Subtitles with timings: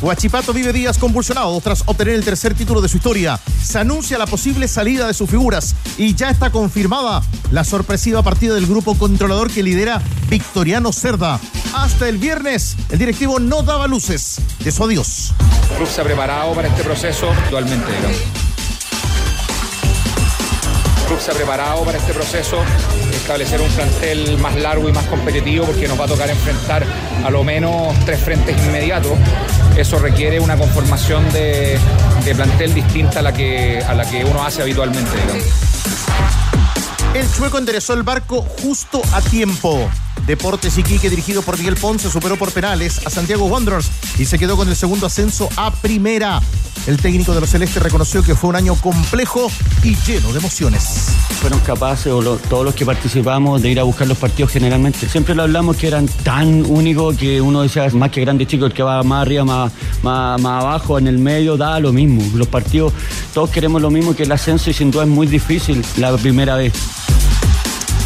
[0.00, 3.40] Huachipato vive días convulsionados tras obtener el tercer título de su historia.
[3.62, 8.54] Se anuncia la posible salida de sus figuras y ya está confirmada la sorpresiva partida
[8.54, 11.40] del grupo controlador que lidera Victoriano Cerda.
[11.74, 15.32] Hasta el viernes, el directivo no daba luces de su adiós.
[15.70, 18.18] El club se ha preparado para este proceso actualmente, digamos.
[21.00, 22.58] El club se ha preparado para este proceso,
[23.12, 26.84] establecer un plantel más largo y más competitivo porque nos va a tocar enfrentar
[27.24, 29.12] a lo menos tres frentes inmediatos.
[29.76, 31.78] Eso requiere una conformación de,
[32.36, 35.10] plantel distinta a la, que, a la que uno hace habitualmente.
[37.14, 39.90] El Chueco enderezó el barco justo a tiempo.
[40.26, 44.56] Deportes Iquique, dirigido por Miguel Ponce, superó por penales a Santiago Wanderers y se quedó
[44.56, 46.40] con el segundo ascenso a primera.
[46.86, 49.50] El técnico de los Celestes reconoció que fue un año complejo
[49.82, 51.08] y lleno de emociones.
[51.40, 55.08] Fueron capaces, o todos los que participamos, de ir a buscar los partidos generalmente.
[55.08, 58.72] Siempre lo hablamos que eran tan únicos que uno decía, más que grande chico, el
[58.72, 62.22] que va más arriba, más, más abajo, en el medio, da lo mismo.
[62.34, 62.92] Los partidos,
[63.32, 66.56] todos queremos lo mismo que el ascenso y sin duda es muy difícil la primera
[66.56, 66.72] vez.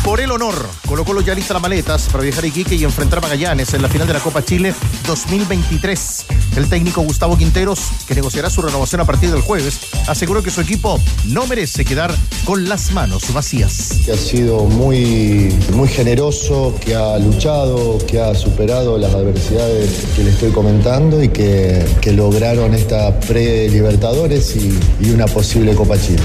[0.08, 0.54] Por el honor,
[0.86, 3.82] Colo Colo ya lista las maletas para viajar a Iquique y enfrentar a Magallanes en
[3.82, 4.72] la final de la Copa Chile
[5.06, 6.24] 2023.
[6.56, 10.62] El técnico Gustavo Quinteros, que negociará su renovación a partir del jueves, aseguró que su
[10.62, 12.10] equipo no merece quedar
[12.46, 14.00] con las manos vacías.
[14.06, 20.24] que ha sido muy, muy generoso, que ha luchado, que ha superado las adversidades que
[20.24, 26.22] le estoy comentando y que, que lograron esta pre-Libertadores y, y una posible Copa Chile.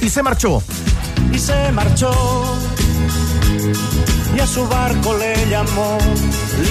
[0.00, 0.62] Y se marchó.
[1.32, 2.10] Y se marchó
[4.36, 5.98] y a su barco le llamó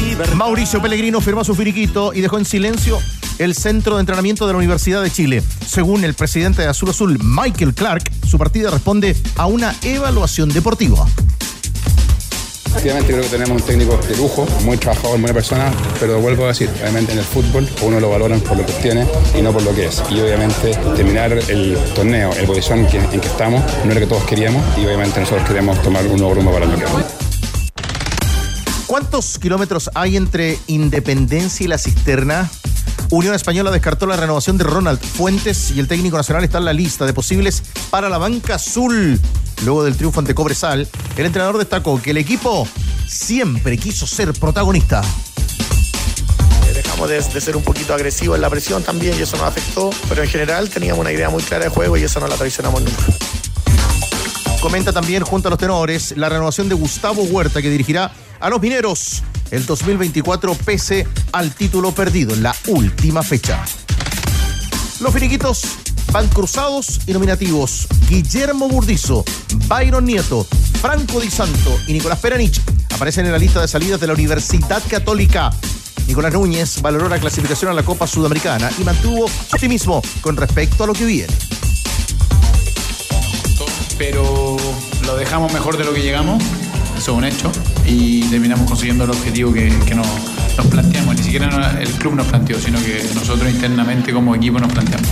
[0.01, 0.35] libertad.
[0.35, 2.99] Mauricio Pellegrino firmó su finiquito y dejó en silencio
[3.37, 5.43] el centro de entrenamiento de la Universidad de Chile.
[5.65, 11.05] Según el presidente de Azul Azul, Michael Clark, su partida responde a una evaluación deportiva.
[12.69, 16.49] Efectivamente creo que tenemos un técnico de lujo, muy trabajador, buena persona, pero vuelvo a
[16.49, 19.07] decir, obviamente en el fútbol uno lo valoran por lo que tiene
[19.37, 20.03] y no por lo que es.
[20.11, 24.23] Y obviamente terminar el torneo, el posición en que estamos, no era lo que todos
[24.23, 27.03] queríamos y obviamente nosotros queremos tomar un nuevo rumbo para el mercado.
[28.85, 32.49] ¿Cuántos kilómetros hay entre Independencia y la Cisterna?
[33.09, 36.73] Unión Española descartó la renovación de Ronald Fuentes y el técnico nacional está en la
[36.73, 39.19] lista de posibles para la banca azul.
[39.63, 40.87] Luego del triunfo ante Cobresal,
[41.17, 42.67] el entrenador destacó que el equipo
[43.07, 45.01] siempre quiso ser protagonista.
[46.67, 49.45] Eh, Dejamos de, de ser un poquito agresivos en la presión también y eso nos
[49.47, 52.35] afectó, pero en general teníamos una idea muy clara de juego y eso no la
[52.35, 53.03] traicionamos nunca.
[54.61, 58.61] Comenta también junto a los tenores la renovación de Gustavo Huerta que dirigirá a los
[58.61, 63.63] mineros el 2024 pese al título perdido en la última fecha.
[64.99, 65.63] Los finiquitos
[66.11, 67.87] van cruzados y nominativos.
[68.09, 69.23] Guillermo Burdizo,
[69.67, 70.45] Byron Nieto,
[70.81, 72.61] Franco Di Santo y Nicolás Peranich
[72.93, 75.51] aparecen en la lista de salidas de la Universidad Católica.
[76.07, 80.83] Nicolás Núñez valoró la clasificación a la Copa Sudamericana y mantuvo su optimismo con respecto
[80.83, 81.33] a lo que viene.
[83.99, 84.55] pero
[85.05, 86.41] lo dejamos mejor de lo que llegamos,
[86.97, 87.51] eso es un hecho,
[87.85, 90.07] y terminamos consiguiendo el objetivo que, nos,
[90.69, 91.15] planteamos.
[91.17, 95.09] Ni siquiera el club nos planteó, sino que nosotros internamente como equipo nos planteamos.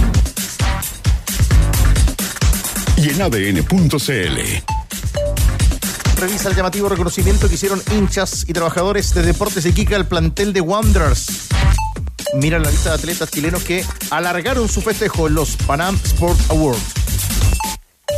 [3.07, 4.37] Y en ADN.cl.
[6.19, 10.59] Revisa el llamativo reconocimiento que hicieron hinchas y trabajadores de Deportes Iquique al plantel de
[10.59, 11.47] Wanderers.
[12.33, 16.81] Mira la lista de atletas chilenos que alargaron su festejo en los Panam Sport Awards.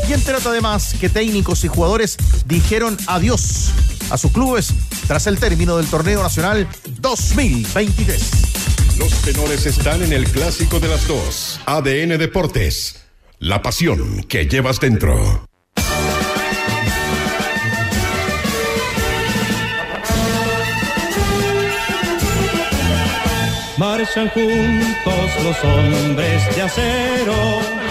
[0.07, 3.69] Y entérate además que técnicos y jugadores dijeron adiós
[4.09, 4.73] a sus clubes
[5.07, 6.67] tras el término del torneo nacional
[7.00, 8.21] 2023.
[8.97, 11.59] Los tenores están en el clásico de las dos.
[11.68, 12.95] ADN Deportes.
[13.41, 15.47] La pasión que llevas dentro.
[23.77, 27.88] Marchan juntos los hombres de acero.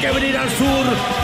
[0.00, 1.19] Que venir al sur.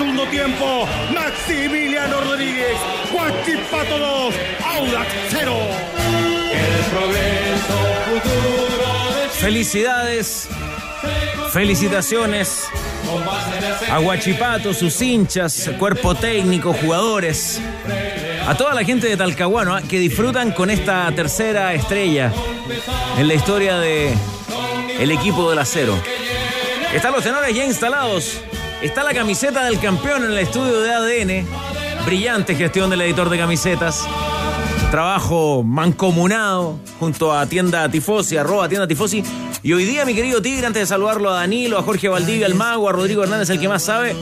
[0.00, 2.74] Segundo tiempo, Maximiliano Rodríguez,
[3.12, 5.52] Guachipato 2, Audax 0.
[9.32, 10.48] Felicidades,
[11.52, 12.64] felicitaciones
[13.90, 17.60] a Guachipato, sus hinchas, cuerpo técnico, jugadores,
[18.46, 19.82] a toda la gente de Talcahuano ¿ah?
[19.82, 22.32] que disfrutan con esta tercera estrella
[23.18, 24.14] en la historia de
[24.98, 25.94] el equipo del acero.
[26.94, 28.40] Están los tenores ya instalados.
[28.82, 31.46] Está la camiseta del campeón en el estudio de ADN.
[32.06, 34.06] Brillante gestión del editor de camisetas.
[34.90, 39.22] Trabajo mancomunado junto a Tienda Tifosi, arroba Tienda Tifosi.
[39.62, 42.54] Y hoy día, mi querido Tigre, antes de saludarlo a Danilo, a Jorge Valdivia, al
[42.54, 44.16] Mago, a Rodrigo Hernández, el que más sabe,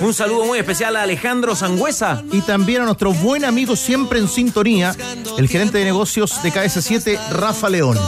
[0.00, 2.22] un saludo muy especial a Alejandro Sangüesa.
[2.30, 4.94] Y también a nuestro buen amigo siempre en sintonía,
[5.36, 7.98] el gerente de negocios de KS7, Rafa León.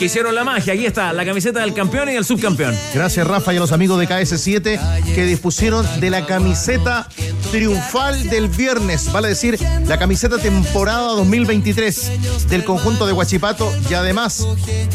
[0.00, 0.72] Que hicieron la magia.
[0.72, 2.74] Aquí está, la camiseta del campeón y del subcampeón.
[2.94, 7.06] Gracias Rafa y a los amigos de KS7 que dispusieron de la camiseta
[7.50, 14.46] triunfal del viernes, vale decir, la camiseta temporada 2023 del conjunto de Huachipato y además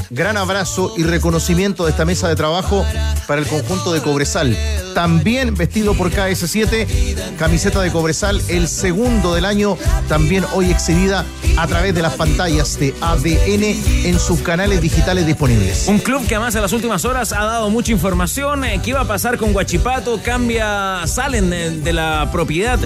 [0.10, 2.84] gran abrazo y reconocimiento de esta mesa de trabajo
[3.28, 4.57] para el conjunto de Cobresal.
[4.96, 11.25] También vestido por KS7, camiseta de Cobresal, el segundo del año, también hoy exhibida
[11.57, 13.63] a través de las pantallas de ADN
[14.06, 15.88] en sus canales digitales disponibles.
[15.88, 18.63] Un club que además en las últimas horas ha dado mucha información.
[18.65, 20.19] eh, ¿Qué iba a pasar con Guachipato?
[20.24, 22.80] Cambia, salen de, de la propiedad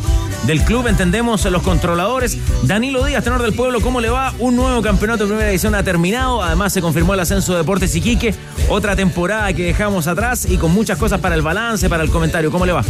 [0.46, 2.38] del club, entendemos, los controladores.
[2.64, 4.34] Danilo Díaz, tenor del pueblo, ¿cómo le va?
[4.40, 6.42] Un nuevo campeonato de primera edición ha terminado.
[6.44, 8.34] Además se confirmó el ascenso de Deportes Iquique.
[8.68, 12.52] Otra temporada que dejamos atrás y con muchas cosas para el balance, para el comentario.
[12.52, 12.84] ¿Cómo le va?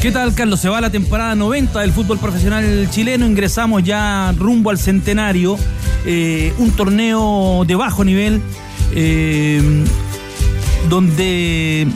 [0.00, 0.60] ¿Qué tal, Carlos?
[0.60, 3.26] Se va la temporada 90 del fútbol profesional chileno.
[3.26, 5.56] Ingresamos ya rumbo al centenario.
[6.06, 8.40] eh, un torneo de bajo nivel.
[8.94, 9.84] Eh,
[10.88, 11.86] donde,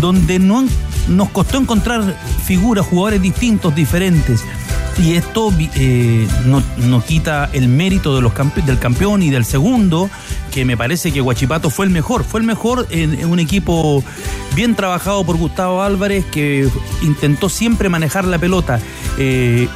[0.00, 0.64] donde no,
[1.08, 4.44] nos costó encontrar figuras, jugadores distintos, diferentes.
[4.98, 8.32] Y esto eh, no, no quita el mérito de los
[8.66, 10.10] del campeón y del segundo,
[10.52, 12.24] que me parece que Guachipato fue el mejor.
[12.24, 14.02] Fue el mejor en, en un equipo
[14.56, 16.68] bien trabajado por Gustavo Álvarez, que
[17.02, 18.80] intentó siempre manejar la pelota.
[19.18, 19.68] eh,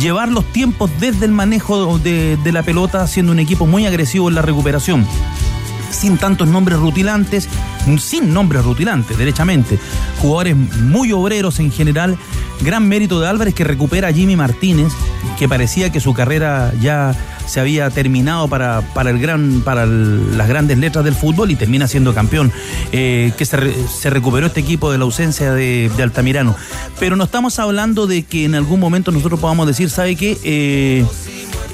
[0.00, 4.34] llevar los tiempos desde el manejo de, la pelota, siendo un equipo muy agresivo en
[4.34, 5.06] la recuperación
[5.90, 7.48] sin tantos nombres rutilantes,
[7.98, 9.78] sin nombres rutilantes, derechamente.
[10.20, 12.18] Jugadores muy obreros en general.
[12.60, 14.92] Gran mérito de Álvarez que recupera a Jimmy Martínez,
[15.38, 17.14] que parecía que su carrera ya
[17.46, 21.88] se había terminado para, para, el gran, para las grandes letras del fútbol y termina
[21.88, 22.52] siendo campeón.
[22.92, 23.56] Eh, que se,
[23.88, 26.54] se recuperó este equipo de la ausencia de, Altamirano.
[26.98, 30.38] Pero no estamos hablando de que en algún momento nosotros podamos decir, ¿sabe qué?
[30.44, 31.04] Eh,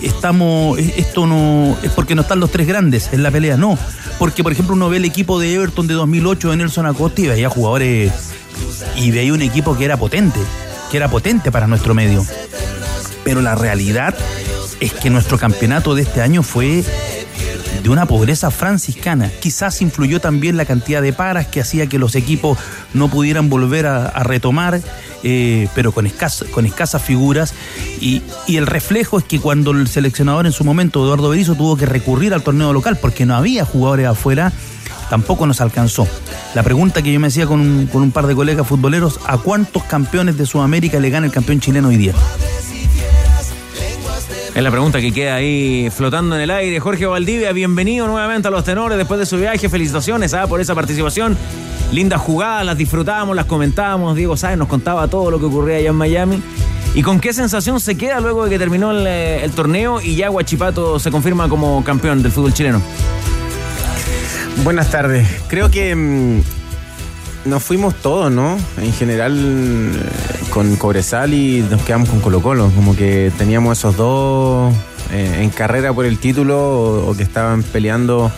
[0.03, 3.79] estamos, esto no es porque no están los tres grandes en la pelea, no.
[4.19, 7.29] Porque, por ejemplo, uno ve el equipo de Everton de 2008 de Nelson Acosta y
[7.29, 8.13] veía jugadores
[8.97, 10.39] y veía un equipo que era potente,
[10.91, 12.25] que era potente para nuestro medio.
[13.25, 14.15] Pero la realidad
[14.83, 16.85] es que nuestro campeonato de este año fue
[17.83, 19.31] de una pobreza franciscana.
[19.41, 22.59] Quizás influyó también la cantidad de paras que hacía que los equipos
[22.93, 24.81] no pudieran volver a, retomar,
[25.23, 27.55] eh, pero con, escas- con escasas figuras.
[28.01, 31.77] Y, y el reflejo es que cuando el seleccionador en su momento, Eduardo Berizzo, tuvo
[31.77, 34.53] que recurrir al torneo local porque no había jugadores afuera,
[35.11, 36.09] tampoco nos alcanzó.
[36.55, 39.39] La pregunta que yo me hacía con un, con un par de colegas futboleros, ¿a
[39.39, 42.15] cuántos campeones de Sudamérica le gana el campeón chileno hoy día?
[44.55, 46.79] Es la pregunta que queda ahí flotando en el aire.
[46.79, 49.71] Jorge Valdivia, bienvenido nuevamente a los tenores después de su viaje.
[49.71, 51.39] Felicitaciones ah, por esa participación.
[51.91, 54.15] Lindas jugadas, las disfrutábamos, las comentábamos.
[54.15, 56.43] Diego Sáenz nos contaba todo lo que ocurría allá en Miami.
[56.95, 60.29] ¿Y con qué sensación se queda luego de que terminó el, eh, torneo y ya
[60.29, 62.83] Guachipato se confirma como campeón del fútbol chileno?
[64.65, 65.27] Buenas tardes.
[65.49, 66.43] Creo que mm,
[67.47, 68.59] nos fuimos todos, ¿no?
[68.77, 69.93] En general,
[70.53, 72.71] con Cobresal y nos quedamos con Colo Colo.
[72.75, 74.75] Como que teníamos esos dos
[75.11, 78.31] eh, en carrera por el título o, que estaban peleando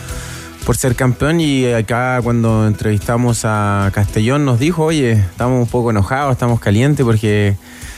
[0.65, 5.91] por ser campeón y acá cuando entrevistamos a Castellón nos dijo, oye, estamos un poco
[5.91, 7.55] enojados, estamos calientes porque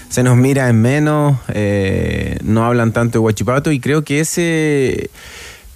[0.10, 5.12] se nos mira en menos, eh, no hablan tanto de Huachipato y creo que ese,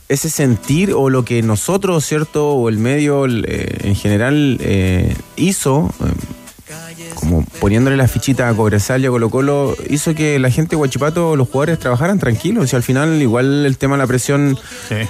[0.10, 2.54] ese sentir o lo que nosotros, ¿cierto?
[2.54, 4.60] O el medio eh, en general
[5.38, 5.94] hizo,
[7.32, 10.82] como poniéndole la fichita a Cobresal y a Colo Colo, hizo que la gente de
[10.82, 14.58] Huachipato, los jugadores trabajaran tranquilos y al final igual el tema de la presión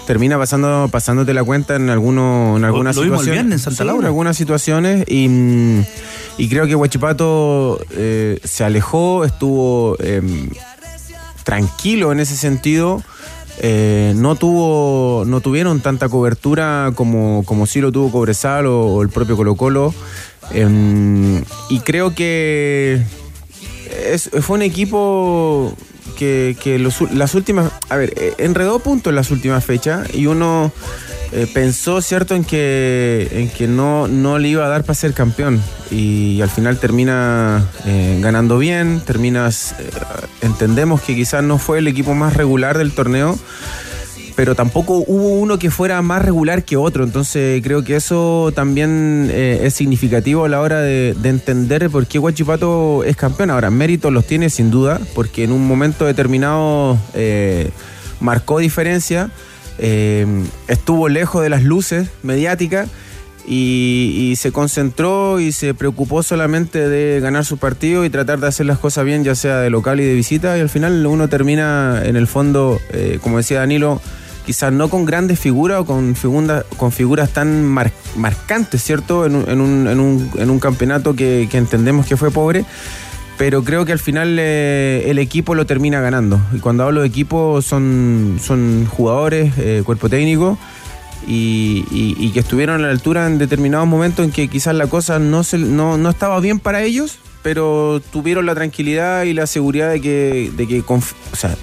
[0.06, 3.32] termina pasando pasándote la cuenta en, alguno, en algunas lo vimos el situaciones.
[3.32, 5.82] viernes en Santa Sí, en algunas situaciones y,
[6.38, 10.22] y creo que Huachipato eh, se alejó, estuvo eh,
[11.44, 13.02] tranquilo en ese sentido.
[13.64, 19.02] Eh, no tuvo no tuvieron tanta cobertura como, como sí lo tuvo Cobresal o, o
[19.02, 19.94] el propio Colo Colo
[20.54, 23.02] Em, y creo que
[24.42, 25.76] fue un equipo
[26.18, 30.28] que, que los las últimas a ver eh, enredó puntos en las últimas fechas y
[30.28, 30.72] uno
[31.32, 35.14] eh, pensó cierto en que en que no no le iba a dar para ser
[35.14, 39.76] campeón y al final termina eh, ganando bien terminas
[40.42, 43.38] entendemos que quizás no fue el equipo más regular del torneo
[44.36, 47.04] pero tampoco hubo uno que fuera más regular que otro.
[47.04, 52.08] Entonces creo que eso también eh, es significativo a la hora de, de entender por
[52.08, 53.52] qué Huachipato es campeón.
[53.52, 57.70] Ahora, méritos los tiene sin duda, porque en un momento determinado eh,
[58.20, 59.30] marcó diferencia,
[59.80, 60.26] eh,
[60.68, 62.90] estuvo lejos de las luces mediáticas.
[63.48, 68.46] Y, y se concentró y se preocupó solamente de ganar su partido y tratar de
[68.46, 70.56] hacer las cosas bien, ya sea de local y de visita.
[70.60, 72.80] Y al final uno termina en el fondo,
[73.22, 74.00] como decía Danilo,
[74.46, 79.26] quizás no con grandes figuras o con, figura- con figuras tan mar- marcantes, ¿cierto?
[79.26, 82.66] En un, en un- en un- en un campeonato que, que entendemos que fue pobre.
[83.38, 86.40] Pero creo que al final eh, el equipo lo termina ganando.
[86.54, 88.38] Y cuando hablo de equipo son,
[88.88, 90.60] jugadores, eh, cuerpo técnico,
[91.28, 95.18] y, y- que estuvieron a la altura en determinados momentos en que quizás la cosa
[95.20, 99.90] no, se, no, no estaba bien para ellos, pero tuvieron la tranquilidad y la seguridad
[99.90, 101.02] de que, de que o
[101.36, 101.56] sea,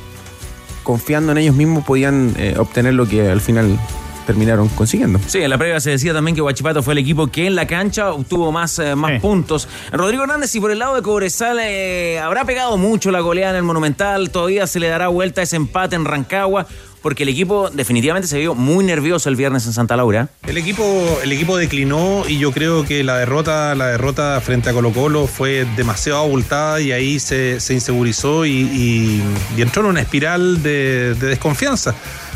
[0.89, 3.79] confiando en ellos mismos podían eh, obtener lo que al final
[4.27, 5.21] terminaron consiguiendo.
[5.27, 7.67] Sí, en la previa se decía también que Huachipato fue el equipo que en la
[7.67, 9.69] cancha obtuvo más, eh, más puntos.
[9.93, 13.57] Rodrigo Hernández, y por el lado de Cobresal, eh, habrá pegado mucho la goleada en
[13.57, 16.67] el Monumental, todavía se le dará vuelta ese empate en Rancagua,
[17.03, 20.29] porque el equipo definitivamente se vio muy nervioso el viernes en Santa Laura.
[20.47, 24.73] El equipo, el equipo declinó y yo creo que la derrota, la derrota frente a
[24.73, 29.23] Colo Colo fue demasiado abultada y ahí se, se insegurizó y,
[29.57, 31.95] entró en una espiral de, de desconfianza.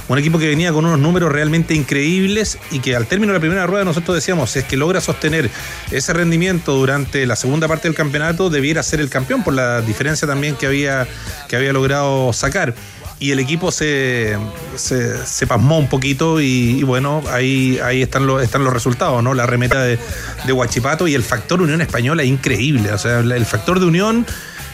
[0.08, 3.40] Un equipo que venía con unos números realmente increíbles y que al término de la
[3.40, 5.48] primera rueda nosotros decíamos, si es que logra sostener
[5.90, 10.26] ese rendimiento durante la segunda parte del campeonato, debiera ser el campeón por la diferencia
[10.26, 11.06] también que había,
[11.48, 12.74] que había logrado sacar
[13.22, 14.36] y el equipo se,
[14.74, 19.22] se, se pasmó un poquito y, y bueno, ahí, ahí están, los, están los resultados,
[19.22, 19.32] ¿no?
[19.32, 19.96] La remeta de,
[20.44, 24.26] de Huachipato y el factor Unión Española es increíble, o sea, el factor de Unión...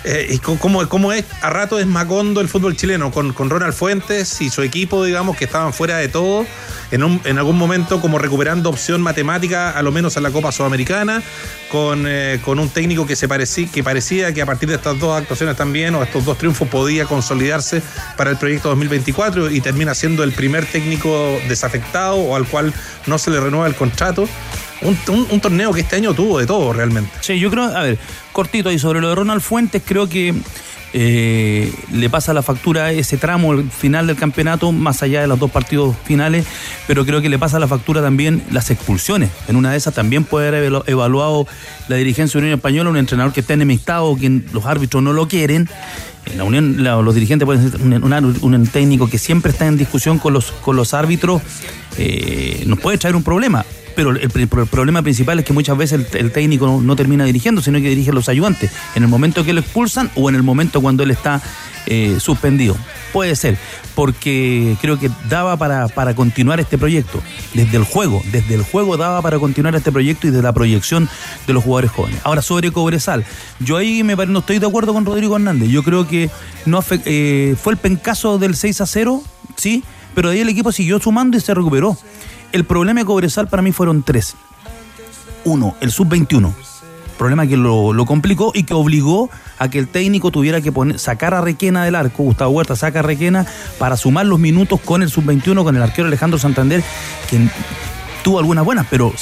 [0.05, 4.41] Eh, y cómo es, a rato es Macondo el fútbol chileno, con, con Ronald Fuentes
[4.41, 6.47] y su equipo, digamos, que estaban fuera de todo,
[6.93, 10.53] en, un- en algún momento como recuperando opción matemática, a lo menos a la Copa
[10.53, 11.23] Sudamericana,
[11.71, 14.99] con, eh, con un técnico que, se parecía, que parecía que a partir de estas
[15.01, 17.83] dos actuaciones también, o estos dos triunfos, podía consolidarse
[18.17, 22.73] para el proyecto 2024 y termina siendo el primer técnico desafectado o al cual
[23.07, 24.29] no se le renueva el contrato.
[24.83, 24.97] Un,
[25.31, 27.11] un- torneo que este año tuvo de todo realmente.
[27.21, 27.99] Sí, yo creo, a ver,
[28.33, 30.35] cortito ahí sobre lo de Ronald Fuentes, creo que
[30.95, 35.39] eh, le pasa la factura ese tramo, el final del campeonato, más allá de los
[35.39, 36.47] dos partidos finales,
[36.87, 39.31] pero creo que le pasa la factura también las expulsiones.
[39.49, 41.47] En una de esas también puede haber evalu- evaluado
[41.89, 45.29] la dirigencia de Unión Española, un entrenador que está enemistado, que los árbitros no lo
[45.29, 45.69] quieren.
[46.37, 50.19] La Unión, los dirigentes pueden ser un, un- un técnico que siempre está en discusión
[50.19, 51.43] con los, con los árbitros,
[51.99, 53.65] eh, nos puede traer un problema.
[53.99, 57.89] Pero el, problema principal es que muchas veces el, técnico no, termina dirigiendo, sino que
[57.89, 58.71] dirige a los ayudantes.
[58.95, 61.43] En el momento que lo expulsan o en el momento cuando él está
[61.87, 62.77] eh, suspendido.
[63.13, 63.59] Puede ser,
[63.97, 67.21] porque creo que daba para, para continuar este proyecto.
[67.55, 71.09] Desde el juego, desde el juego daba para continuar este proyecto y de la proyección
[71.49, 72.21] de los jugadores jóvenes.
[72.23, 73.25] Ahora, sobre Cobresal,
[73.59, 75.71] yo ahí me no estoy de acuerdo con Rodrigo Hernández.
[75.71, 76.31] Yo creo que
[76.67, 79.25] no eh, fue el pencazo del 6 a 0,
[79.57, 79.83] sí,
[80.15, 81.99] pero ahí el equipo siguió sumando y se recuperó.
[82.53, 84.35] El problema de Cobresal para mí fueron tres.
[85.45, 86.53] Uno, el sub-21.
[87.19, 89.29] Problema que lo, lo complicó y que obligó
[89.59, 92.23] a que el técnico tuviera que poner, sacar a Requena del arco.
[92.23, 93.45] Gustavo Huerta saca a Requena
[93.79, 96.83] para sumar los minutos con el sub-21, con el arquero Alejandro Santander,
[97.29, 97.49] que
[98.23, 99.13] tuvo algunas buenas, pero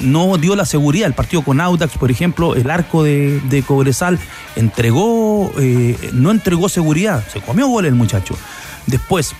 [0.00, 1.06] no dio la seguridad.
[1.06, 4.18] El partido con Audax, por ejemplo, el arco de, de Cobresal
[4.56, 8.36] entregó, eh, no entregó seguridad, se comió gol el muchacho.
[8.86, 9.34] Después,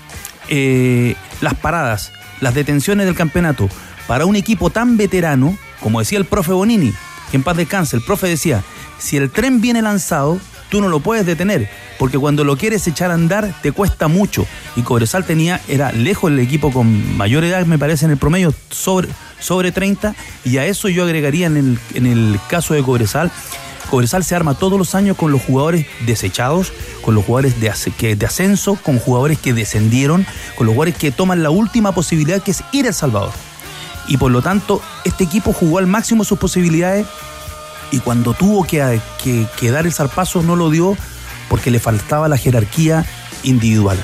[0.48, 2.12] eh, las paradas,
[2.44, 3.68] las detenciones del campeonato,
[4.06, 6.92] para un equipo tan veterano, como decía el profe Bonini,
[7.30, 8.62] que en paz descanse, el profe decía,
[8.98, 13.10] si el tren viene lanzado, tú no lo puedes detener, porque cuando lo quieres echar
[13.10, 14.46] a andar te cuesta mucho.
[14.76, 18.52] Y Cobresal tenía, era lejos el equipo con mayor edad, me parece, en el promedio,
[18.70, 19.08] sobre,
[19.40, 23.32] sobre 30, y a eso yo agregaría en el, en el caso de Cobresal.
[23.94, 28.16] Cobresal se arma todos los años con los jugadores desechados, con los jugadores de, que,
[28.16, 32.50] de ascenso, con jugadores que descendieron, con los jugadores que toman la última posibilidad que
[32.50, 33.30] es ir a El Salvador.
[34.08, 37.06] Y por lo tanto, este equipo jugó al máximo sus posibilidades
[37.92, 40.96] y cuando tuvo que, dar el zarpazo no lo dio
[41.48, 43.06] porque le faltaba la jerarquía
[43.44, 44.02] individual.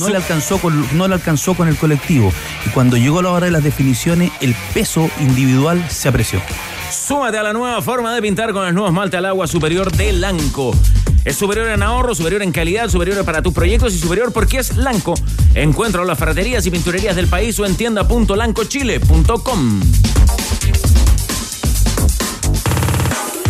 [0.00, 2.32] No le, alcanzó con, no le alcanzó con el colectivo.
[2.66, 6.42] Y cuando llegó la hora de las definiciones, el peso individual se apreció.
[6.90, 10.12] Súmate a la nueva forma de pintar con el nuevo esmalte al agua superior de
[10.12, 10.72] Lanco.
[11.24, 14.76] Es superior en ahorro, superior en calidad, superior para tus proyectos y superior porque es
[14.76, 15.14] Lanco.
[15.54, 19.80] Encuentra las ferreterías y pinturerías del país o en tienda.lancochile.com.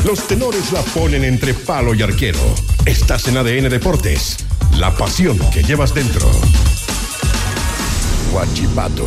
[0.04, 2.40] Los tenores la ponen entre palo y arquero.
[2.87, 4.38] Estás en ADN Deportes.
[4.76, 6.28] La pasión que llevas dentro.
[8.33, 9.07] Guachipato.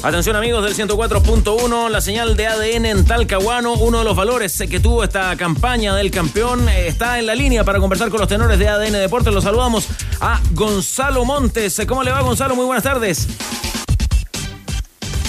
[0.00, 4.78] Atención amigos del 104.1, la señal de ADN en Talcahuano, uno de los valores que
[4.78, 8.60] tuvo esta campaña del campeón, eh, está en la línea para conversar con los tenores
[8.60, 9.34] de ADN Deportes.
[9.34, 9.88] Los saludamos
[10.20, 11.82] a Gonzalo Montes.
[11.88, 12.54] ¿Cómo le va Gonzalo?
[12.54, 13.26] Muy buenas tardes.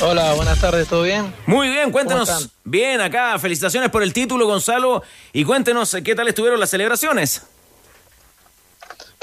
[0.02, 1.34] Hola, buenas tardes, ¿todo bien?
[1.48, 2.50] Muy bien, cuéntenos.
[2.64, 5.02] Bien, acá, felicitaciones por el título, Gonzalo,
[5.34, 7.42] y cuéntenos qué tal estuvieron las celebraciones.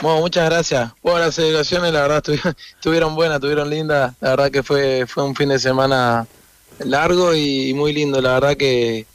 [0.03, 0.93] Bueno, muchas gracias.
[1.03, 2.23] Bueno, las celebraciones, la verdad,
[2.75, 4.15] estuvieron, buenas, estuvieron lindas.
[4.21, 6.27] La verdad que fue, fue un fin de semana
[6.81, 8.21] largo y muy lindo.
[8.21, 9.07] La verdad que,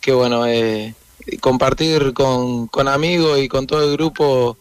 [0.00, 0.94] que bueno, eh,
[1.40, 4.56] compartir con, con amigos y con todo el grupo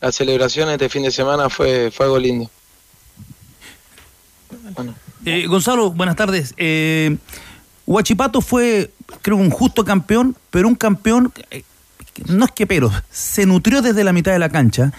[0.00, 2.50] las celebraciones de este fin de semana fue, fue algo lindo.
[5.26, 6.54] Eh, Gonzalo, buenas tardes.
[6.56, 7.16] Eh,
[7.86, 11.64] Huachipato fue, creo, un justo campeón, pero un campeón, eh,
[12.26, 14.92] no es que pero, se nutrió desde la mitad de la cancha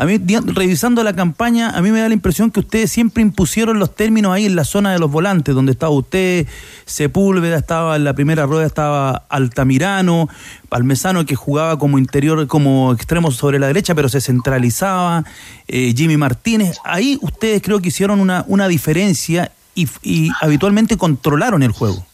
[0.00, 3.78] a mí, revisando la campaña, a mí me da la impresión que ustedes siempre impusieron
[3.78, 6.46] los términos ahí en la zona de los volantes, donde estaba usted,
[6.86, 10.30] Sepúlveda estaba en la primera rueda, estaba Altamirano,
[10.70, 15.26] Palmesano que jugaba como interior, como extremo sobre la derecha, pero se centralizaba,
[15.68, 16.78] eh, Jimmy Martínez.
[16.82, 22.06] Ahí ustedes creo que hicieron una, una diferencia y, y habitualmente controlaron el juego.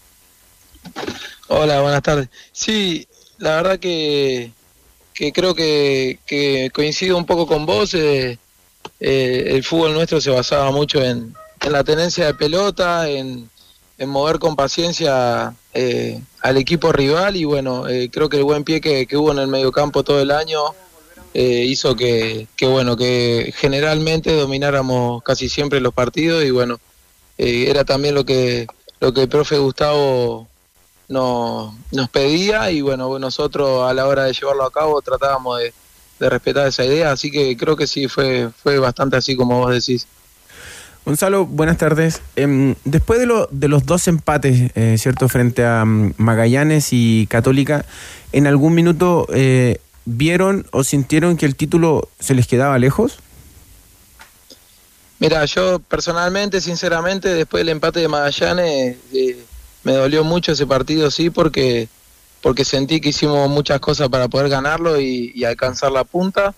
[1.47, 2.31] Hola, buenas tardes.
[2.51, 3.07] Sí,
[3.39, 4.51] la verdad que
[5.17, 7.95] que creo que, que coincido un poco con vos.
[7.95, 8.39] Eh,
[9.01, 11.35] eh, el fútbol nuestro se basaba mucho en,
[11.69, 13.51] la tenencia de pelota, en,
[13.99, 19.09] mover con paciencia eh, al equipo rival y bueno, creo que el buen pie que,
[19.17, 20.61] hubo en el mediocampo todo el año
[21.33, 26.79] hizo que, que, bueno, que generalmente domináramos casi siempre los partidos y bueno,
[27.39, 28.67] era también lo que,
[29.01, 30.47] lo que el profe Gustavo
[31.09, 35.73] nos, nos pedía y bueno, nosotros a la hora de llevarlo a cabo tratábamos de,
[36.19, 40.07] respetar esa idea, así que creo que sí fue, fue bastante así como vos decís.
[41.05, 42.21] Gonzalo, buenas tardes.
[42.35, 47.29] Em, después de, lo, de, los dos empates, eh, ¿cierto?, frente a mm, Magallanes y
[47.29, 47.85] Católica,
[48.33, 53.21] ¿en algún minuto eh, vieron o sintieron que el título se les quedaba lejos?
[55.21, 59.46] Mira, yo personalmente, sinceramente, después del empate de Magallanes, eh,
[59.87, 61.89] me dolió mucho ese partido, sí, porque,
[62.43, 66.57] porque sentí que hicimos muchas cosas para poder ganarlo y, alcanzar la punta.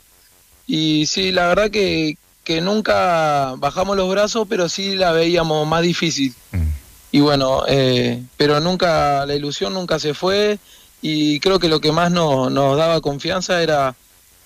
[0.67, 5.83] Y sí, la verdad que, que, nunca bajamos los brazos, pero sí la veíamos más
[5.83, 6.35] difícil.
[6.53, 6.69] Mm.
[7.13, 10.59] Y bueno, eh, pero nunca, la ilusión nunca se fue
[11.03, 13.95] y creo que lo que más nos, nos daba confianza era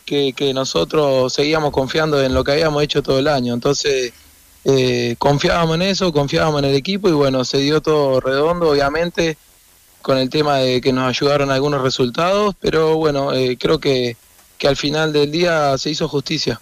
[0.05, 3.55] que, que nosotros seguíamos confiando en lo que habíamos hecho todo el año.
[3.55, 4.12] Entonces,
[4.64, 9.37] eh, confiábamos en eso, confiábamos en el equipo y bueno, se dio todo redondo, obviamente,
[10.03, 14.16] con el tema de que nos ayudaron algunos resultados, pero bueno, eh, creo que,
[14.59, 16.61] que al final del día se hizo justicia.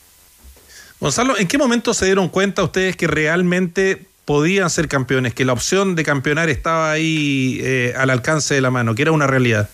[1.01, 5.53] Gonzalo, ¿en qué momento se dieron cuenta ustedes que realmente podían ser campeones, que la
[5.53, 9.69] opción de campeonar estaba ahí eh, al alcance de la mano, que era una realidad?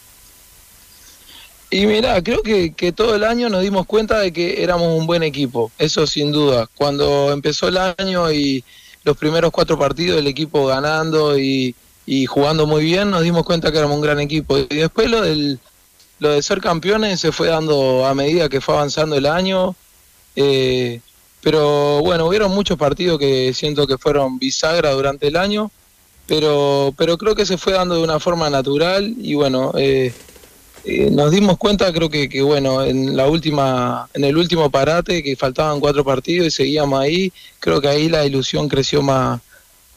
[1.77, 5.07] Y mira, creo que, que, todo el año nos dimos cuenta de que éramos un
[5.07, 6.71] buen equipo, eso sin duda.
[6.75, 8.65] Cuando empezó el año y
[9.05, 11.75] los primeros cuatro partidos, el equipo ganando y,
[12.29, 14.57] jugando muy bien, nos dimos cuenta que éramos un gran equipo.
[14.57, 15.61] Y después lo, del,
[16.19, 19.77] lo de ser campeones se fue dando a medida que fue avanzando el año.
[20.35, 21.03] Eh,
[21.43, 25.71] pero bueno, hubieron muchos partidos que siento que fueron bisagra durante el año
[26.27, 30.12] pero, pero creo que se fue dando de una forma natural y bueno, eh,
[30.88, 35.20] eh, nos dimos cuenta creo que, que, bueno, en la última, en el último parate
[35.20, 39.40] que faltaban cuatro partidos y seguíamos ahí, creo que ahí la ilusión creció más,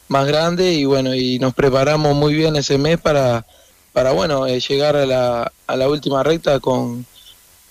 [0.08, 3.46] más grande y bueno, y nos preparamos muy bien ese mes para,
[3.94, 7.06] para bueno, eh, llegar a la, a la última recta con,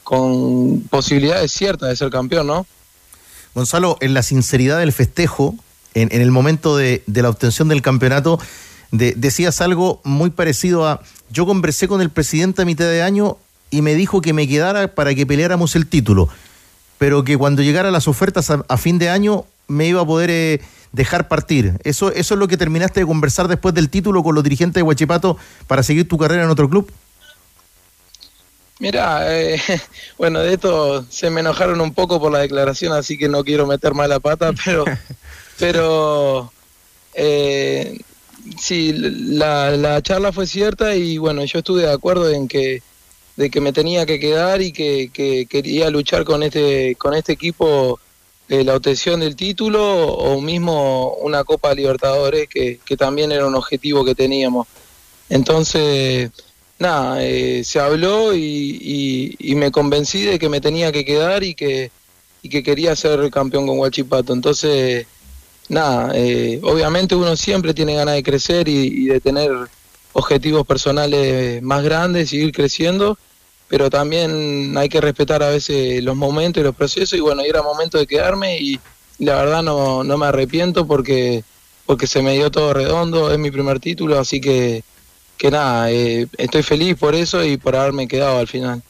[0.05, 2.67] con posibilidades ciertas de ser campeón, ¿no?
[3.53, 5.57] Gonzalo, en la sinceridad del festejo,
[5.95, 8.39] en, en el momento de, de, la obtención del campeonato,
[8.91, 13.37] de, decías algo muy parecido a, yo conversé con el presidente a mitad de año
[13.71, 16.29] y me dijo que me quedara para que peleáramos el título,
[16.99, 20.31] pero que cuando llegara las ofertas a, a fin de año me iba a poder
[20.31, 20.61] eh,
[20.93, 21.75] dejar partir.
[21.85, 24.83] Eso, ¿Eso es lo que terminaste de conversar después del título con los dirigentes de
[24.83, 26.91] Huachipato para seguir tu carrera en otro club?
[28.81, 29.61] Mira, eh,
[30.19, 33.67] bueno, de esto se me enojaron un poco por la declaración, así que no quiero
[33.67, 34.85] meter más la pata, pero,
[35.59, 36.53] pero
[37.15, 38.01] eh,
[38.61, 42.83] sí, la, la, charla fue cierta y bueno, yo estuve de acuerdo en que
[43.37, 47.33] de que me tenía que quedar y que, que quería luchar con este con este
[47.33, 48.01] equipo
[48.49, 53.55] eh, la obtención del título o mismo una Copa Libertadores que, que también era un
[53.55, 54.67] objetivo que teníamos.
[55.29, 56.31] Entonces
[56.79, 61.43] nada, eh, se habló y, y, y, me convencí de que me tenía que quedar
[61.43, 61.91] y que,
[62.43, 64.33] y que quería ser campeón con Huachipato.
[64.33, 65.07] Entonces,
[65.69, 69.51] nada, eh, obviamente uno siempre tiene ganas de crecer y, y, de tener
[70.13, 73.19] objetivos personales más grandes, seguir creciendo,
[73.69, 77.63] pero también hay que respetar a veces los momentos y los procesos y bueno, era
[77.63, 78.81] momento de quedarme y
[79.19, 81.45] la verdad no, no me arrepiento porque,
[81.87, 84.83] porque se me dio todo redondo, es mi primer título, así que
[85.39, 88.83] que nada, eh, estoy feliz por eso y por haberme quedado al final.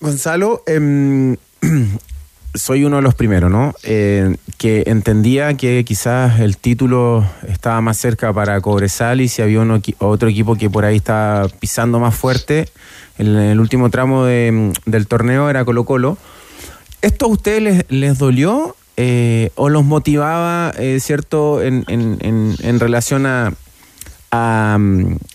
[0.00, 1.36] Gonzalo, eh,
[2.54, 3.74] soy uno de los primeros, ¿no?
[3.82, 9.60] Eh, que entendía que quizás el título estaba más cerca para Cobresal y si había
[9.98, 12.68] otro equipo que por ahí estaba pisando más fuerte
[13.18, 16.18] en el último tramo de, del torneo era Colo Colo.
[17.00, 22.80] ¿Esto a ustedes les, dolió eh, o los motivaba, eh, cierto, en, en, en, en
[22.80, 23.52] relación a
[24.34, 24.78] a,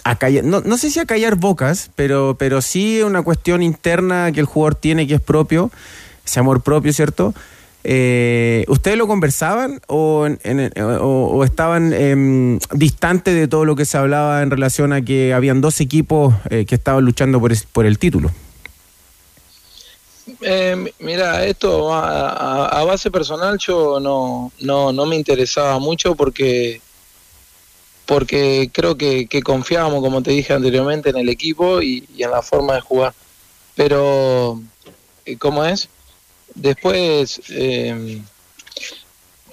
[0.04, 4.32] a callar, no, no, sé si a callar bocas, pero, pero sí una cuestión interna
[4.32, 5.72] que el jugador tiene que es propio,
[6.28, 7.34] ese amor propio, ¿cierto?
[7.84, 13.86] Eh, ¿Ustedes lo conversaban o, en, en, o, estaban eh, distantes de todo lo que
[13.86, 17.98] se hablaba en relación a que habían dos equipos eh, que estaban luchando por, el
[17.98, 18.32] título?
[20.42, 26.82] Eh, mira, esto a, base personal yo no, no, no me interesaba mucho porque
[28.06, 32.32] porque creo que, que, confiábamos, como te dije anteriormente, en el equipo y, y en
[32.32, 33.14] la forma de jugar.
[33.76, 34.62] Pero,
[35.40, 35.90] ¿cómo es?
[36.58, 38.22] Después, eh,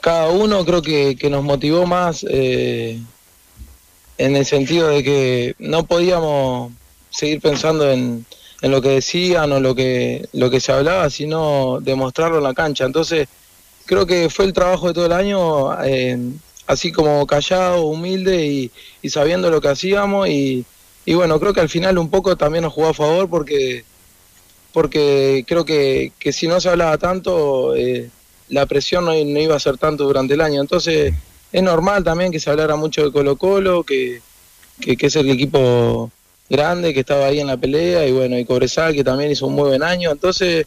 [0.01, 2.99] cada uno creo que, que, nos motivó más eh,
[4.19, 6.73] en el sentido de que no podíamos
[7.11, 8.25] seguir pensando en,
[8.63, 12.55] en, lo que decían o lo que, lo que se hablaba, sino demostrarlo en la
[12.55, 12.85] cancha.
[12.85, 13.29] Entonces,
[13.85, 15.85] creo que fue el trabajo de todo el año.
[15.85, 16.19] Eh,
[16.67, 18.71] así como callado, humilde y,
[19.03, 20.65] y sabiendo lo que hacíamos y,
[21.05, 23.85] y, bueno, creo que al final un poco también nos jugó a favor porque,
[24.75, 28.11] porque creo que, que si no se hablaba tanto, eh,
[28.49, 30.61] la presión no, iba a ser tanto durante el año.
[30.61, 31.15] Entonces
[31.53, 34.21] es normal también que se hablara mucho de Colo Colo, que,
[34.81, 36.11] que, que es el equipo
[36.51, 39.55] grande, que estaba ahí en la pelea y bueno, y Cobresal que también hizo un
[39.55, 40.11] muy buen año.
[40.11, 40.67] Entonces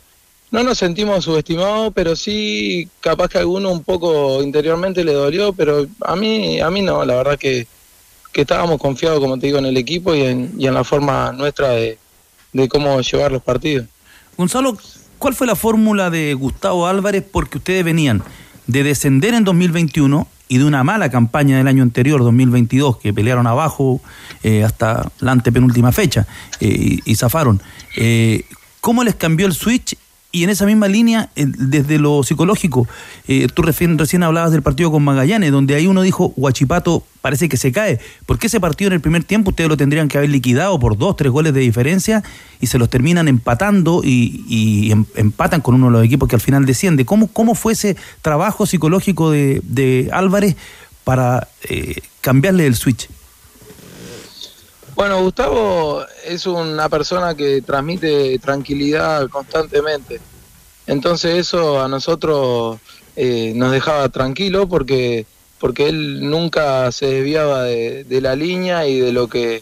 [0.52, 5.52] no nos sentimos subestimados, pero sí, capaz que a alguno un poco interiormente le dolió,
[5.52, 7.68] pero a mí, a mí no, la verdad que,
[8.32, 11.34] que estábamos confiados, como te digo, en el equipo y en, y en la forma
[11.34, 11.98] nuestra de,
[12.54, 13.88] de cómo llevar los partidos.
[14.38, 14.78] Gonzalo,
[15.18, 17.24] ¿cuál fue la fórmula de Gustavo Álvarez?
[17.30, 18.24] Porque ustedes venían
[18.68, 23.48] de descender en 2021 y de una mala campaña del año anterior, 2022, que pelearon
[23.48, 24.00] abajo
[24.44, 26.28] eh, hasta la antepenúltima fecha
[26.60, 27.62] eh, y, zafaron.
[27.98, 28.46] Eh,
[28.80, 29.98] ¿Cómo les cambió el switch
[30.38, 32.88] y en esa misma línea, desde lo psicológico,
[33.28, 37.50] eh, tú recién, recién hablabas del partido con Magallanes, donde ahí uno dijo, Huachipato parece
[37.50, 38.00] que se cae.
[38.28, 41.16] porque ese partido en el primer tiempo ustedes lo tendrían que haber liquidado por dos,
[41.16, 42.24] tres goles de diferencia
[42.62, 46.36] y se los terminan empatando y, y em, empatan con uno de los equipos que
[46.36, 47.04] al final desciende?
[47.04, 50.56] ¿Cómo, cómo fue ese trabajo psicológico de, de Álvarez
[51.04, 53.10] para eh, cambiarle el switch?
[54.98, 60.20] Bueno, Gustavo es una persona que transmite tranquilidad constantemente.
[60.88, 62.80] Entonces eso a nosotros
[63.16, 65.28] eh, nos dejaba tranquilo porque
[65.60, 69.62] porque él nunca se desviaba de, la línea y de lo que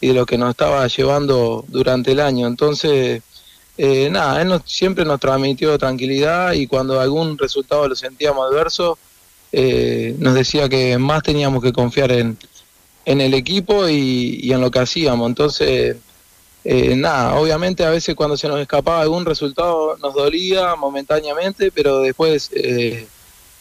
[0.00, 2.46] y de lo que nos estaba llevando durante el año.
[2.46, 3.20] Entonces,
[3.78, 8.96] eh, nada, él nos, siempre nos transmitió tranquilidad y cuando algún resultado lo sentíamos adverso,
[9.50, 12.38] eh, nos decía que más teníamos que confiar en,
[13.08, 15.26] en el equipo y, en lo que hacíamos.
[15.28, 15.96] Entonces,
[16.62, 22.00] eh, nada, obviamente a veces cuando se nos escapaba algún resultado nos dolía momentáneamente, pero
[22.00, 23.06] después eh,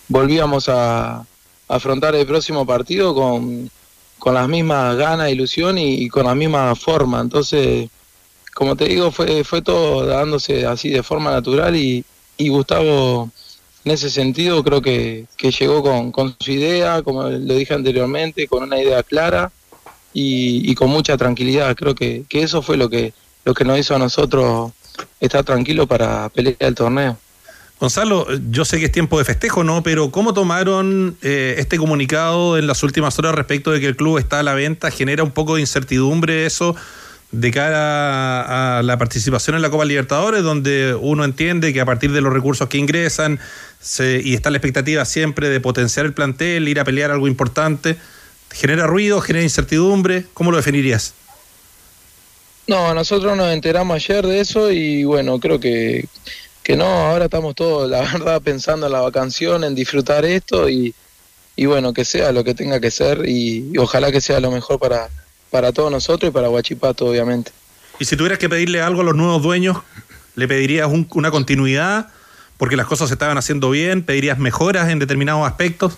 [0.10, 1.26] volvíamos a, a
[1.70, 3.72] afrontar el próximo partido con,
[4.20, 7.22] con las mismas ganas, ilusión y, y con la misma forma.
[7.22, 7.90] Entonces,
[8.54, 12.04] como te digo, fue, fue todo dándose así de forma natural y,
[12.36, 13.32] y Gustavo
[13.88, 18.46] en ese sentido creo que, que llegó con, con su idea, como lo dije anteriormente,
[18.46, 19.50] con una idea clara
[20.12, 21.74] y, con mucha tranquilidad.
[21.74, 23.14] Creo que, que eso fue lo que,
[23.46, 24.74] lo que nos hizo a nosotros
[25.22, 27.18] estar tranquilos para pelear el torneo.
[27.80, 29.84] Gonzalo, yo sé que es tiempo de festejo, ¿no?
[29.84, 34.18] Pero ¿cómo tomaron eh, este comunicado en las últimas horas respecto de que el club
[34.18, 34.92] está a la venta?
[34.92, 36.76] ¿Genera un poco de incertidumbre eso
[37.32, 42.12] de cara a, la participación en la Copa Libertadores, donde uno entiende que a partir
[42.12, 43.40] de los recursos que ingresan
[43.82, 47.98] se, y está la expectativa siempre de potenciar el plantel, ir a pelear algo importante,
[48.52, 50.26] genera ruido, genera incertidumbre?
[50.34, 51.14] ¿Cómo lo definirías?
[52.66, 56.06] No, nosotros nos enteramos ayer de eso y bueno, creo que,
[56.64, 60.94] que no, ahora estamos todos, la verdad, pensando en la vacación, en disfrutar esto y,
[61.58, 64.80] y bueno, que sea lo que tenga que ser y ojalá que sea lo mejor
[64.80, 65.10] para,
[65.50, 67.52] para todos nosotros y para Huachipato, obviamente.
[68.00, 69.78] Y si tuvieras que pedirle algo a los nuevos dueños,
[70.36, 72.10] ¿le pedirías un- una continuidad
[72.58, 74.04] porque las cosas se estaban haciendo bien?
[74.04, 75.98] ¿Pedirías mejoras en determinados aspectos?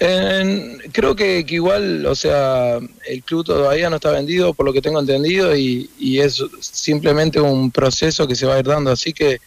[0.00, 4.72] En- creo que, que igual, o sea, el club todavía no está vendido, por lo
[4.72, 8.90] que tengo entendido, y, y es simplemente un proceso que se va a ir dando,
[8.90, 9.38] así que,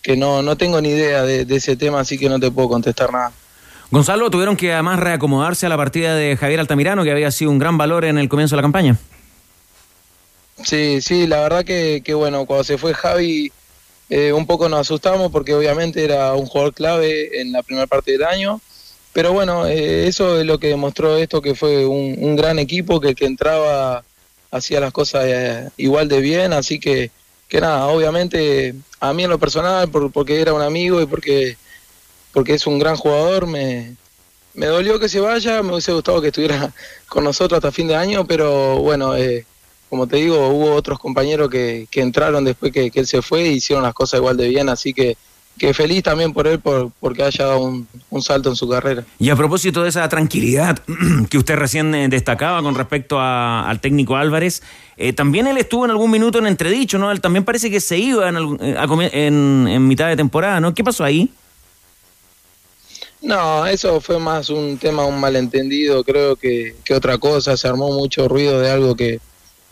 [0.00, 2.68] que no, no tengo ni idea de, de ese tema, así que no te puedo
[2.68, 3.32] contestar nada.
[3.94, 7.60] Gonzalo, tuvieron que además reacomodarse a la partida de Javier Altamirano, que había sido un
[7.60, 8.98] gran valor en el comienzo de la campaña.
[10.64, 13.52] Sí, sí, la verdad que, que bueno, cuando se fue Javi,
[14.10, 18.10] eh, un poco nos asustamos porque obviamente era un jugador clave en la primera parte
[18.10, 18.60] del año.
[19.12, 23.10] Pero bueno, eh, eso es lo que demostró esto, que fue un, gran equipo, que
[23.10, 24.02] el que entraba
[24.50, 26.52] hacía las cosas eh, igual de bien.
[26.52, 27.12] Así que,
[27.46, 31.56] que nada, obviamente a mí en lo personal, por- porque era un amigo y porque,
[32.34, 33.94] porque es un gran jugador, me,
[34.54, 36.70] me dolió que se vaya, me hubiese gustado que estuviera
[37.08, 39.46] con nosotros hasta fin de año, pero bueno, eh,
[39.88, 43.52] como te digo, hubo otros compañeros que, que entraron después que, él se fue y
[43.54, 45.16] hicieron las cosas igual de bien, así que,
[45.56, 49.04] que feliz también por él por, porque haya dado un, un salto en su carrera.
[49.20, 50.80] Y a propósito de esa tranquilidad
[51.30, 54.62] que usted recién eh, destacaba con respecto al técnico Álvarez,
[54.96, 57.12] eh, también él estuvo en algún minuto en entredicho, ¿no?
[57.12, 60.74] Él también parece que se iba en, eh, en- en mitad de temporada, ¿no?
[60.74, 61.30] ¿Qué pasó ahí?
[63.24, 67.90] No, eso fue más un tema, un malentendido, creo que, que otra cosa, se armó
[67.90, 69.18] mucho ruido de algo que,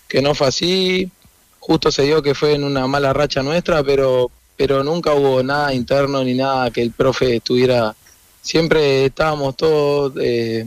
[0.09, 1.11] que no fue así,
[1.59, 5.75] justo se dio que fue en una mala racha nuestra, pero, pero nunca hubo nada
[5.75, 7.95] interno ni nada que el profe estuviera,
[8.41, 10.65] siempre estábamos todos eh,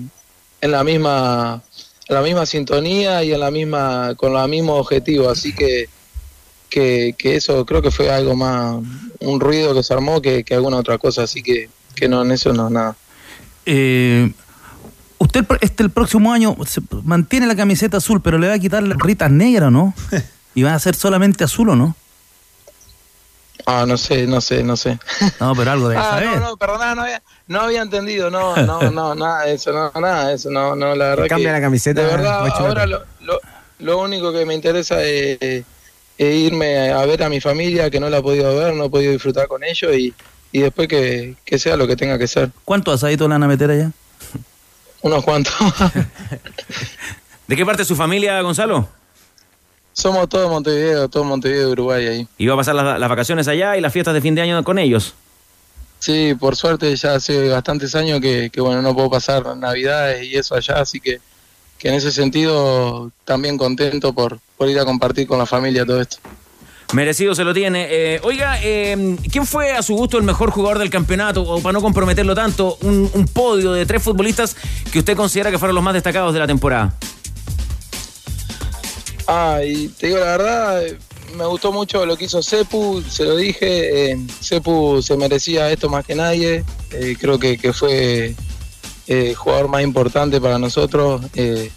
[0.61, 1.63] en la misma
[2.07, 5.89] en la misma sintonía y en la misma con los mismos objetivos, así que,
[6.69, 8.75] que, que eso creo que fue algo más,
[9.21, 12.31] un ruido que se armó que, que alguna otra cosa, así que, que no, en
[12.31, 12.95] eso no, nada.
[13.65, 14.31] Eh,
[15.17, 18.83] usted este el próximo año se mantiene la camiseta azul, pero le va a quitar
[18.83, 19.93] las ritas negras, ¿no?
[20.57, 21.95] Y va a ser solamente azul, ¿o no?
[23.65, 24.99] Ah, no sé, no sé, no sé.
[25.39, 26.27] No, pero algo de Ah, saber.
[26.27, 29.91] no, no, perdona, no había, no había entendido, no, no, no, nada de eso, no,
[29.99, 33.03] nada de eso, no, no, la verdad Cambia que, la camiseta, De verdad, ahora lo,
[33.21, 33.39] lo,
[33.79, 35.65] lo único que me interesa es, es
[36.35, 39.11] irme a ver a mi familia, que no la he podido ver, no he podido
[39.11, 40.13] disfrutar con ellos y,
[40.55, 42.49] y después que, que sea lo que tenga que ser.
[42.63, 43.91] ¿Cuántos asaditos le van a meter allá?
[45.01, 45.53] Unos cuantos.
[47.47, 48.87] ¿De qué parte de su familia, Gonzalo?
[49.91, 52.27] Somos todos Montevideo, todos Montevideo, Uruguay ahí.
[52.37, 54.79] ¿Iba a pasar las, las vacaciones allá y las fiestas de fin de año con
[54.79, 55.13] ellos?
[55.99, 60.37] Sí, por suerte ya hace bastantes años que, que, bueno, no puedo pasar navidades y
[60.37, 61.19] eso allá, así que,
[61.77, 65.99] que en ese sentido también contento por, por ir a compartir con la familia todo
[65.99, 66.19] esto.
[66.95, 67.87] Merecido se lo tiene.
[67.89, 71.43] Eh, oiga, eh, ¿quién fue a su gusto el mejor jugador del campeonato?
[71.43, 74.55] O para no comprometerlo tanto, un, podio de tres futbolistas
[74.93, 76.95] que usted considera que fueron los más destacados de la temporada.
[79.27, 79.59] Ah,
[79.99, 80.97] te digo la verdad, eh,
[81.35, 85.89] me gustó mucho lo que hizo Cepu, se lo dije, eh, Cepu se merecía esto
[85.89, 88.27] más que nadie, eh, creo que, fue
[89.07, 91.71] eh, el jugador más importante para nosotros, eh,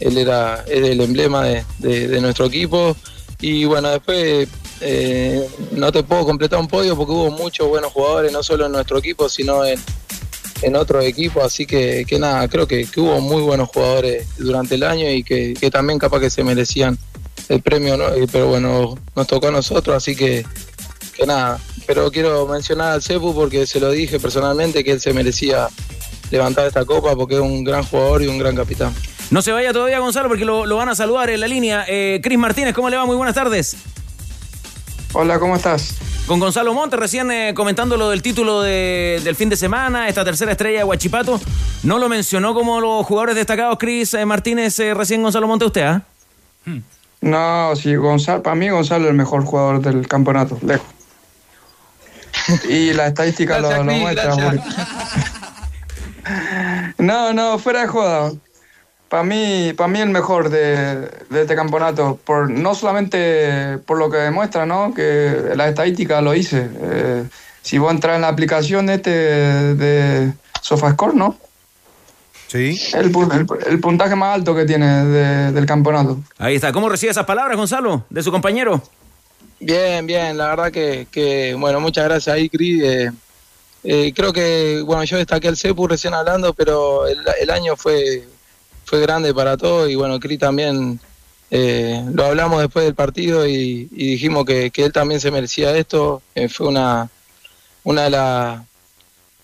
[0.00, 2.96] él era, el emblema de nuestro equipo
[3.40, 4.48] y bueno, después
[4.80, 8.72] eh, no te puedo completar un podio porque hubo muchos buenos jugadores, no solo en
[8.72, 9.78] nuestro equipo, sino en,
[10.62, 14.74] en otros equipos, así que, que nada, creo que, que hubo muy buenos jugadores durante
[14.74, 16.98] el año y que, que también capaz que se merecían
[17.48, 18.08] el premio, ¿no?
[18.08, 20.44] Eh, pero bueno, nos tocó a nosotros, así que,
[21.16, 25.12] que nada, pero quiero mencionar al Cepu porque se lo dije personalmente que él se
[25.12, 25.68] merecía
[26.30, 28.94] levantar esta copa porque es un gran jugador y un gran capitán.
[29.30, 31.84] No se vaya todavía Gonzalo porque lo, lo van a saludar en la línea.
[31.86, 33.04] Eh, Cris Martínez, ¿cómo le va?
[33.04, 33.76] Muy buenas tardes.
[35.12, 35.94] Hola, ¿cómo estás?
[36.26, 40.24] Con Gonzalo Monte, recién eh, comentando lo del título de- del fin de semana, esta
[40.24, 41.40] tercera estrella de Huachipato.
[41.82, 45.82] No lo mencionó como los jugadores destacados, Cris eh, Martínez, eh, recién Gonzalo Monte, usted,
[45.82, 46.02] ¿ah?
[47.22, 50.86] No, sí, Gonzalo, para mí Gonzalo es el mejor jugador del campeonato, lejos.
[52.68, 54.30] Y la estadística lo, Gracias, lo muestra.
[54.30, 54.60] porque-
[56.98, 58.32] No, no, fuera de joda.
[59.08, 64.10] Para mí, para mí el mejor de, de este campeonato, por, no solamente por lo
[64.10, 64.92] que demuestra, ¿no?
[64.94, 66.68] que la estadística lo hice.
[66.82, 67.24] Eh,
[67.62, 71.36] si vos entras en la aplicación este de SofaScore, ¿no?
[72.48, 72.80] Sí.
[72.94, 76.18] El, pu- el- el puntaje más alto que tiene de- del campeonato.
[76.38, 76.72] Ahí está.
[76.72, 78.82] ¿Cómo recibe esas palabras, Gonzalo, de su compañero?
[79.60, 82.82] Bien, bien, la verdad que, que, bueno, muchas gracias ahí, Cris.
[82.82, 83.10] Eh,
[83.84, 88.26] eh, creo que, bueno, yo destaqué el CEPU recién hablando, pero el, el año fue,
[88.88, 90.98] fue grande para todos y bueno, Cris también
[91.50, 96.22] eh, lo hablamos después del partido y, dijimos que, él también se merecía esto.
[96.34, 97.10] Eh, fue una,
[97.84, 98.64] una de, la-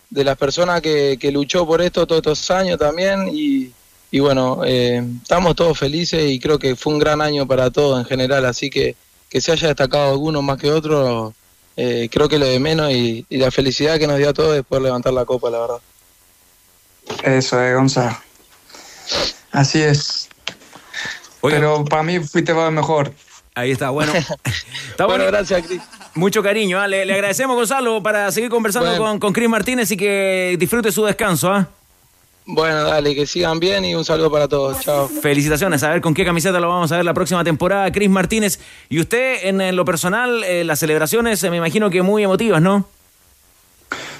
[0.08, 3.70] de las personas que, que luchó por esto todos estos años también y,
[4.10, 7.98] y bueno, eh, estamos todos felices y creo que fue un gran año para todos
[8.00, 8.96] en general, así que
[9.28, 11.34] que se haya destacado alguno más que otro,
[11.74, 14.62] creo que lo de menos y, y la felicidad que nos dio a todos es
[14.64, 15.80] poder levantar la copa, la verdad.
[17.24, 18.16] Eso es, Gonzalo.
[19.52, 20.28] Así es.
[21.42, 23.12] Pero para mí fuiste mejor.
[23.54, 24.12] Ahí está, bueno.
[24.90, 25.24] Está bueno, bueno.
[25.26, 25.80] gracias, Cris.
[26.14, 26.80] Mucho cariño.
[26.80, 26.88] ¿ah?
[26.88, 29.04] Le, le agradecemos, Gonzalo, para seguir conversando Bueno.
[29.04, 31.52] con, con Cris Martínez y que disfrute su descanso.
[31.52, 31.68] ¿ah?
[32.46, 34.80] Bueno, dale, que sigan bien y un saludo para todos.
[34.80, 35.08] Chao.
[35.08, 35.82] Felicitaciones.
[35.82, 38.58] A ver con qué camiseta lo vamos a ver la próxima temporada, Cris Martínez.
[38.88, 42.60] Y usted, en, en lo personal, eh, las celebraciones, eh, me imagino que muy emotivas,
[42.60, 42.88] ¿no?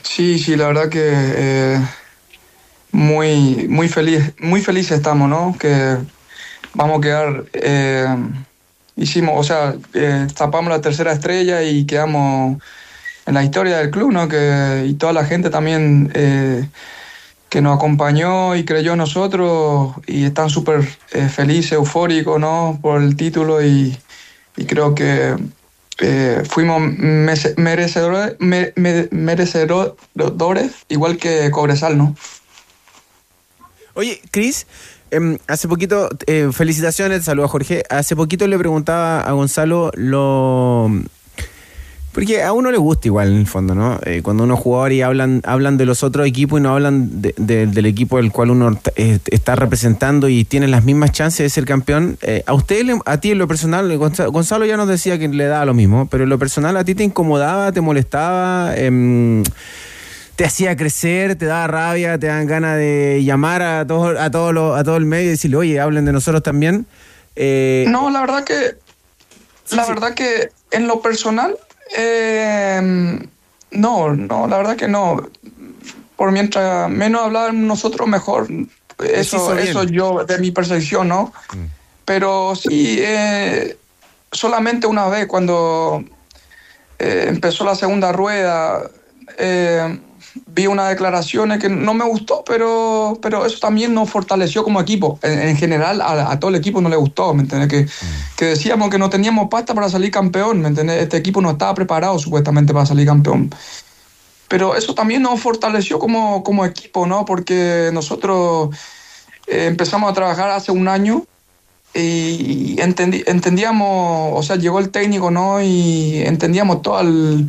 [0.03, 1.81] Sí, sí, la verdad que eh,
[2.95, 5.57] muy, muy feliz, muy felices estamos, ¿no?
[5.59, 5.97] Que
[6.75, 8.07] vamos a quedar, eh,
[8.97, 12.63] hicimos, o sea, eh, tapamos la tercera estrella y quedamos
[13.27, 14.29] en la historia del club, ¿no?
[14.29, 16.69] Que, y toda la gente también eh,
[17.51, 22.79] que nos acompañó y creyó en nosotros y están súper felices, eufóricos, ¿no?
[22.81, 23.97] Por el título y,
[24.57, 25.35] y creo que
[26.49, 26.81] fuimos
[27.57, 32.15] merecedores, me- me- merecedores, igual que Cobresal, ¿no?
[33.95, 34.67] Oye, Cris,
[35.11, 37.83] em, hace poquito, eh, felicitaciones, saludo a Jorge.
[37.91, 40.91] Hace poquito le preguntaba a Gonzalo lo.
[42.13, 43.99] Porque a uno le gusta igual en el fondo, ¿no?
[44.05, 47.21] Eh, cuando uno es jugador y hablan, hablan de los otros equipos y no hablan
[47.21, 51.39] de- de- del equipo del cual uno eh, está representando y tiene las mismas chances
[51.41, 52.17] de ser campeón.
[52.23, 55.47] eh, a usted, a ti en lo personal, Gonza- Gonzalo ya nos decía que le
[55.47, 59.43] daba lo mismo, pero en lo personal a ti te incomodaba, te molestaba, em,
[60.37, 64.53] te hacía crecer, te daba rabia, te dan ganas de llamar a todo, a todo,
[64.53, 66.87] lo- a todo el medio y decirle, oye, hablen de nosotros también.
[67.37, 68.75] Eh, No, la verdad que.
[69.71, 71.57] La verdad que en lo personal.
[71.97, 73.19] eh,
[73.71, 75.29] no, no, la verdad que no.
[76.17, 78.47] Por mientras menos hablaban nosotros, mejor.
[79.03, 81.33] Eso, eso yo, de mi percepción, ¿no?
[82.05, 83.77] Pero sí, eh,
[84.31, 86.05] solamente una vez cuando
[86.99, 88.83] eh, empezó la segunda rueda,
[89.39, 89.99] eh,
[90.47, 95.19] vi unas declaraciones que no me gustó, pero, pero eso también nos fortaleció como equipo.
[95.23, 97.69] En, en general, a, a todo el equipo no le gustó, ¿me entiendes?
[97.69, 97.89] Que,
[98.37, 101.03] que decíamos que no teníamos pasta para salir campeón, ¿me entiendes?
[101.03, 103.51] Este equipo no estaba preparado supuestamente para salir campeón.
[104.49, 107.25] Pero eso también nos fortaleció como, como equipo, ¿no?
[107.25, 108.77] Porque nosotros
[109.47, 111.25] eh, empezamos a trabajar hace un año
[111.95, 115.63] y entendi- entendíamos, o sea, llegó el técnico, ¿no?
[115.63, 117.49] Y entendíamos todo el-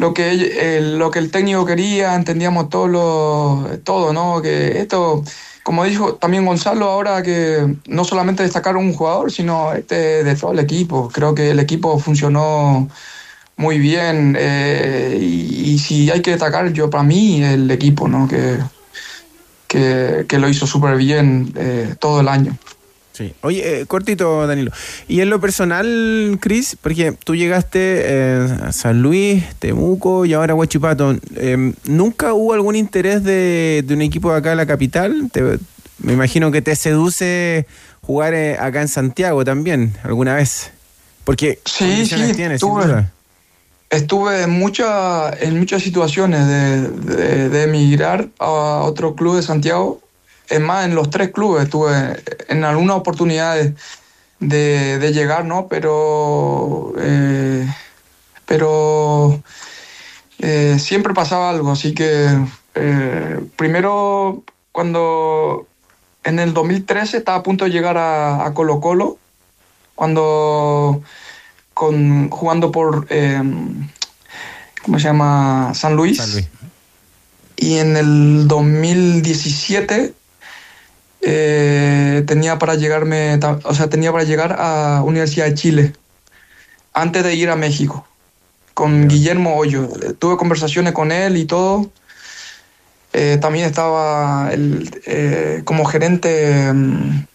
[0.00, 4.40] lo, que, el, lo que el técnico quería, entendíamos todo, lo, todo, ¿no?
[4.40, 5.22] Que esto,
[5.62, 10.52] como dijo también Gonzalo ahora, que no solamente destacar un jugador, sino este, de todo
[10.52, 11.10] el equipo.
[11.12, 12.88] Creo que el equipo funcionó
[13.58, 18.26] muy bien eh, y, si hay que destacar, yo para mí el equipo, ¿no?
[18.26, 18.56] Que,
[19.68, 22.56] que, que lo hizo súper bien eh, todo el año.
[23.20, 23.34] Sí.
[23.42, 24.70] Oye, eh, cortito, Danilo.
[25.06, 30.52] Y en lo personal, Cris, porque tú llegaste eh, a San Luis, Temuco y ahora
[30.54, 31.14] a Huachipato.
[31.36, 35.28] eh, ¿Nunca hubo algún interés de, de un equipo de acá en la capital?
[35.30, 35.58] Te-
[35.98, 37.66] me imagino que te seduce
[38.00, 40.70] jugar eh, acá en Santiago también, alguna vez.
[41.24, 43.04] Porque Sí, sí, tienes, estuve,
[43.90, 48.48] estuve en, mucha, en muchas situaciones de, de- de emigrar a
[48.84, 50.00] otro club de Santiago.
[50.50, 53.72] Es más, en los tres clubes estuve en algunas oportunidades
[54.40, 55.68] de, de llegar, ¿no?
[55.68, 57.66] Pero, eh,
[58.46, 59.40] pero
[60.40, 62.28] eh, siempre pasaba algo, así que
[62.76, 65.66] Eh, primero, cuando
[66.22, 69.18] en el 2013 estaba a punto de llegar a, a Colo Colo,
[69.96, 71.02] cuando
[71.74, 73.42] con, jugando por, eh,
[74.82, 75.72] ¿cómo se llama?
[75.74, 76.18] San Luis.
[76.18, 76.48] San Luis.
[77.56, 80.14] Y en el 2017
[81.22, 85.92] eh, tenía para llegarme, o sea, tenía para llegar a Universidad de Chile
[86.92, 88.06] antes de ir a México
[88.74, 89.88] con Guillermo Hoyo.
[90.18, 91.90] Tuve conversaciones con él y todo.
[93.12, 97.26] Eh, también estaba el, eh, como gerente mm,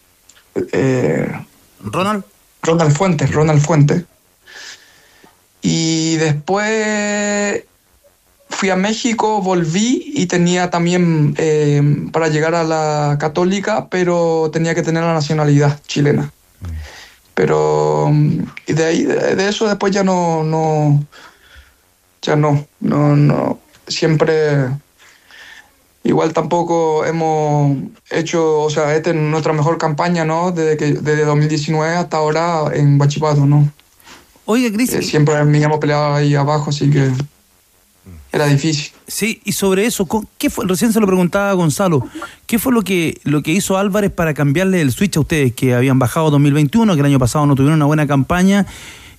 [0.72, 1.40] eh,
[1.84, 2.24] Ronald.
[2.62, 4.04] Ronald Fuentes, Ronald Fuentes.
[5.62, 7.62] Y después
[8.56, 14.74] fui a México, volví y tenía también eh, para llegar a la católica, pero tenía
[14.74, 16.32] que tener la nacionalidad chilena.
[17.34, 18.10] Pero
[18.66, 21.04] y de ahí, de, eso después ya no, no,
[22.22, 24.70] ya no, no, no, siempre,
[26.02, 27.76] igual tampoco hemos
[28.10, 30.50] hecho, o sea, esta es nuestra mejor campaña, ¿no?
[30.50, 33.70] Desde que, desde 2019 hasta ahora en Bachipato, ¿no?
[34.46, 34.94] Oye, Cris.
[34.94, 37.12] Eh, siempre me hemos peleado ahí abajo, así que
[38.36, 38.92] era difícil.
[39.06, 40.64] Sí, y sobre eso, ¿con- ¿qué fue?
[40.66, 42.06] Recién se lo preguntaba Gonzalo.
[42.46, 45.74] ¿Qué fue lo que, lo que hizo Álvarez para cambiarle el switch a ustedes que
[45.74, 48.66] habían bajado 2021, que el año pasado no tuvieron una buena campaña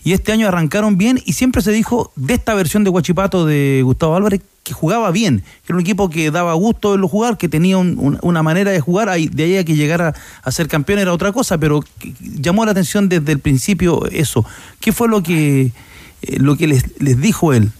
[0.03, 3.81] y este año arrancaron bien y siempre se dijo de esta versión de Guachipato de
[3.83, 7.47] Gustavo Álvarez que jugaba bien, que era un equipo que daba gusto verlo jugar, que
[7.49, 10.13] tenía un- un- una manera de jugar, de ahí a que llegara
[10.43, 11.81] a ser campeón era otra cosa, pero
[12.21, 14.45] llamó la atención desde el principio eso.
[14.81, 15.71] ¿Qué fue lo que,
[16.21, 17.71] eh, lo que les, les dijo él?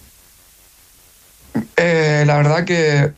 [1.76, 3.12] Eh, la verdad que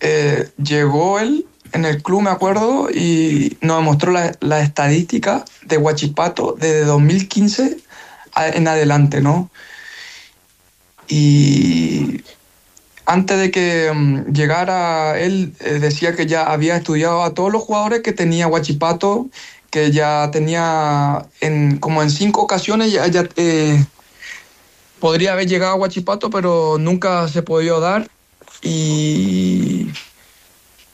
[0.00, 5.76] eh, llegó él en el club, me acuerdo, y nos mostró la, la estadística de
[5.76, 7.78] Huachipato desde 2015
[8.34, 9.50] a- en adelante, ¿no?
[11.08, 12.22] Y
[13.06, 17.62] antes de que mm, llegara él, eh, decía que ya había estudiado a todos los
[17.62, 19.28] jugadores que tenía Huachipato,
[19.70, 23.04] que ya tenía en, como en cinco ocasiones ya,
[25.00, 28.08] podría haber llegado a Huachipato, pero nunca se podía dar.
[28.62, 29.88] Y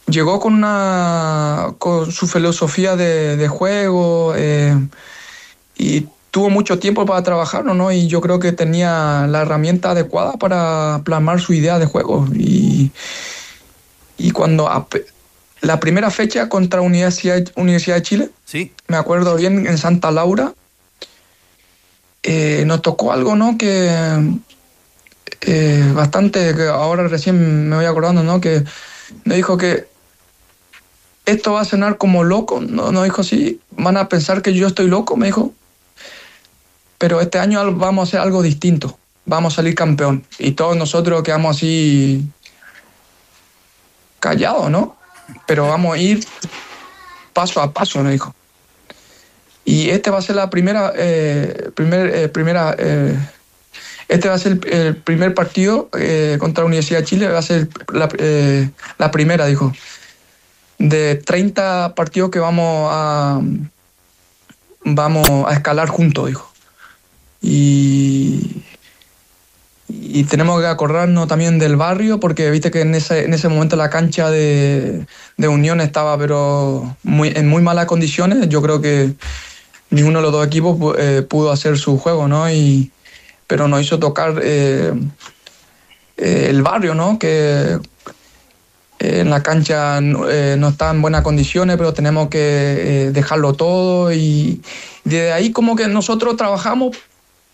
[0.07, 4.75] llegó con, una, con su filosofía de, de juego eh,
[5.77, 7.91] y tuvo mucho tiempo para trabajarlo, ¿no?
[7.93, 12.27] Y yo creo que tenía la herramienta adecuada para plasmar su idea de juego.
[12.35, 12.91] Y,
[14.19, 14.69] y cuando
[15.63, 18.73] la primera fecha contra Universidad, Universidad de Chile, Sí.
[18.89, 20.53] me acuerdo bien en Santa Laura,
[22.29, 23.57] eh, nos tocó algo, ¿no?
[23.57, 23.89] Que
[25.43, 28.41] eh, bastante, que ahora recién me voy acordando, ¿no?
[28.41, 28.65] Que
[29.23, 29.87] me dijo que
[31.25, 34.67] esto va a sonar como loco, no, no dijo así, van a pensar que yo
[34.67, 35.55] estoy loco, me dijo,
[36.99, 40.25] pero este año vamos a hacer algo distinto, vamos a salir campeón.
[40.41, 42.29] Y todos nosotros quedamos así
[44.19, 44.97] callados, ¿no?
[45.47, 46.27] Pero vamos a ir
[47.33, 48.35] paso a paso, me dijo.
[49.69, 53.19] Y este va a ser la primera, eh, eh, primera, eh,
[54.07, 57.43] este va a ser el, primer partido eh, contra la Universidad de Chile, va a
[57.43, 58.09] ser la,
[58.97, 59.73] la primera, dijo,
[60.79, 63.41] de 30 partidos que vamos a,
[64.85, 66.49] vamos a escalar juntos, dijo.
[67.43, 68.63] Y,
[69.89, 73.75] y tenemos que acordarnos también del barrio, porque viste que en ese, en ese momento
[73.75, 75.07] la cancha de,
[75.37, 78.49] de Unión estaba pero muy, en muy malas condiciones.
[78.49, 79.15] Yo creo que
[79.97, 82.49] ninguno de los dos equipos eh, pudo hacer su juego, ¿no?
[82.51, 82.91] Y,
[83.47, 84.93] pero nos hizo tocar eh,
[86.17, 87.19] eh, el barrio, ¿no?
[87.19, 87.79] Que
[88.99, 94.63] en la cancha no- está en buenas condiciones, pero tenemos que dejarlo todo y
[95.05, 96.97] desde ahí como que nosotros trabajamos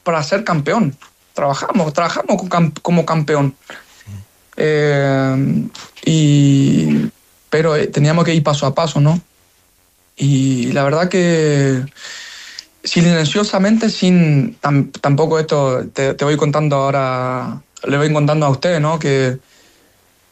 [0.03, 0.97] para ser campeón.
[1.35, 2.43] Trabajamos, trabajamos
[2.83, 3.55] como campeón.
[4.57, 5.69] Eh,
[6.05, 7.11] y,
[7.51, 9.21] pero teníamos que ir paso a paso, ¿no?
[10.17, 11.83] Y la verdad que
[12.85, 18.99] silenciosamente, sin tam- tampoco esto, te, voy contando ahora, le voy contando a ustedes, ¿no?
[18.99, 19.39] Que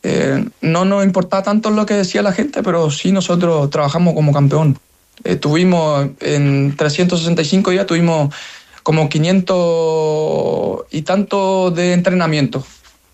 [0.02, 4.32] eh, no nos importaba tanto lo que decía la gente, pero sí nosotros trabajamos como
[4.32, 4.78] campeón.
[5.24, 8.34] Eh, tuvimos en 365 días, tuvimos
[8.82, 12.64] como 500 y tanto de entrenamiento.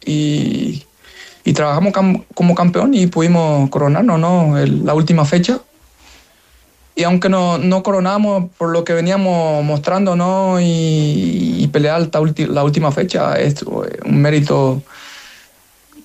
[0.05, 0.85] Y,
[1.55, 1.93] trabajamos
[2.35, 4.59] como campeón y pudimos coronarnos, ¿no?
[4.59, 5.61] El- la última fecha.
[6.99, 10.57] Y aunque no, no coronamos por lo que veníamos mostrando, ¿no?
[10.61, 12.09] Y, pelear
[12.49, 14.83] la última fecha es un mérito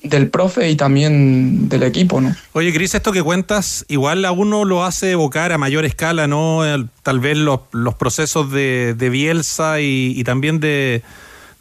[0.04, 2.36] del profe y también del equipo, ¿no?
[2.52, 6.62] Oye, Cris, esto que cuentas, igual a uno lo hace evocar a mayor escala, ¿no?
[7.04, 11.04] Tal vez los, los procesos de, de Bielsa y, y también de,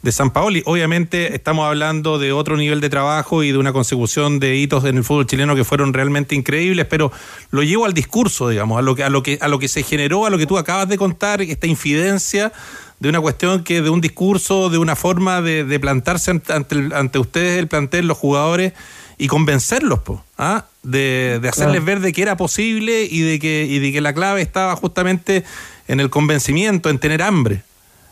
[0.01, 0.63] de San Paoli.
[0.65, 4.97] Obviamente estamos hablando de otro nivel de trabajo y de una consecución de hitos en
[4.97, 7.11] el fútbol chileno que fueron realmente increíbles, pero
[7.51, 9.83] lo llevo al discurso, digamos, a lo que, a lo que, a lo que se
[9.83, 12.51] generó, a lo que tú acabas de contar, esta infidencia
[12.99, 17.59] de una cuestión que de un discurso, de una forma de, plantarse ante, ante ustedes,
[17.59, 18.73] el plantel, los jugadores,
[19.17, 20.65] y convencerlos, po, ¿ah?
[20.81, 24.13] de, de, hacerles ver de que era posible y de que, y de que la
[24.13, 25.43] clave estaba justamente
[25.87, 27.63] en el convencimiento, en tener hambre.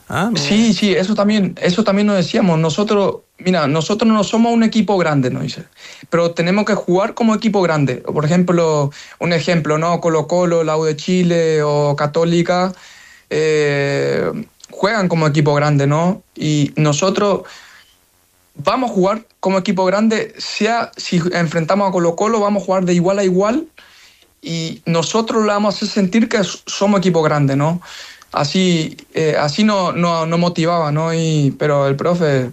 [0.10, 0.32] ¿Ah?
[0.36, 2.58] Sí, sí, eso también, eso también nos decíamos.
[2.58, 5.42] Nosotros, mira, nosotros no somos un equipo grande, ¿no?
[5.42, 5.66] Dice,
[6.10, 7.98] pero tenemos que jugar como equipo grande.
[7.98, 10.02] Por ejemplo, un ejemplo, ¿no?
[10.02, 12.74] Colo Colo, la U de Chile o Católica
[13.30, 14.32] eh,
[14.72, 16.24] juegan como equipo grande, ¿no?
[16.36, 17.44] Y nosotros
[18.56, 22.86] vamos a jugar como equipo grande, sea si enfrentamos a Colo Colo, vamos a jugar
[22.86, 23.68] de igual a igual
[24.42, 27.80] y nosotros le vamos a hacer sentir que somos equipo grande, ¿no?
[28.32, 31.14] Así, eh, así no, no, no, motivaba, ¿no?
[31.14, 32.52] Y, pero el profe,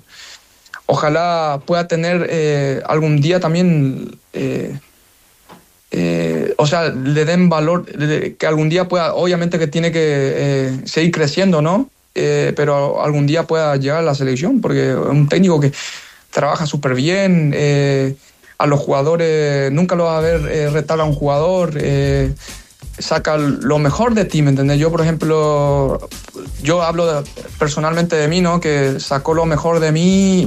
[0.86, 4.78] ojalá pueda tener eh, algún día también, eh,
[6.58, 7.86] o sea, le den valor,
[8.36, 11.90] que algún día pueda, obviamente que tiene que seguir creciendo, ¿no?
[12.14, 15.70] pero algún día pueda llegar a la selección, porque es un técnico que
[16.30, 17.54] trabaja súper bien,
[18.58, 21.74] a los jugadores, nunca lo va a ver retar a un jugador
[22.98, 24.78] saca lo mejor de ti, ¿me entiendes?
[24.78, 26.08] Yo, por ejemplo,
[26.62, 27.22] yo hablo
[27.58, 28.60] personalmente de mí, ¿no?
[28.60, 30.42] Que sacó lo mejor de mí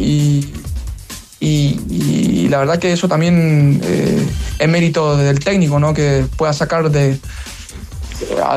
[1.39, 4.27] y, la verdad que eso también eh,
[4.57, 5.93] es mérito del técnico, ¿no?
[5.93, 7.19] Que pueda sacar de,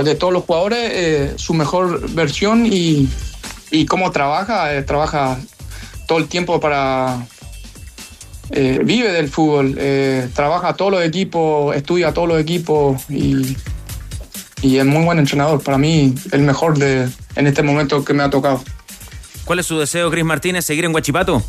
[0.05, 3.09] de todos los jugadores eh, su mejor versión y,
[3.87, 5.39] cómo trabaja, eh, trabaja
[6.09, 7.27] todo el tiempo para...
[8.51, 9.79] vive del fútbol,
[10.35, 13.57] trabaja todos los equipos, estudia todos los equipos y
[14.63, 15.63] y es muy buen entrenador.
[15.63, 18.63] Para mí, el mejor de, en este momento que me ha tocado.
[19.45, 20.65] ¿Cuál es su deseo, Cris Martínez?
[20.65, 21.43] ¿Seguir en Huachipato?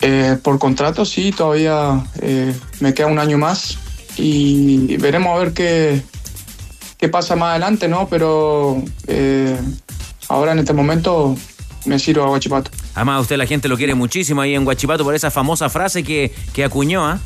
[0.00, 3.78] Eh, por contrato, sí, todavía eh, me queda un año más
[4.18, 6.02] y veremos a ver qué,
[6.98, 8.06] qué pasa más adelante, ¿no?
[8.08, 9.58] Pero eh,
[10.28, 11.34] ahora en este momento
[11.86, 12.70] me sirvo a Huachipato.
[12.94, 16.34] Además, usted la gente lo quiere muchísimo ahí en Huachipato por esa famosa frase que,
[16.52, 17.18] que acuñó, ¿ah?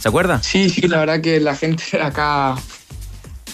[0.00, 0.42] ¿Se acuerda?
[0.42, 2.56] Sí, sí, la verdad que la gente acá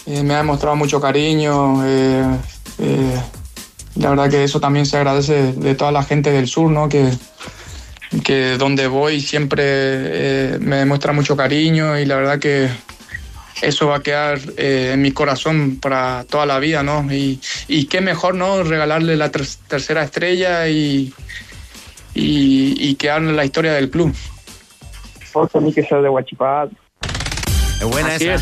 [0.06, 1.84] eh, me ha demostrado mucho cariño.
[1.86, 2.36] Eh,
[2.78, 3.20] eh,
[3.96, 6.88] la verdad que eso también se agradece de toda la gente del sur, ¿no?
[6.88, 7.10] Que,
[8.24, 12.68] que donde voy siempre me demuestra mucho cariño y la verdad que
[13.60, 17.12] eso va a quedar en mi corazón para toda la vida, ¿no?
[17.12, 18.62] Y, y qué mejor, ¿no?
[18.62, 21.12] Regalarle la tercera estrella y,
[22.14, 24.14] y, y quedarle la historia del club.
[25.60, 26.81] mí que ser de Huachipato.
[27.82, 28.38] Es buena esa.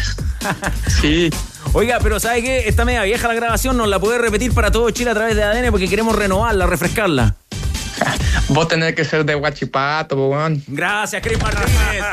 [1.00, 1.30] sí.
[1.72, 2.68] Oiga, pero ¿sabe qué?
[2.68, 5.42] Está media vieja la grabación, nos la puede repetir para todo Chile a través de
[5.42, 7.36] ADN porque queremos renovarla, refrescarla.
[8.48, 10.30] Vos tenés que ser de Guachipato.
[10.66, 12.04] Gracias, Cris Martínez.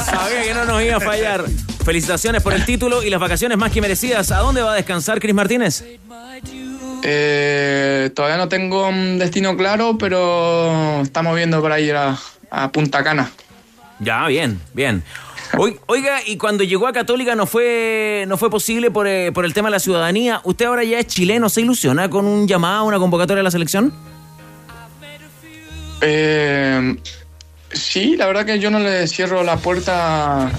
[0.04, 1.44] Sabía que no nos iba a fallar.
[1.84, 4.32] Felicitaciones por el título y las vacaciones más que merecidas.
[4.32, 5.84] ¿A dónde va a descansar Cris Martínez?
[7.04, 12.18] Eh, todavía no tengo un destino claro, pero estamos viendo para ir a,
[12.50, 13.30] a Punta Cana.
[14.00, 15.04] Ya, bien, bien.
[15.86, 19.54] Oiga, y cuando llegó a Católica no fue, no fue posible por, eh, por el
[19.54, 20.40] tema de la ciudadanía.
[20.44, 21.48] ¿Usted ahora ya es chileno?
[21.48, 23.92] ¿Se ilusiona con un llamado, una convocatoria a la selección?
[26.00, 26.96] Eh,
[27.72, 30.50] sí, la verdad que yo no le cierro la puerta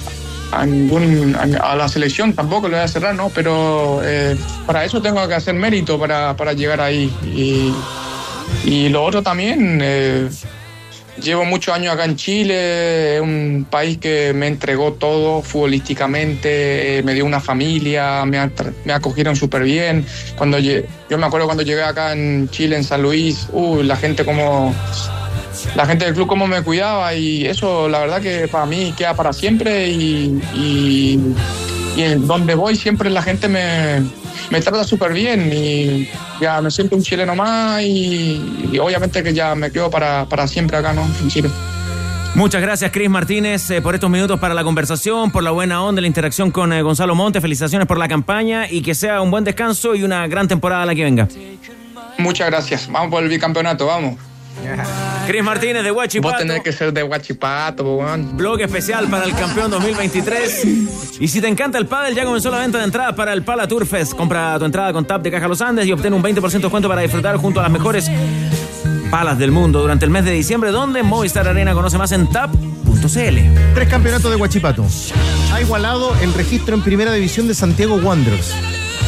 [0.52, 3.30] a ningún a, la selección, tampoco le voy a cerrar, ¿no?
[3.30, 4.36] Pero eh,
[4.66, 7.14] para eso tengo que hacer mérito para, para llegar ahí.
[7.26, 7.74] Y,
[8.66, 10.30] y lo otro también, eh,
[11.22, 17.04] Llevo muchos años acá en Chile, es un país que me entregó todo futbolísticamente, eh,
[17.04, 18.50] me dio una familia, me,
[18.86, 20.06] me acogieron súper bien.
[20.38, 24.24] Cuando yo me acuerdo cuando llegué acá en Chile, en San Luis, uh, la gente
[24.24, 24.74] como
[25.76, 29.14] la gente del club cómo me cuidaba y eso la verdad que para mí queda
[29.14, 31.20] para siempre y, y,
[31.98, 34.02] y donde voy siempre la gente me,
[34.50, 36.10] me trata súper bien y
[36.42, 40.78] ya me siento un chileno más y, obviamente que ya me quedo para, para siempre
[40.78, 41.08] acá, ¿no?
[41.22, 41.50] En Chile.
[42.36, 46.00] Muchas gracias, Cris Martínez, eh, por estos minutos para la conversación, por la buena onda,
[46.00, 47.42] la interacción con eh, Gonzalo Monte.
[47.42, 50.96] Felicitaciones por la campaña y que sea un buen descanso y una gran temporada la
[50.96, 51.28] que venga.
[52.18, 52.90] Muchas gracias.
[52.90, 54.29] Vamos por el bicampeonato, vamos.
[55.28, 56.34] Cris Martínez de Huachipato.
[56.34, 58.36] Vos tenés que ser de Huachipato, weón.
[58.36, 60.66] Blog especial para el campeón 2023.
[61.20, 63.68] Y si te encanta el pádel, ya comenzó la venta de entradas para el Pala
[63.68, 64.14] Tour Fest.
[64.14, 66.88] Compra tu entrada con TAP de Caja Los Andes y obtén un 20% de descuento
[66.88, 68.10] para disfrutar junto a las mejores
[69.10, 73.38] palas del mundo durante el mes de diciembre, donde Movistar Arena conoce más en tap.cl.
[73.76, 74.86] Tres campeonatos de Huachipato.
[75.54, 78.54] Ha igualado el registro en primera división de Santiago Wanderers.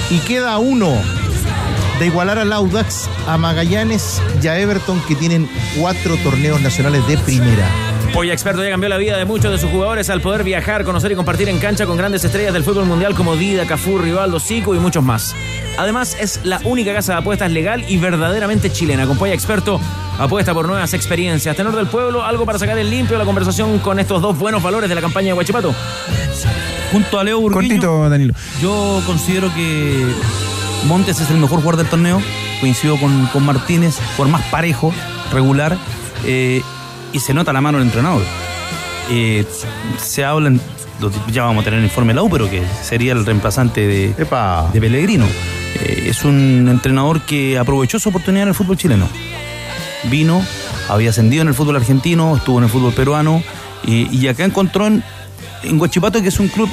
[0.09, 0.97] Y queda uno
[2.01, 5.47] de igualar al Audax, a Magallanes y a Everton que tienen
[5.77, 7.69] cuatro torneos nacionales de primera.
[8.11, 11.11] Polla Experto ya cambió la vida de muchos de sus jugadores al poder viajar, conocer
[11.11, 14.73] y compartir en cancha con grandes estrellas del fútbol mundial como Dida, Cafú, Rivaldo, Zico
[14.73, 15.35] y muchos más.
[15.77, 19.05] Además, es la única casa de apuestas legal y verdaderamente chilena.
[19.05, 19.79] Con Polla Experto
[20.17, 21.55] apuesta por nuevas experiencias.
[21.55, 24.89] Tenor del pueblo, algo para sacar el limpio la conversación con estos dos buenos valores
[24.89, 25.75] de la campaña de Huachipato.
[26.91, 28.33] Junto a Leo Burgueño, Cortito, Danilo.
[28.59, 30.03] yo considero que
[30.87, 32.21] Montes es el mejor jugador del torneo.
[32.59, 34.93] Coincido con, con Martínez, por más parejo,
[35.31, 35.77] regular.
[36.25, 36.61] eh,
[37.13, 38.23] y se nota la mano del entrenador.
[39.09, 39.45] Eh,
[39.97, 40.61] se hablan,
[41.31, 44.13] ya vamos a tener el informe de la U, pero que sería el reemplazante de,
[44.13, 45.25] de Pellegrino.
[45.75, 49.07] Eh, es un entrenador que aprovechó su oportunidad en el fútbol chileno.
[50.05, 50.41] Vino,
[50.89, 53.43] había ascendido en el fútbol argentino, estuvo en el fútbol peruano
[53.85, 55.03] y, acá encontró en,
[55.63, 56.69] en Huachipato que es un club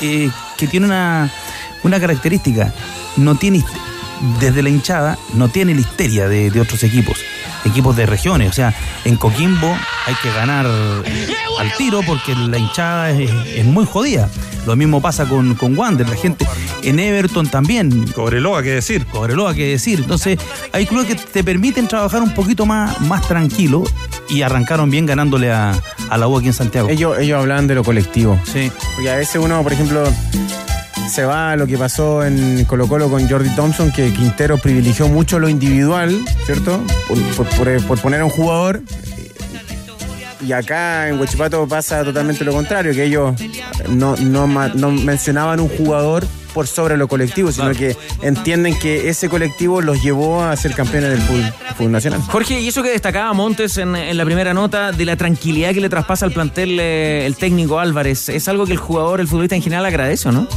[0.00, 1.30] que tiene una,
[1.82, 2.72] una característica.
[3.16, 3.64] No tiene,
[4.38, 7.18] desde la hinchada, no tiene la histeria de, de otros equipos,
[7.64, 8.50] equipos de regiones.
[8.50, 13.84] O sea, en Coquimbo hay que ganar al tiro porque la hinchada es, es muy
[13.86, 14.28] jodida.
[14.66, 16.46] Lo mismo pasa con, con Wander, la gente.
[16.82, 18.06] En Everton también.
[18.12, 19.06] Cobreloa, qué decir.
[19.06, 20.00] Cobreloa, qué decir.
[20.00, 20.38] Entonces,
[20.72, 23.84] hay clubes que te permiten trabajar un poquito más, más tranquilo
[24.28, 25.74] y arrancaron bien ganándole a,
[26.10, 26.90] a la U aquí en Santiago.
[26.90, 28.38] Ellos, ellos hablaban de lo colectivo.
[28.44, 28.70] Sí.
[28.94, 30.04] Porque a veces uno, por ejemplo,
[31.08, 35.08] se va a lo que pasó en Colo Colo con Jordi Thompson, que Quintero privilegió
[35.08, 36.80] mucho lo individual, ¿cierto?
[37.08, 38.80] Por, por- por- por poner a un jugador.
[40.46, 43.34] Y acá en Huachipato pasa totalmente lo contrario, que ellos
[43.88, 49.28] no, no, no mencionaban un jugador por sobre lo colectivo, sino que entienden que ese
[49.28, 52.20] colectivo los llevó a ser campeones del fútbol, fútbol nacional.
[52.22, 55.80] Jorge, y eso que destacaba Montes en, en la primera nota de la tranquilidad que
[55.80, 59.54] le traspasa al plantel eh, el técnico Álvarez, es algo que el jugador, el futbolista
[59.56, 60.48] en general agradece, ¿o ¿no?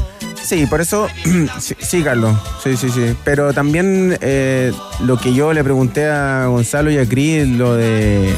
[0.43, 1.07] Sí, por eso,
[1.59, 3.15] sí, sí, Carlos, sí, sí, sí.
[3.23, 4.71] Pero también eh,
[5.01, 8.33] lo que yo le pregunté a Gonzalo y a Cris, lo de,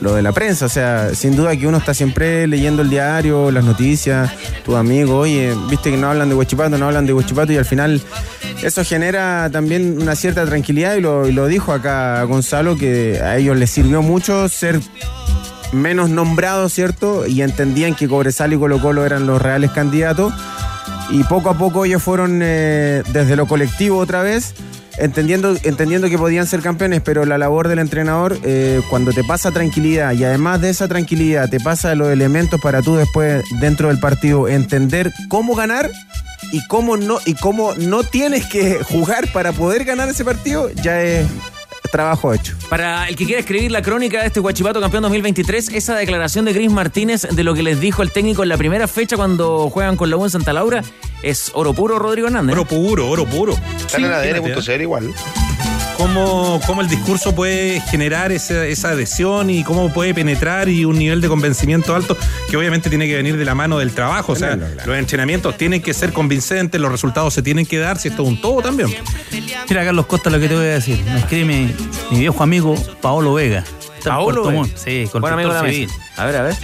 [0.00, 3.50] lo de la prensa, o sea, sin duda que uno está siempre leyendo el diario,
[3.50, 4.32] las noticias,
[4.64, 7.64] tus amigos, oye, viste que no hablan de Huachipato, no hablan de Huachipato y al
[7.64, 8.00] final
[8.62, 13.36] eso genera también una cierta tranquilidad y lo, y lo dijo acá Gonzalo, que a
[13.36, 14.80] ellos les sirvió mucho ser
[15.72, 17.26] menos nombrados, ¿cierto?
[17.26, 20.32] Y entendían que Cobresal y Colo Colo eran los reales candidatos.
[21.10, 24.54] Y poco a poco ellos fueron eh, desde lo colectivo otra vez,
[24.98, 29.52] entendiendo, entendiendo que podían ser campeones, pero la labor del entrenador, eh, cuando te pasa
[29.52, 34.00] tranquilidad y además de esa tranquilidad te pasa los elementos para tú después dentro del
[34.00, 35.90] partido entender cómo ganar
[36.52, 41.02] y cómo no, y cómo no tienes que jugar para poder ganar ese partido, ya
[41.02, 41.26] es
[41.88, 42.54] trabajo hecho.
[42.68, 46.52] Para el que quiera escribir la crónica de este Huachipato campeón 2023, esa declaración de
[46.52, 49.96] Gris Martínez de lo que les dijo el técnico en la primera fecha cuando juegan
[49.96, 50.82] con la U en Santa Laura
[51.22, 52.54] es oro puro, Rodrigo Hernández.
[52.54, 53.52] Oro puro, oro puro.
[53.52, 55.14] Está en fíjate, ADN.cl igual.
[55.96, 60.98] Cómo, cómo el discurso puede generar esa, esa adhesión y cómo puede penetrar y un
[60.98, 62.16] nivel de convencimiento alto
[62.50, 64.32] que obviamente tiene que venir de la mano del trabajo.
[64.32, 64.74] O sea, claro.
[64.84, 68.28] los entrenamientos tienen que ser convincentes, los resultados se tienen que dar, si esto es
[68.28, 68.94] un todo también.
[69.68, 71.02] Mira, Carlos Costa, lo que te voy a decir.
[71.04, 71.74] Me escribe mi,
[72.10, 73.64] mi viejo amigo Paolo Vega.
[74.10, 74.50] En Puerto.
[74.50, 74.76] Montt.
[74.76, 75.90] Sí, con Buen amigo de la civil.
[76.16, 76.56] A ver, a ver.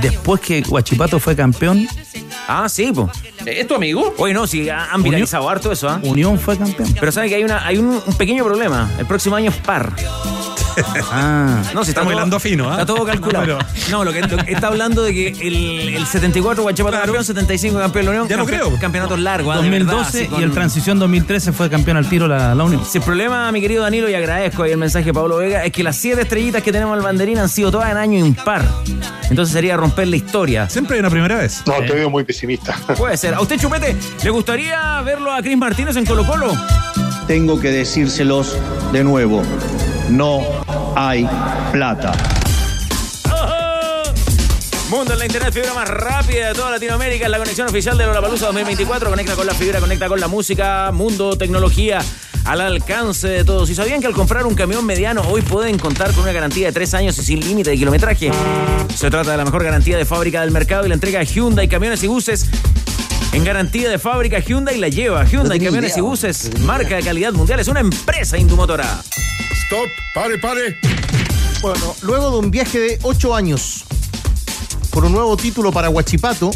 [0.00, 1.86] Después que Huachipato fue campeón,
[2.48, 3.08] Ah, sí, pues.
[3.46, 4.14] ¿Es tu amigo?
[4.18, 6.00] Oye, no, sí, han viralizado harto eso, ¿ah?
[6.02, 6.92] Unión fue campeón.
[6.98, 8.90] Pero saben que hay, una, hay un, un pequeño problema.
[8.98, 9.92] El próximo año es par.
[11.14, 12.72] Ah, No, si está Estamos todo, hilando fino, ¿ah?
[12.72, 13.58] Está todo calculado.
[13.90, 17.24] No, No, lo que lo que está hablando de que el, el 74 Guachipato campeón,
[17.24, 18.28] 75 campeón de la Unión.
[18.28, 18.78] Ya no campe- creo.
[18.78, 22.26] Campeonatos largos, ah, de verdad, 2012 así y el Transición 2013 fue campeón al tiro
[22.28, 22.82] la, la Unión.
[22.88, 25.72] Si el problema, mi querido Danilo, y agradezco ahí el mensaje de Pablo Vega, es
[25.72, 28.64] que las siete estrellitas que tenemos al banderín han sido todas en año impar.
[29.30, 30.68] Entonces sería romper la historia.
[30.68, 31.62] Siempre hay una primera vez.
[31.66, 32.74] No, te veo muy pesimista.
[32.96, 33.34] Puede ser.
[33.34, 36.52] ¿A usted, Chupete, le gustaría verlo a Cris Martínez en Colo Colo?
[37.26, 38.56] Tengo que decírselos
[38.92, 39.42] de nuevo.
[40.10, 40.40] No
[40.96, 41.28] hay
[41.72, 42.12] plata.
[44.90, 48.04] Mundo en la internet, fibra más rápida de toda Latinoamérica, es la conexión oficial de
[48.04, 49.08] Lollapalooza 2024.
[49.08, 52.00] Conecta con la fibra, conecta con la música, mundo, tecnología
[52.44, 53.70] al alcance de todos.
[53.70, 56.72] ¿Y sabían que al comprar un camión mediano hoy pueden contar con una garantía de
[56.72, 58.30] tres años y sin límite de kilometraje?
[58.94, 61.68] Se trata de la mejor garantía de fábrica del mercado y la entrega de Hyundai,
[61.68, 62.46] camiones y buses.
[63.32, 65.24] En garantía de fábrica Hyundai la lleva.
[65.24, 65.98] Hyundai, camiones idea.
[65.98, 69.02] y buses, marca de calidad mundial, es una empresa indumotora.
[69.64, 70.78] Stop, pare, pare.
[71.62, 73.84] Bueno, luego de un viaje de ocho años
[74.90, 76.50] por un nuevo título para Huachipato,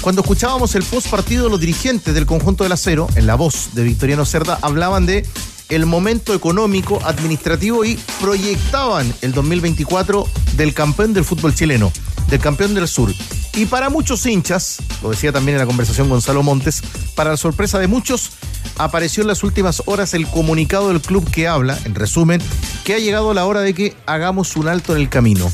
[0.00, 3.84] cuando escuchábamos el post partido, los dirigentes del conjunto del acero, en la voz de
[3.84, 5.24] Victoriano Cerda, hablaban de
[5.68, 10.26] el momento económico, administrativo y proyectaban el 2024
[10.56, 11.92] del campeón del fútbol chileno,
[12.32, 13.12] del campeón del sur.
[13.54, 16.82] Y para muchos hinchas, lo decía también en la conversación Gonzalo Montes,
[17.14, 18.30] para la sorpresa de muchos,
[18.78, 22.40] apareció en las últimas horas el comunicado del club que habla, en resumen,
[22.84, 25.52] que ha llegado la hora de que hagamos un alto en el camino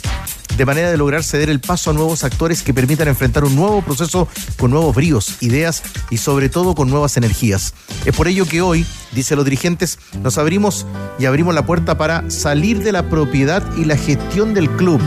[0.56, 3.80] de manera de lograr ceder el paso a nuevos actores que permitan enfrentar un nuevo
[3.80, 4.26] proceso
[4.58, 7.74] con nuevos bríos, ideas y sobre todo con nuevas energías.
[8.04, 10.84] Es por ello que hoy, dicen los dirigentes, nos abrimos
[11.16, 15.00] y abrimos la puerta para salir de la propiedad y la gestión del club.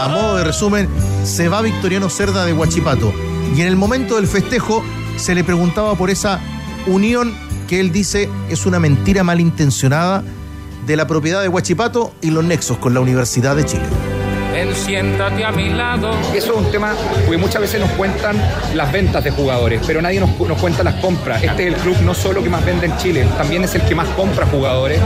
[0.00, 0.88] A modo de resumen,
[1.24, 3.12] se va Victoriano Cerda de Huachipato
[3.54, 4.82] y en el momento del festejo
[5.18, 6.40] se le preguntaba por esa
[6.86, 7.36] unión
[7.68, 10.24] que él dice es una mentira malintencionada
[10.86, 14.19] de la propiedad de Huachipato y los nexos con la Universidad de Chile.
[14.64, 16.10] Ven, a mi lado.
[16.34, 16.94] Eso es un tema
[17.24, 18.36] porque muchas veces nos cuentan
[18.74, 21.42] las ventas de jugadores, pero nadie nos, nos cuenta las compras.
[21.42, 23.94] Este es el club no solo que más vende en Chile, también es el que
[23.94, 25.00] más compra jugadores.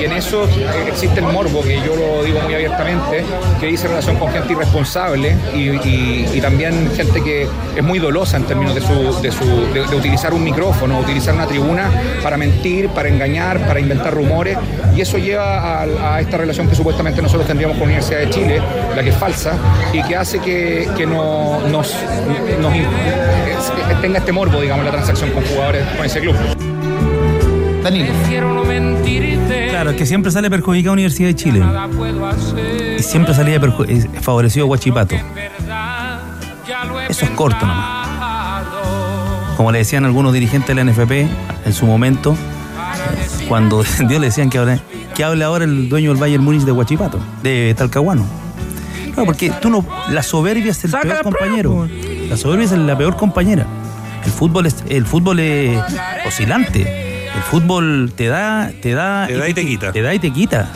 [0.00, 3.22] Y en eso eh, existe el morbo, que yo lo digo muy abiertamente,
[3.60, 8.74] que dice relación con gente irresponsable y, también gente que es muy dolosa en términos
[8.74, 11.90] de, su, de, su- de utilizar un micrófono, utilizar una tribuna
[12.22, 14.56] para mentir, para engañar, para inventar rumores.
[14.96, 18.30] Y eso lleva a, a esta relación que supuestamente nosotros tendríamos con la Universidad de
[18.30, 18.62] Chile,
[18.96, 19.52] la que es falsa,
[19.92, 21.94] y que hace que, que no, nos,
[22.60, 26.34] nos- es- tenga este morbo, digamos, la transacción con jugadores con ese club.
[27.82, 28.12] Danilo.
[29.70, 31.62] Claro, es que siempre sale perjudicada Universidad de Chile.
[32.98, 33.58] Y siempre salía
[34.20, 35.16] favorecido Huachipato.
[37.08, 38.08] Eso es corto nomás.
[39.56, 41.26] Como le decían algunos dirigentes de la NFP
[41.66, 42.36] en su momento,
[43.48, 44.80] cuando Dios le decían que hable,
[45.14, 48.24] que hable ahora el dueño del Bayern Múnich de Huachipato, de Talcahuano.
[49.16, 49.84] No, porque tú no.
[50.10, 51.88] La soberbia es el peor compañero.
[52.28, 53.66] La soberbia es la peor compañera.
[54.24, 55.80] El fútbol es, el fútbol es
[56.26, 57.26] oscilante.
[57.34, 59.26] El fútbol te da, te da.
[59.26, 59.92] Te da y te quita.
[59.92, 60.70] Te da y te quita.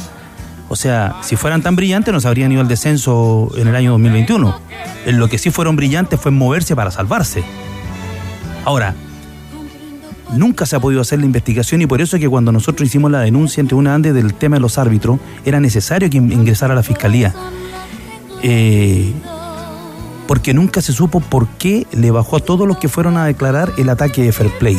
[0.68, 4.61] O sea, si fueran tan brillantes nos habrían ido al descenso en el año 2021.
[5.07, 7.45] En lo que sí fueron brillantes fue en moverse para salvarse.
[8.64, 8.95] Ahora,
[10.32, 13.11] nunca se ha podido hacer la investigación y por eso es que cuando nosotros hicimos
[13.11, 16.76] la denuncia entre una ANDE del tema de los árbitros, era necesario que ingresara a
[16.76, 17.35] la fiscalía.
[18.47, 19.11] Eh,
[20.26, 23.72] porque nunca se supo por qué le bajó a todos los que fueron a declarar
[23.78, 24.78] el ataque de Fair Play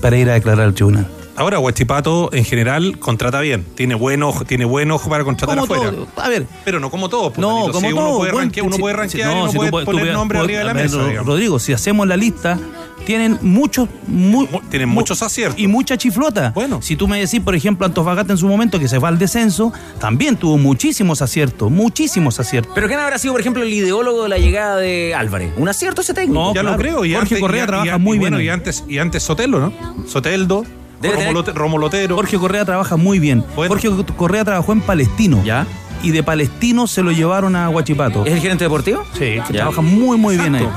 [0.00, 1.08] para ir a declarar al tribunal.
[1.40, 3.64] Ahora, Huachipato en general contrata bien.
[3.74, 5.90] Tiene buen ojo, tiene buen ojo para contratar Como afuera.
[5.90, 6.06] todo.
[6.22, 6.46] A ver.
[6.66, 7.30] Pero no como todo.
[7.30, 7.72] pues, No, Danilo.
[7.72, 8.04] como Si todo.
[8.08, 10.38] Uno puede, Bueno, ranquear, uno si- puede no, y uno si puede tú poner nombre
[10.38, 11.22] arriba de la ver, mesa.
[11.24, 12.58] Rodrigo, si hacemos la lista,
[13.06, 13.88] tienen muchos.
[14.06, 15.58] mu- Tienen mu- muchos aciertos.
[15.58, 16.50] Y mucha chiflota.
[16.54, 16.82] Bueno.
[16.82, 19.72] Si tú me decís, por ejemplo, Antofagasta en su momento que se fue al descenso,
[19.98, 22.72] también tuvo muchísimos aciertos, muchísimos aciertos.
[22.74, 25.54] Pero ¿quién habrá sido, por ejemplo, el ideólogo de la llegada de Álvarez?
[25.56, 26.38] ¿Un acierto ese técnico?
[26.38, 26.76] No, ya claro.
[26.76, 27.04] lo creo.
[27.06, 28.48] Y Jorge antes- Correa y- trabaja y- muy bueno, bien.
[28.48, 29.72] Y antes, y antes Sotelo, ¿no?
[30.06, 30.66] Soteldo,
[31.00, 32.16] Tener- Romolotero.
[32.16, 33.44] Jorge Correa trabaja muy bien.
[33.54, 35.42] Jorge Correa trabajó en Palestino.
[35.44, 35.66] ¿Ya?
[36.02, 38.24] Y de Palestino se lo llevaron a Huachipato.
[38.24, 39.04] ¿Es el gerente deportivo?
[39.12, 39.52] Sí, que Ya.
[39.60, 40.68] trabaja muy, muy bien ahí.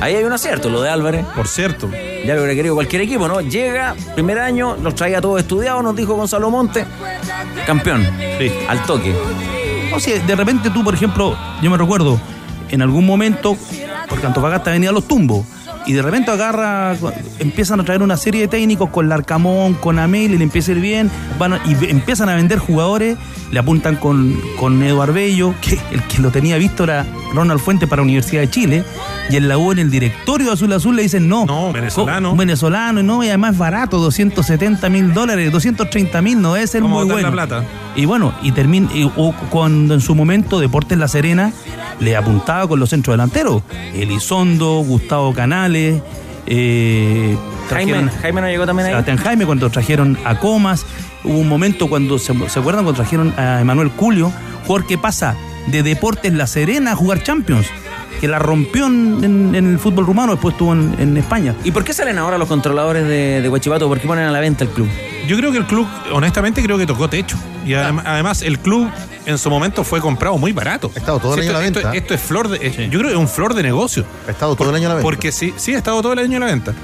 [0.00, 1.24] Ahí hay un acierto, lo de Álvarez.
[1.34, 1.88] Por cierto.
[1.90, 3.40] Ya lo hubiera querido cualquier equipo, ¿no?
[3.40, 6.84] Llega, primer año, nos traía todo estudiado, nos dijo Gonzalo Monte.
[7.66, 8.06] Campeón.
[8.38, 8.52] Sí.
[8.68, 9.14] Al toque.
[9.94, 12.20] O sea, de repente tú, por ejemplo, yo me recuerdo,
[12.68, 13.56] en algún momento,
[14.08, 15.46] porque Antofagasta venía a los tumbos,
[15.86, 16.96] y de repente agarra,
[17.38, 20.74] empiezan a traer una serie de técnicos con Larcamón, con Amel, y le empieza a
[20.74, 23.16] ir bien, van a- y empiezan a vender jugadores,
[23.50, 27.86] le apuntan con, con Eduardo Bello, que el que lo tenía visto era Ronald Fuente
[27.86, 28.84] para la Universidad de Chile,
[29.30, 31.46] y en la U en el directorio de Azul Azul le dicen no.
[31.46, 32.32] No, venezolano.
[32.32, 37.04] Un venezolano, no, y además barato, 270 mil dólares, 230 mil, no es el muy
[37.04, 37.28] bueno.
[37.28, 37.64] la plata.
[37.94, 38.88] Y bueno, y termina,
[39.50, 41.52] cuando en su momento Deportes La Serena
[42.00, 43.62] le apuntaba con los centros delanteros.
[43.94, 46.02] Elizondo, Gustavo Canales,
[46.46, 47.36] eh,
[47.68, 48.92] Jaime, Jaime no llegó también ahí.
[48.92, 50.86] Sebastián Jaime cuando trajeron a Comas.
[51.24, 52.84] Hubo un momento cuando, ¿se, se acuerdan?
[52.84, 54.32] Cuando trajeron a Emanuel Culio,
[54.66, 55.34] jugador que pasa
[55.66, 57.66] de Deportes La Serena a jugar Champions,
[58.20, 61.54] que la rompió en, en- en el fútbol rumano, después estuvo en, en España.
[61.64, 63.88] ¿Y por qué salen ahora los controladores de, de Huachipato?
[63.88, 64.88] ¿Por qué ponen a la venta el club?
[65.26, 67.36] Yo creo que el club, honestamente, creo que tocó techo.
[67.64, 68.88] Y adem- además, el club
[69.26, 70.90] en su momento fue comprado muy barato.
[70.94, 71.94] Ha estado todo el año esto, a la venta.
[71.96, 72.64] Esto, es flor de.
[72.66, 74.04] es- Yo creo que es un flor de negocio.
[74.28, 75.02] Ha estado todo el año a la venta.
[75.04, 76.74] Porque sí, sí ha estado todo el año a la venta.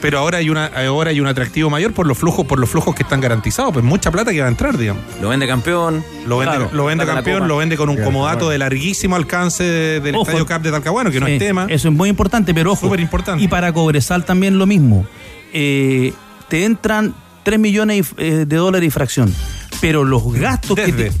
[0.00, 2.94] Pero ahora hay una, ahora hay un atractivo mayor por los flujos, por los flujos
[2.94, 3.72] que están garantizados.
[3.72, 5.02] Pues mucha plata que va a entrar, digamos.
[5.20, 6.04] Lo vende campeón.
[6.26, 10.00] Lo vende, Claro, lo vende campeón, lo vende con un comodato de larguísimo alcance de-
[10.00, 10.24] del Ojo.
[10.26, 11.66] Estadio Cap de Talcahuano, que no Sí, es tema.
[11.68, 12.86] Eso es muy importante, pero ojo.
[12.86, 13.42] Súper importante.
[13.42, 15.06] Y para Cobresal también lo mismo.
[15.52, 16.12] Eh,
[16.48, 19.34] te entran 3 millones eh, de dólares y fracción.
[19.80, 21.12] Pero los gastos que te-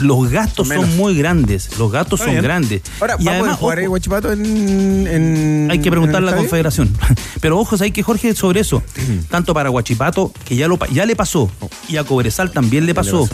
[0.00, 0.86] los gastos Menos.
[0.86, 1.78] son muy grandes.
[1.78, 2.42] Los gastos Está son bien.
[2.44, 2.82] grandes.
[3.00, 6.36] Ahora, Y ¿va a jugar ojo, Huachipato en, en- hay que preguntarle a la?
[6.36, 6.90] Confederación.
[7.40, 8.82] Pero ojo, hay que Jorge sobre eso.
[9.30, 11.50] Tanto para Guachipato, que ya, lo, ya le pasó,
[11.88, 13.28] y a Cobresal también le pasó.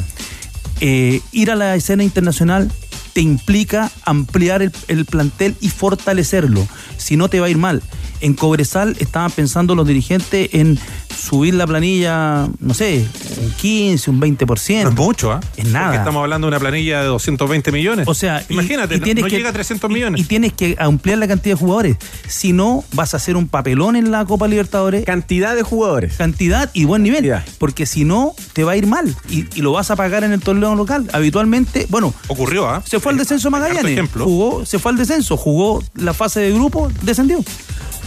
[0.80, 6.66] Eh, ir a la escena internacional te te implica ampliar el, el plantel y fortalecerlo.
[6.96, 7.82] Si no te va a ir mal.
[8.20, 10.78] En Cobresal estaban pensando los dirigentes en
[11.20, 13.06] subir la planilla, no sé,
[13.42, 14.82] un 15, un 20%.
[14.84, 15.40] No es mucho, ¿ah?
[15.56, 15.86] Es nada.
[15.86, 18.08] Porque estamos hablando de una planilla de 220 millones.
[18.08, 20.20] O sea, imagínate, y tienes no que- llega a 300 millones.
[20.20, 21.96] Y tienes que ampliar la cantidad de jugadores.
[22.28, 25.04] Si no, vas a hacer un papelón en la Copa Libertadores.
[25.04, 26.16] Cantidad de jugadores.
[26.16, 27.20] Cantidad y buen nivel.
[27.58, 29.14] Porque si no, te va a ir mal.
[29.28, 31.08] Y, y lo vas a pagar en el torneo local.
[31.12, 32.14] Habitualmente, bueno.
[32.28, 32.82] Ocurrió, ¿ah?
[32.86, 33.92] Se fue al descenso Magallanes.
[33.92, 34.24] ejemplo.
[34.24, 35.36] Jugó, se fue al descenso.
[35.36, 37.44] Jugó la fase de grupo, descendió.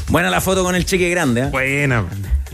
[0.10, 1.42] Buena la foto con el cheque grande.
[1.42, 1.50] ¿eh?
[1.52, 2.04] Buena,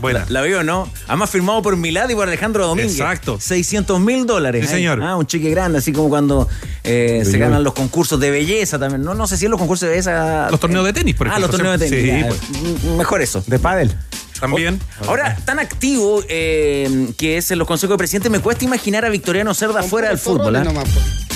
[0.00, 0.20] buena.
[0.28, 0.88] La, la vio, ¿no?
[1.08, 2.92] Además firmado por Milad y por Alejandro Domínguez.
[2.98, 3.38] Exacto.
[3.40, 4.66] 600 mil dólares.
[4.66, 4.78] Sí, ahí.
[4.80, 5.02] señor.
[5.02, 6.48] Ah, un cheque grande, así como cuando
[6.84, 9.02] eh, se ganan los concursos de belleza también.
[9.02, 10.48] No, no sé si en los concursos de belleza.
[10.50, 11.46] Los torneos de tenis, por Ah, ejemplo.
[11.48, 12.10] los torneos de tenis.
[12.12, 12.84] Sí, ya, pues.
[12.96, 13.42] Mejor eso.
[13.46, 13.92] De pádel.
[14.40, 14.80] También.
[15.06, 19.08] Ahora, tan activo eh, que es en los consejos de presidente, me cuesta imaginar a
[19.10, 20.56] Victoriano Cerda fuera del fútbol.
[20.56, 20.64] ¿ah?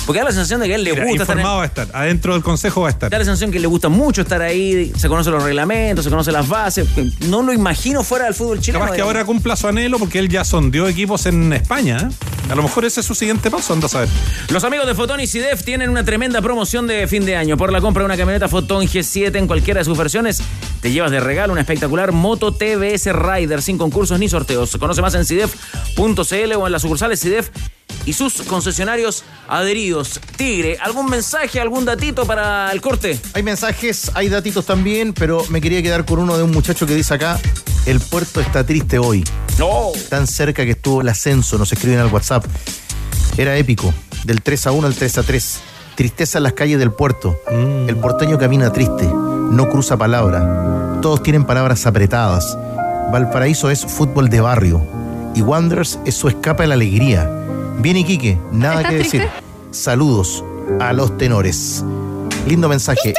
[0.07, 1.63] Porque da la sensación de que a él le Mira, gusta estar en- informado va
[1.63, 1.89] a estar.
[1.95, 3.11] Adentro del consejo va a estar.
[3.11, 6.31] Da la sensación que le gusta mucho estar ahí, se conoce los reglamentos, se conoce
[6.31, 6.87] las bases.
[7.29, 8.85] No lo imagino fuera del fútbol chileno.
[8.85, 11.97] Capaz que ahora cumpla su anhelo porque él ya sondeó equipos en España.
[12.11, 12.15] ¿eh?
[12.51, 14.09] A lo mejor ese es su siguiente paso, anda a saber.
[14.51, 17.57] Los amigos de Fotón y Sidef tienen una tremenda promoción de fin de año.
[17.57, 20.43] Por la compra de una camioneta Fotón G7 en cualquiera de sus versiones,
[20.83, 22.53] te llevas de regalo una espectacular Moto
[22.95, 24.77] TBS Rider sin concursos ni sorteos.
[24.77, 27.51] Conoce más en sidef.cl o en las sucursales Sidef
[28.07, 30.21] y sus concesionarios adheridos.
[30.37, 33.19] Tigre, ¿algún mensaje, algún datito para el corte?
[33.33, 36.95] Hay mensajes, hay datitos también, pero me quería quedar con uno de un muchacho que
[36.95, 37.41] dice acá,
[37.87, 39.25] el puerto está triste hoy.
[39.59, 39.93] No.
[40.09, 42.45] Tan cerca que estuvo el ascenso, nos escriben al WhatsApp.
[43.37, 43.93] Era épico,
[44.25, 45.61] del 3 a 1 al 3 a 3.
[45.97, 47.39] Tristeza en las calles del puerto.
[47.51, 50.99] El porteño camina triste, no cruza palabra.
[51.01, 52.57] Todos tienen palabras apretadas.
[53.13, 54.83] Valparaíso es fútbol de barrio.
[55.35, 57.29] Y Wanderers es su escapa de la alegría.
[57.81, 59.21] Bien Iquique, nada ¿Estás que decir.
[59.23, 59.39] triste?
[59.71, 60.45] Saludos
[60.81, 61.85] a los tenores.
[62.47, 63.15] Lindo mensaje.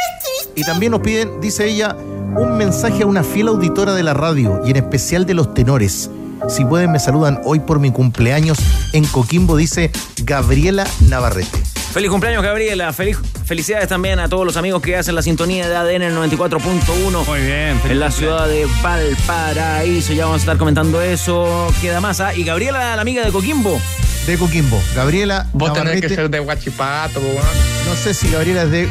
[0.56, 1.96] Y también nos piden, dice ella,
[2.38, 6.10] un mensaje a una fiel auditora de la radio y en especial de los tenores.
[6.48, 8.58] Si pueden, me saludan hoy por mi cumpleaños
[8.94, 9.92] en Coquimbo, dice
[10.24, 11.75] Gabriela Navarrete.
[11.96, 12.91] Feliz cumpleaños, Gabriela.
[12.91, 16.16] Feliz, felicidades también a todos los amigos que hacen la sintonía de ADN en el
[16.18, 17.26] 94.1.
[17.26, 17.80] Muy bien.
[17.86, 20.12] En la ciudad de Valparaíso.
[20.12, 21.74] Ya vamos a estar comentando eso.
[21.80, 22.20] Queda más.
[22.20, 22.36] ¿ah?
[22.36, 23.80] Y Gabriela, la amiga de Coquimbo.
[24.28, 24.78] De Coquimbo.
[24.93, 26.08] Gabriela Vos tenés Navarrete.
[26.10, 27.46] que ser de Guachipato, po, weón.
[27.88, 28.89] No sé si Gabriela es de,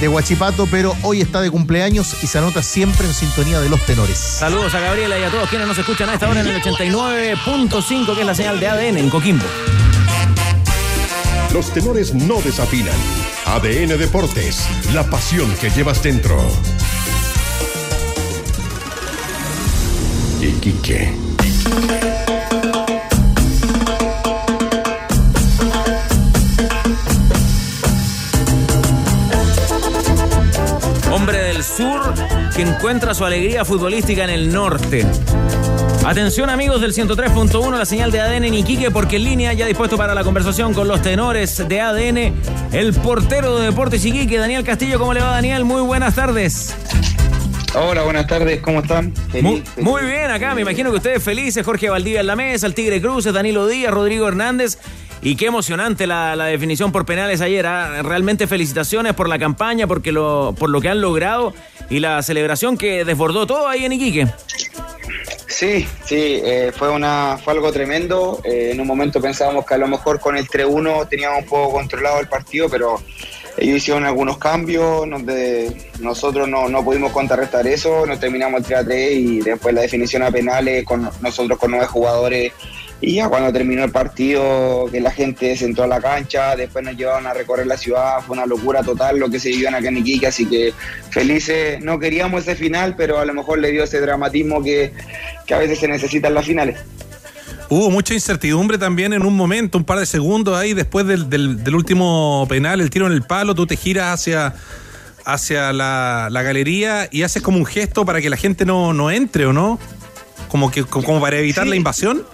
[0.00, 3.84] de Huachipato, pero hoy está de cumpleaños y se anota siempre en sintonía de los
[3.84, 4.16] tenores.
[4.16, 8.14] Saludos a Gabriela y a todos quienes nos escuchan a esta hora en el 89.5,
[8.14, 9.44] que es la señal de ADN en Coquimbo.
[11.52, 12.94] Los tenores no desafinan.
[13.46, 16.36] ADN Deportes, la pasión que llevas dentro.
[20.42, 21.10] Iquique.
[31.10, 32.14] Hombre del sur
[32.54, 35.06] que encuentra su alegría futbolística en el norte.
[36.08, 39.98] Atención amigos del 103.1, la señal de ADN en Iquique, porque en línea ya dispuesto
[39.98, 42.32] para la conversación con los tenores de ADN,
[42.72, 44.98] el portero de Deportes Iquique, Daniel Castillo.
[44.98, 45.66] ¿Cómo le va Daniel?
[45.66, 46.74] Muy buenas tardes.
[47.74, 49.12] Hola, buenas tardes, ¿cómo están?
[49.30, 49.84] Feliz, Muy, feliz.
[49.86, 53.02] muy bien acá, me imagino que ustedes felices, Jorge Valdivia en la mesa, el Tigre
[53.02, 54.78] Cruces, Danilo Díaz, Rodrigo Hernández.
[55.20, 57.66] Y qué emocionante la, la definición por penales ayer.
[57.66, 58.02] ¿ah?
[58.02, 61.52] Realmente felicitaciones por la campaña, porque lo, por lo que han logrado
[61.90, 64.28] y la celebración que desbordó todo ahí en Iquique.
[65.58, 68.40] Sí, sí, eh, fue, una, fue algo tremendo.
[68.44, 71.72] Eh, en un momento pensábamos que a lo mejor con el 3-1 teníamos un poco
[71.72, 73.02] controlado el partido, pero
[73.56, 79.10] ellos hicieron algunos cambios, donde nosotros no, no pudimos contrarrestar eso, nos terminamos el 3-3
[79.10, 82.52] y después la definición a penales con nosotros con nueve jugadores.
[83.00, 86.84] Y ya cuando terminó el partido, que la gente se entró a la cancha, después
[86.84, 89.76] nos llevaron a recorrer la ciudad, fue una locura total lo que se vivió en
[89.76, 90.74] acá en Iquique, así que
[91.10, 94.92] felices, no queríamos ese final, pero a lo mejor le dio ese dramatismo que,
[95.46, 96.76] que a veces se necesita en las finales.
[97.70, 101.62] Hubo mucha incertidumbre también en un momento, un par de segundos ahí, después del, del-
[101.62, 104.54] del último penal, el tiro en el palo, tú te giras hacia,
[105.24, 109.10] hacia la, la galería y haces como un gesto para que la gente no, no
[109.12, 109.78] entre, ¿o no?
[110.48, 112.24] Como, que, como para evitar la invasión.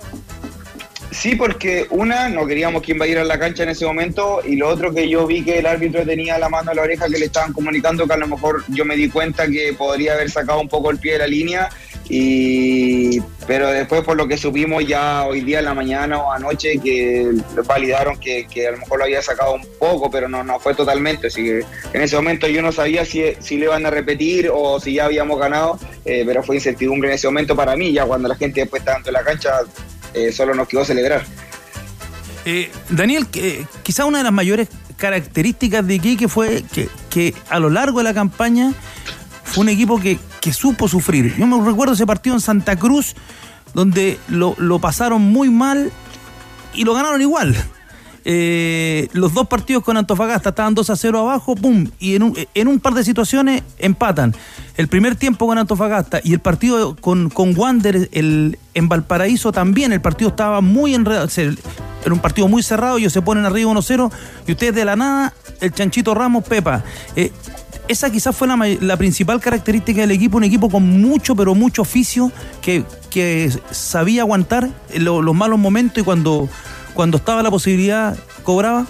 [1.14, 4.92] Sí, porque una, no queríamos que invadiera la cancha en ese momento y lo otro
[4.92, 7.52] que yo vi que el árbitro tenía la mano en la oreja que le estaban
[7.52, 10.90] comunicando que a lo mejor yo me di cuenta que podría haber sacado un poco
[10.90, 11.70] el pie de la línea
[12.08, 16.78] y pero después por lo que supimos ya hoy día en la mañana o anoche
[16.82, 17.30] que
[17.64, 20.74] validaron que, que a lo mejor lo había sacado un poco pero no, no fue
[20.74, 24.50] totalmente así que en ese momento yo no sabía si, si le iban a repetir
[24.52, 28.04] o si ya habíamos ganado eh, pero fue incertidumbre en ese momento para mí ya
[28.04, 29.60] cuando la gente después estaba de la cancha
[30.14, 31.24] eh, solo nos quedó celebrar
[32.46, 36.62] Eh, Daniel, que- quizá una de las mayores características de Iquique fue
[37.10, 38.72] que, a lo largo de la campaña
[39.44, 41.34] fue un equipo que, que supo sufrir.
[41.38, 43.14] Yo me recuerdo ese partido en Santa Cruz,
[43.72, 45.90] donde lo pasaron muy mal
[46.74, 47.56] y lo ganaron igual.
[48.26, 52.80] Eh, los dos partidos con Antofagasta estaban 2 a 0 abajo, pum, y en un,
[52.80, 54.34] par de situaciones empatan.
[54.76, 59.92] El primer tiempo con Antofagasta y el partido con, con Wander el, en Valparaíso también,
[59.92, 64.10] el partido estaba muy enredado, era un partido muy cerrado, ellos se ponen arriba 1-0
[64.46, 66.82] y ustedes de la nada, el Chanchito Ramos, Pepa.
[67.16, 67.30] Eh,
[67.88, 72.32] esa quizás fue la, principal característica del equipo, un equipo con mucho, pero mucho oficio,
[72.62, 72.84] que,
[73.70, 76.48] sabía aguantar lo- los malos momentos y cuando,
[76.94, 78.86] cuando estaba la posibilidad cobraba.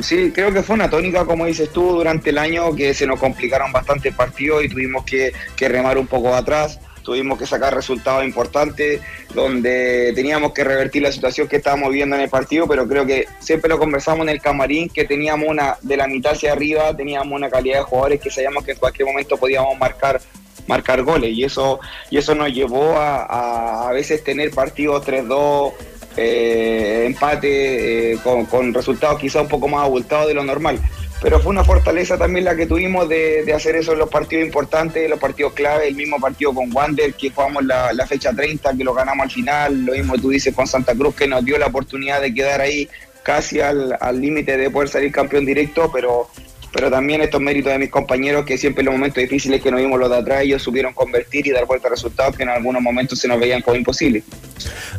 [0.00, 3.20] Sí, creo que fue una tónica, como dices tú, durante el año que se nos
[3.20, 6.80] complicaron bastante partidos y tuvimos que, que remar un poco atrás.
[7.02, 9.00] Tuvimos que sacar resultados importantes
[9.34, 13.28] donde teníamos que revertir la situación que estábamos viviendo en el partido, pero creo que
[13.40, 17.32] siempre lo conversamos en el camarín, que teníamos una, de la mitad hacia arriba, teníamos
[17.32, 20.20] una calidad de jugadores que sabíamos que en cualquier momento podíamos marcar
[20.66, 21.78] marcar goles y eso
[22.10, 25.74] y eso nos llevó a, a, a veces tener partidos 3-2
[26.16, 30.78] eh, empate eh, con, resultados quizá un poco más abultados de lo normal.
[31.22, 35.08] Pero fue una fortaleza también la que tuvimos de, hacer eso en los partidos importantes,
[35.08, 38.92] los partidos clave, el mismo partido con Wander que jugamos la, fecha 30, que lo
[38.92, 42.20] ganamos al final, lo mismo tú dices con Santa Cruz, que nos dio la oportunidad
[42.20, 42.88] de quedar ahí
[43.22, 46.28] casi al al límite de poder salir campeón directo, pero
[46.74, 49.80] pero también estos méritos de mis compañeros que siempre en los momentos difíciles que nos
[49.80, 52.82] vimos los de atrás, ellos supieron convertir y dar vuelta a resultados que en algunos
[52.82, 54.24] momentos se nos veían como imposibles.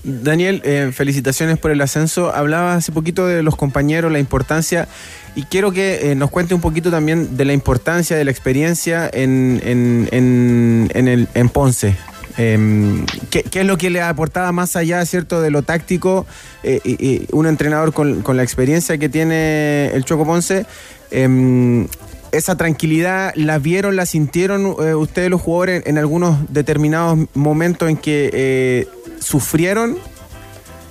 [0.03, 2.34] Daniel, eh, felicitaciones por el ascenso.
[2.34, 4.88] Hablaba hace poquito de los compañeros, la importancia,
[5.36, 9.09] y quiero que eh, nos cuente un poquito también de la importancia de la experiencia
[9.11, 11.97] en, en, en, en Ponce.
[12.38, 16.26] Em, ¿qué, qué es lo que le aportaba más allá, cierto, de lo táctico?
[16.65, 20.65] eh, y, y un entrenador con, con la experiencia que tiene el Choco Ponce.
[21.12, 21.88] Em,
[22.32, 27.97] esa tranquilidad, ¿la vieron, la sintieron eh, ustedes los jugadores en, algunos determinados momentos en
[27.97, 28.88] que eh,
[29.20, 29.97] sufrieron?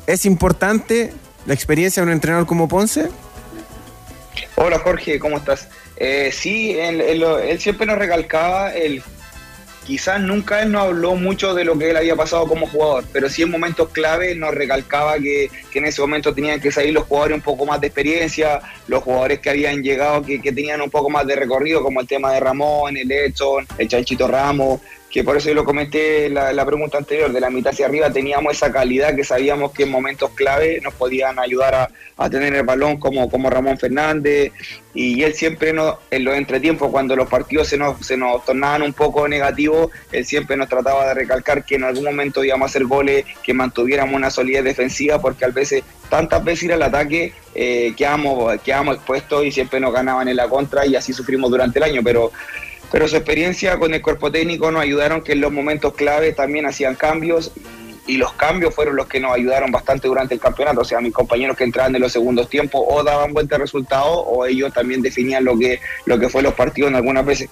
[0.07, 1.13] ¿Es importante
[1.47, 3.09] la experiencia de un entrenador como Ponce?
[4.57, 5.69] Hola Jorge, ¿cómo estás?
[5.97, 9.03] Eh, sí, él, él siempre nos recalcaba el
[9.85, 13.29] quizás nunca él no habló mucho de lo que él había pasado como jugador, pero
[13.29, 17.05] sí en momentos clave nos recalcaba que, que en ese momento tenían que salir los
[17.05, 20.91] jugadores un poco más de experiencia, los jugadores que habían llegado, que, que tenían un
[20.91, 24.81] poco más de recorrido, como el tema de Ramón, el Edson, el Chanchito Ramos,
[25.15, 27.87] que por eso yo lo comenté en la, la pregunta anterior, de la mitad hacia
[27.87, 32.29] arriba teníamos esa calidad que sabíamos que en momentos clave nos podían ayudar a, a
[32.29, 34.51] tener el balón como, como Ramón Fernández
[34.93, 38.83] y él siempre nos, en los entretiempos cuando los partidos se nos, se nos tornaban
[38.83, 42.71] un poco negativos, él siempre nos trataba de recalcar que en algún momento íbamos a
[42.71, 47.33] hacer goles, que mantuviéramos una solidez defensiva porque a veces, tantas veces ir al ataque
[47.55, 51.79] eh, quedamos, quedamos expuestos y siempre nos ganaban en la contra y así sufrimos durante
[51.79, 52.33] el año, pero
[52.95, 56.65] pero su experiencia con el cuerpo técnico nos ayudaron que en los momentos clave también
[56.65, 57.51] hacían cambios
[58.07, 60.83] y, los cambios fueron los que nos ayudaron bastante durante el campeonato.
[60.83, 64.47] O sea, mis compañeros que entraban en los segundos tiempos o daban vuelta resultados o
[64.47, 67.51] ellos también definían lo que, lo que fue los partidos en algunas veces.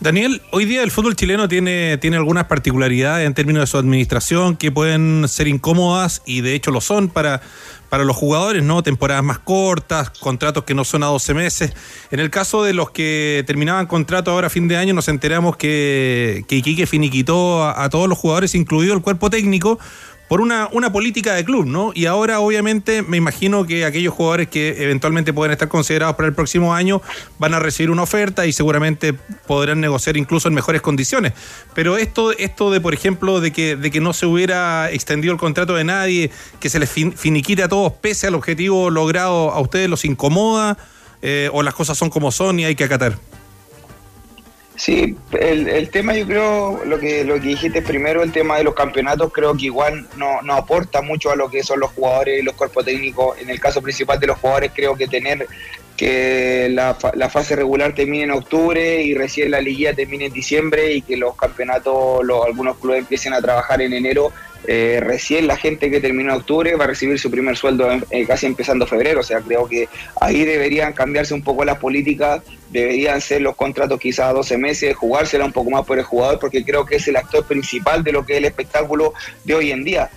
[0.00, 4.56] Daniel, hoy día el fútbol chileno tiene, tiene algunas particularidades en términos de su administración
[4.56, 7.40] que pueden ser incómodas y de hecho lo son para,
[7.88, 8.84] para los jugadores, ¿no?
[8.84, 11.72] Temporadas más cortas, contratos que no son a 12 meses.
[12.12, 15.56] En el caso de los que terminaban contrato ahora a fin de año, nos enteramos
[15.56, 19.80] que, que Iquique finiquitó a, a todos los jugadores, incluido el cuerpo técnico,
[20.28, 21.90] por una, una política de club, ¿no?
[21.94, 26.34] Y ahora, obviamente, me imagino que aquellos jugadores que eventualmente pueden estar considerados para el
[26.34, 27.00] próximo año
[27.38, 31.32] van a recibir una oferta y seguramente podrán negociar incluso en mejores condiciones.
[31.74, 35.40] Pero esto, esto de, por ejemplo, de que, de que no se hubiera extendido el
[35.40, 39.60] contrato de nadie, que se les fin- finiquite a todos pese al objetivo logrado, ¿a
[39.60, 40.76] ustedes los incomoda?
[41.22, 43.18] Eh, ¿O las cosas son como son y hay que acatar?
[44.78, 48.62] Sí, el, el tema yo creo, lo que, lo que dijiste primero, el tema de
[48.62, 52.38] los campeonatos, creo que igual no, no aporta mucho a lo que son los jugadores
[52.38, 53.36] y los cuerpos técnicos.
[53.38, 55.48] En el caso principal de los jugadores, creo que tener
[55.96, 60.92] que la, la fase regular termine en octubre y recién la liguilla termine en diciembre
[60.92, 64.30] y que los campeonatos, los, algunos clubes empiecen a trabajar en enero.
[64.66, 68.26] Eh, recién la gente que terminó octubre va a recibir su primer sueldo en- eh,
[68.26, 69.20] casi empezando febrero.
[69.20, 69.88] O sea, creo que
[70.20, 74.94] ahí deberían cambiarse un poco las políticas, deberían ser los contratos quizás a 12 meses,
[74.96, 78.12] jugársela un poco más por el jugador, porque creo que es el actor principal de
[78.12, 80.10] lo que es el espectáculo de hoy en día.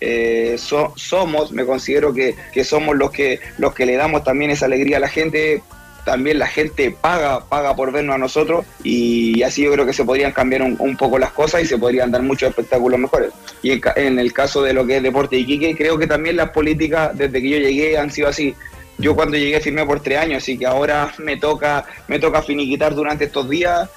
[0.00, 4.50] Eh, so- somos, me considero que, que somos los que, los que le damos también
[4.50, 5.62] esa alegría a la gente.
[6.04, 10.04] También la gente paga, paga por vernos a nosotros y así yo creo que se
[10.04, 13.32] podrían cambiar un, poco las cosas y se podrían dar muchos espectáculos mejores.
[13.62, 16.50] Y en, en el caso de lo que es Deporte Iquique, creo que también las
[16.50, 18.54] políticas desde que yo llegué han sido así.
[18.98, 22.94] yo cuando llegué firmé por tres años, así que ahora me toca, me toca finiquitar
[22.94, 23.88] durante estos días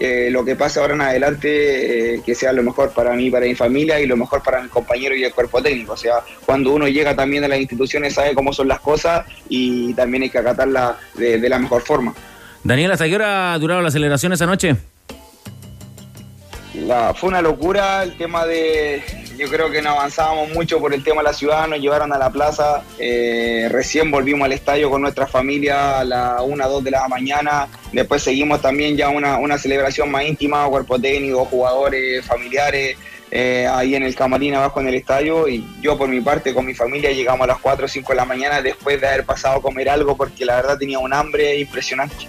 [0.00, 3.46] eh, lo que pasa ahora en adelante, eh, que sea lo mejor para mí, para
[3.46, 5.92] mi familia y lo mejor para mis compañeros y el cuerpo técnico.
[5.92, 6.14] O sea,
[6.46, 10.30] cuando uno llega también a las instituciones sabe cómo son las cosas y también hay
[10.30, 12.14] que acatarlas de, de la mejor forma.
[12.64, 14.76] Daniel, ¿hasta qué hora duraron las celebraciones anoche?
[16.74, 19.02] La, fue una locura el tema de,
[19.38, 22.18] yo creo que no avanzábamos mucho por el tema de la ciudad, nos llevaron a
[22.18, 26.90] la plaza, eh, recién volvimos al estadio con nuestra familia a las 1, 2 de
[26.90, 32.96] la mañana, después seguimos también ya una, una celebración más íntima, cuerpo técnico, jugadores, familiares,
[33.30, 36.64] eh, ahí en el camarín abajo en el estadio y yo por mi parte con
[36.64, 39.58] mi familia llegamos a las 4 o 5 de la mañana después de haber pasado
[39.58, 42.26] a comer algo porque la verdad tenía un hambre impresionante.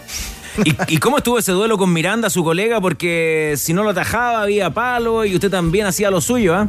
[0.66, 2.82] ¿Y, y cómo estuvo ese duelo con Miranda, su colega?
[2.82, 6.68] Porque si no lo atajaba había palo y usted también hacía lo suyo, ¿ah?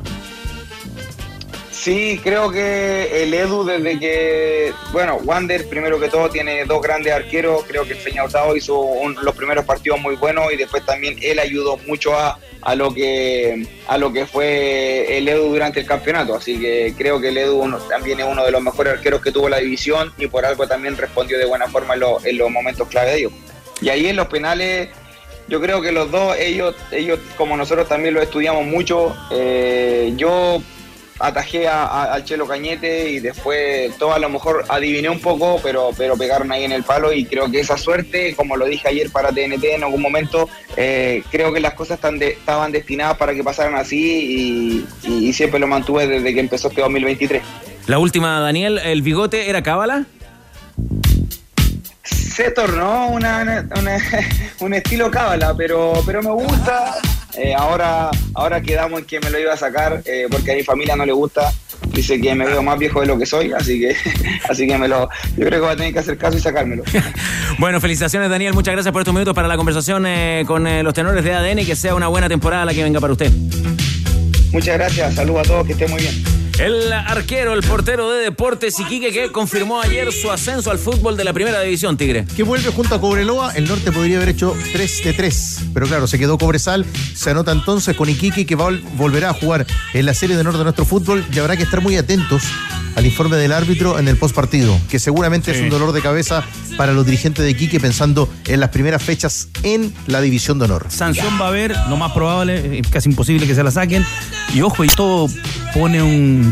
[1.72, 7.10] Sí, creo que el Edu desde que, bueno, Wander primero que todo tiene dos grandes
[7.10, 10.84] arqueros, creo que el Peña Hurtado hizo un- los primeros partidos muy buenos y después
[10.84, 15.80] también él ayudó mucho a, a lo que a lo que fue el Edu durante
[15.80, 19.22] el campeonato, así que creo que el Edu también es uno de los mejores arqueros
[19.22, 22.50] que tuvo la división y por algo también respondió de buena forma en, en los
[22.50, 23.32] momentos clave de ellos.
[23.80, 24.88] Y ahí en los penales
[25.48, 29.16] yo creo que los dos, ellos, ellos como nosotros también lo estudiamos mucho.
[29.32, 30.62] eh, yo
[31.22, 35.90] atajé a- al Chelo Cañete y después todo a lo mejor adiviné un poco, pero,
[35.98, 39.10] pero pegaron ahí en el palo y creo que esa suerte, como lo dije ayer
[39.10, 43.44] para TNT en algún momento, eh, creo que las cosas de- estaban destinadas para que
[43.44, 43.98] pasaran así
[45.04, 47.42] y, y- y siempre lo mantuve desde que empezó este 2023.
[47.86, 50.06] La última, Daniel, ¿el bigote era cábala?
[52.44, 53.42] Se tornó una,
[53.78, 53.98] una-
[54.60, 56.94] un estilo cábala, pero, pero me gusta.
[57.36, 60.62] Eh, ahora, ahora quedamos en que me lo iba a sacar eh, porque a mi
[60.62, 61.52] familia no le gusta.
[61.92, 63.94] Dice que me veo más viejo de lo que soy, así que,
[64.48, 66.82] así que me lo, yo creo que va a tener que hacer caso y sacármelo.
[67.58, 68.54] Bueno, felicitaciones, Daniel.
[68.54, 71.66] Muchas gracias por estos minutos para la conversación eh, con los tenores de ADN y
[71.66, 73.30] que sea una buena temporada la que venga para usted.
[74.52, 76.39] Muchas gracias, saludos a todos, que estén muy bien.
[76.60, 81.24] El arquero, el portero de Deportes Iquique que confirmó ayer su ascenso al fútbol de
[81.24, 82.26] la primera división, Tigre.
[82.36, 83.52] Que vuelve junto a Cobreloa.
[83.54, 85.58] El norte podría haber hecho 3 de 3.
[85.72, 86.84] Pero claro, se quedó Cobresal.
[87.14, 90.58] Se anota entonces con Iquique que vol- volverá a jugar en la serie de honor
[90.58, 91.24] de nuestro fútbol.
[91.32, 92.42] Y habrá que estar muy atentos
[92.94, 96.44] al informe del árbitro en el postpartido, que seguramente es un dolor de cabeza
[96.76, 100.86] para los dirigentes de Iquique pensando en las primeras fechas en la división de honor.
[100.90, 104.04] Sanción va a haber, lo más probable, es casi imposible que se la saquen.
[104.52, 105.28] Y ojo, y todo
[105.72, 106.49] pone un,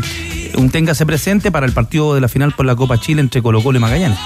[0.57, 3.61] un téngase presente para el partido de la final por la Copa Chile entre Colo
[3.63, 4.19] Colo y Magallanes.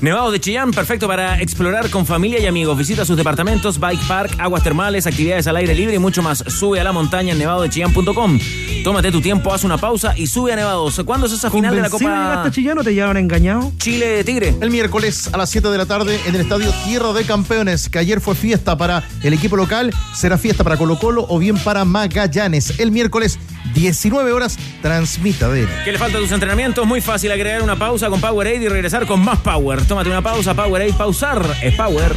[0.00, 2.76] Nevado de Chillán, perfecto para explorar con familia y amigos.
[2.78, 6.38] Visita sus departamentos, bike park, aguas termales, actividades al aire libre y mucho más.
[6.38, 8.38] Sube a la montaña en nevadodechillán.com.
[8.82, 11.02] Tómate tu tiempo, haz una pausa y sube a Nevados.
[11.04, 13.72] ¿Cuándo es esa final de la Convencido llegaste Copa a Chillán o te llevaron engañado?
[13.76, 14.54] Chile Tigre?
[14.62, 17.98] El miércoles a las 7 de la tarde en el estadio Tierra de Campeones, que
[17.98, 21.84] ayer fue fiesta para el equipo local, será fiesta para Colo Colo o bien para
[21.84, 22.80] Magallanes.
[22.80, 23.38] El miércoles,
[23.74, 26.86] 19 horas, transmita de ¿Qué le falta a tus entrenamientos?
[26.86, 29.84] Muy fácil agregar una pausa con Powerade y regresar con más power.
[29.84, 32.14] Tómate una pausa, Powerade, pausar es power.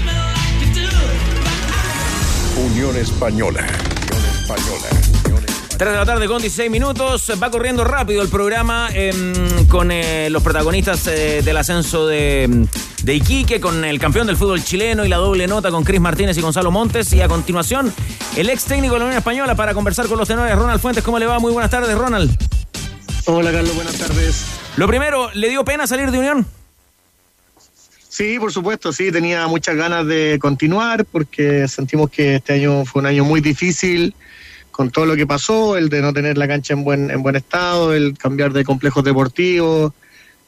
[2.58, 3.66] Unión Española.
[4.12, 5.13] Unión Española.
[5.78, 7.32] 3 de la tarde con 16 minutos.
[7.41, 9.33] Va corriendo rápido el programa em,
[9.67, 12.67] con eh, los protagonistas eh, del ascenso de,
[13.04, 16.37] de Iquique, con el campeón del fútbol chileno y la doble nota con Cris Martínez
[16.37, 17.12] y Gonzalo Montes.
[17.13, 17.91] Y a continuación,
[18.36, 20.55] el ex técnico de la Unión Española para conversar con los tenores.
[20.55, 21.39] Ronald Fuentes, ¿cómo le va?
[21.39, 22.37] Muy buenas tardes, Ronald.
[23.25, 24.45] Hola Carlos, buenas tardes.
[24.75, 26.45] Lo primero, ¿le dio pena salir de Unión?
[28.09, 33.01] Sí, por supuesto, sí, tenía muchas ganas de continuar porque sentimos que este año fue
[33.01, 34.13] un año muy difícil
[34.74, 37.36] con todo lo que pasó, el de no tener la cancha en buen, en buen
[37.36, 39.93] estado, el cambiar de complejos deportivos.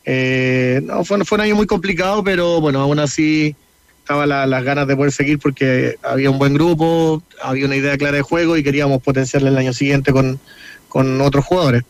[0.04, 3.56] Eh, no, fue, fue un año muy complicado, pero bueno, aún así
[4.00, 7.96] estaba la- las ganas de poder seguir porque había un buen grupo, había una idea
[7.98, 10.40] clara de juego y queríamos potenciarle el año siguiente con,
[10.90, 11.84] con otros jugadores.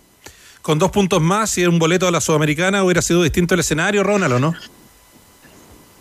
[0.61, 4.03] Con dos puntos más y un boleto a la Sudamericana hubiera sido distinto el escenario,
[4.03, 4.55] Ronald, ¿o no?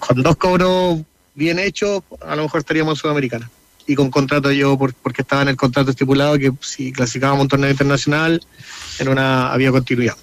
[0.00, 1.00] con dos cobros
[1.34, 3.50] bien hechos, a lo mejor estaríamos en Sudamericana.
[3.86, 7.42] Y con contrato yo, por- porque estaba en el contrato estipulado que si clasificábamos a
[7.42, 8.42] un torneo internacional,
[8.98, 10.16] en una había continuidad.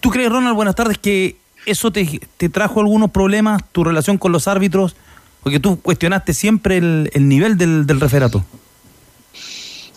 [0.00, 1.36] ¿Tú crees, Ronald, buenas tardes, que
[1.66, 4.96] eso te, te trajo algunos problemas, tu relación con los árbitros?
[5.42, 8.44] Porque tú cuestionaste siempre el, el nivel del, del referato.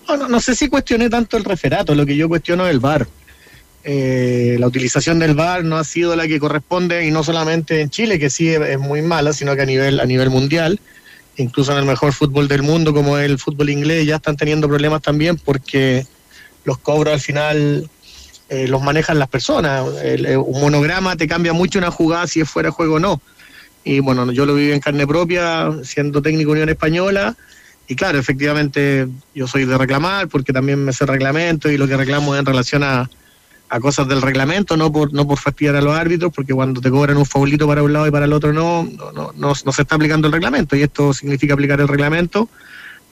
[0.08, 2.80] No, no, no sé si cuestioné tanto el referato, lo que yo cuestiono es el
[2.80, 3.08] VAR.
[3.84, 7.90] Eh, la utilización del VAR no ha sido la que corresponde y no solamente en
[7.90, 10.80] Chile, que sí es, es muy mala, sino que a nivel, a nivel mundial,
[11.38, 15.02] incluso en el mejor fútbol del mundo como el fútbol inglés, ya están teniendo problemas
[15.02, 16.06] también porque
[16.66, 17.90] los cobros al final
[18.50, 19.86] eh, los manejan las personas.
[20.04, 23.00] El- eh, un monograma te cambia mucho una jugada si es fuera de juego o
[23.00, 23.22] no.
[23.84, 27.36] Y bueno, yo lo viví en carne propia, siendo técnico Unión Española.
[27.88, 31.98] Y claro, efectivamente yo soy de reclamar porque también me sé reglamento y lo que
[31.98, 33.10] reclamo es en relación a,
[33.72, 36.92] a cosas del reglamento, no por, no por fastidiar a los árbitros, porque cuando te
[36.92, 39.72] cobran un faulito para un lado y para el otro no, no, no, no, no
[39.72, 42.50] se está aplicando el reglamento y esto significa aplicar el reglamento.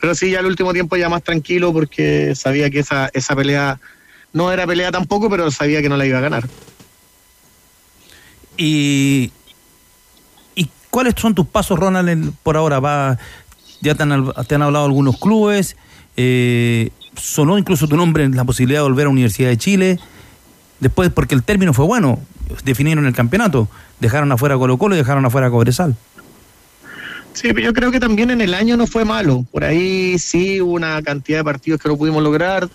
[0.01, 3.79] Pero sí, ya el último tiempo ya más tranquilo porque sabía que esa, esa pelea
[4.33, 6.45] no era pelea tampoco, pero sabía que no la iba a ganar.
[8.57, 9.31] Y,
[10.55, 12.81] ¿Y cuáles son tus pasos, Ronald, por ahora?
[12.81, 13.17] Va,
[13.79, 15.77] ya te han, te han hablado algunos clubes,
[16.17, 19.99] eh, sonó incluso tu nombre en la posibilidad de volver a Universidad de Chile.
[20.79, 22.19] Después, porque el término fue bueno,
[22.63, 23.67] definieron el campeonato,
[23.99, 25.95] dejaron afuera Colo Colo y dejaron afuera Cobresal.
[27.33, 29.45] Sí, pero yo creo que también en el año no fue malo.
[29.51, 32.67] Por ahí sí hubo una cantidad de partidos que no pudimos lograr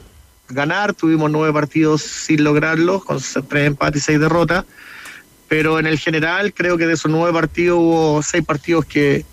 [0.49, 0.95] ganar.
[0.95, 3.19] Tuvimos nueve partidos sin lograrlos, con
[3.49, 4.65] tres empates y seis derrotas.
[5.49, 9.25] Pero en el general creo que de esos nueve partidos hubo seis partidos que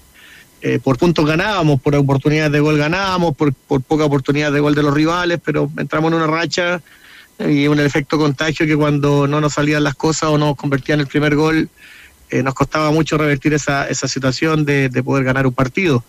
[0.62, 4.76] eh, por puntos ganábamos, por oportunidades de gol ganábamos, por, por poca oportunidad de gol
[4.76, 6.82] de los rivales, pero entramos en una racha
[7.50, 11.00] y un efecto contagio que cuando no nos salían las cosas o no nos convertían
[11.00, 11.70] el primer gol,
[12.30, 16.04] eh, nos costaba mucho revertir esa, esa situación de, de poder ganar un partido.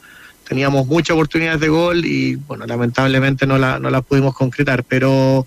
[0.48, 5.46] Teníamos muchas oportunidades de gol y, bueno, lamentablemente no, la, no las pudimos concretar, pero,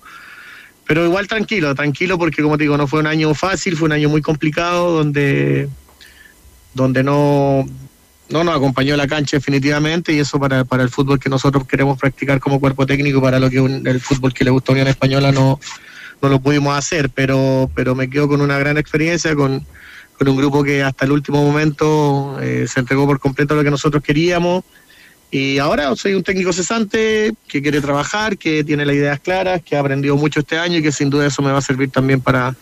[0.86, 3.94] pero igual tranquilo, tranquilo porque, como te digo, no fue un año fácil, fue un
[3.94, 5.70] año muy complicado donde,
[6.74, 7.68] donde no,
[8.30, 12.00] no nos acompañó la cancha definitivamente y eso para, para el fútbol que nosotros queremos
[12.00, 14.88] practicar como cuerpo técnico, para lo que un- el fútbol que le gusta a Unión
[14.88, 15.60] Española no,
[16.22, 19.66] no lo pudimos hacer, pero, pero me quedo con una gran experiencia, con,
[20.18, 23.64] con un grupo que hasta el último momento eh, se entregó por completo a lo
[23.64, 24.64] que nosotros queríamos.
[25.32, 29.76] Y ahora soy un técnico cesante que quiere trabajar, que tiene las ideas claras, que
[29.76, 32.22] ha aprendido mucho este año y que sin duda eso me va a servir también
[32.22, 32.56] para,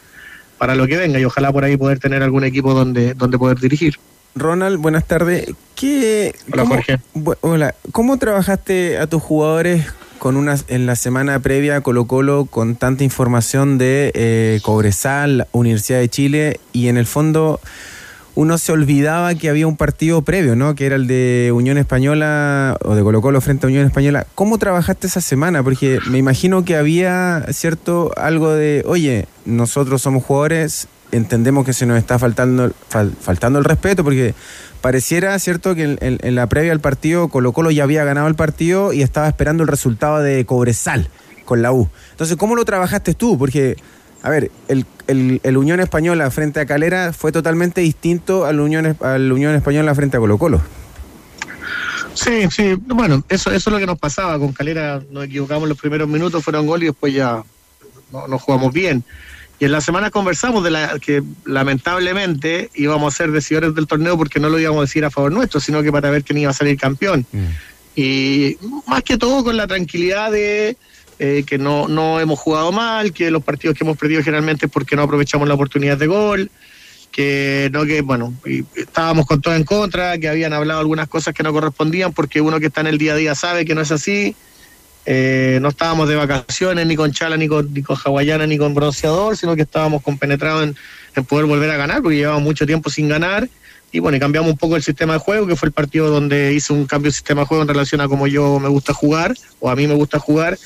[0.57, 3.60] para lo que venga y ojalá por ahí poder tener algún equipo donde, donde poder
[3.60, 3.98] dirigir.
[4.35, 5.51] Ronald, buenas tardes.
[5.76, 6.99] ¿Qué, Hola, cómo- Jorge.
[7.41, 7.76] hola.
[7.91, 9.85] ¿Cómo trabajaste a tus jugadores
[10.19, 15.47] con unas en la semana previa a Colo Colo con tanta información de eh, Cobresal,
[15.51, 17.60] Universidad de Chile y en el fondo
[18.35, 20.73] uno se olvidaba que había un partido previo, ¿no?
[20.73, 24.26] Que era el de Unión Española o de Colo Colo frente a Unión Española.
[24.34, 25.61] ¿Cómo trabajaste esa semana?
[25.61, 28.11] Porque me imagino que había, ¿cierto?
[28.18, 33.65] Algo de, oye, nosotros somos jugadores, entendemos que se nos está faltando, fal- faltando el
[33.65, 34.35] respeto porque
[34.81, 35.76] pareciera, ¿cierto?
[35.76, 39.27] Que en, la previa al partido Colo Colo ya había ganado el partido y estaba
[39.30, 41.07] esperando el resultado de Cobresal
[41.45, 41.88] con la U.
[42.11, 43.38] Entonces, ¿cómo lo trabajaste tú?
[43.38, 43.77] Porque
[44.22, 48.98] a ver, el, el- el Unión Española frente a Calera fue totalmente distinto al Unión,
[49.02, 50.61] al Unión Española frente a Colo Colo.
[52.14, 54.38] Sí, sí, bueno, eso, eso es lo que nos pasaba.
[54.38, 57.44] Con Calera nos equivocamos los primeros minutos, fueron gol y después ya
[58.11, 59.03] no, no jugamos bien.
[59.64, 64.18] Y en la semana conversamos de la, que lamentablemente íbamos a ser decidores del torneo
[64.18, 66.52] porque no lo íbamos a decir a favor nuestro, sino que para ver quién iba
[66.52, 67.26] a salir campeón.
[67.95, 70.76] Y más que todo con la tranquilidad de
[71.18, 74.72] eh, que no, no hemos jugado mal, que los partidos que hemos perdido generalmente es
[74.73, 76.52] porque no aprovechamos la oportunidad de gol,
[77.14, 81.34] que no que, bueno, y estábamos con todo en contra, que habían hablado algunas cosas
[81.34, 83.80] que no correspondían porque uno que está en el día a día sabe que no
[83.80, 84.35] es así.
[85.05, 88.73] Eh, no estábamos de vacaciones ni con chala, ni con, ni con hawaiana, ni con
[88.73, 90.75] bronceador, sino que estábamos compenetrados en,
[91.15, 93.49] en poder volver a ganar, porque llevábamos mucho tiempo sin ganar.
[93.91, 96.53] Y bueno, y cambiamos un poco el sistema de juego, que fue el partido donde
[96.53, 99.35] hice un cambio de sistema de juego en relación a cómo yo me gusta jugar,
[99.59, 100.57] o a mí me gusta jugar.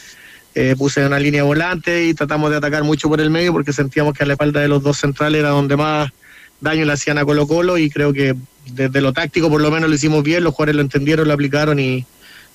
[0.55, 4.13] Eh, puse una línea volante y tratamos de atacar mucho por el medio, porque sentíamos
[4.13, 6.09] que a la espalda de los dos centrales era donde más
[6.61, 8.33] daño le hacían a Colo Colo, y creo que
[8.71, 11.79] desde lo táctico por lo menos lo hicimos bien, los jugadores lo entendieron, lo aplicaron
[11.79, 12.05] y,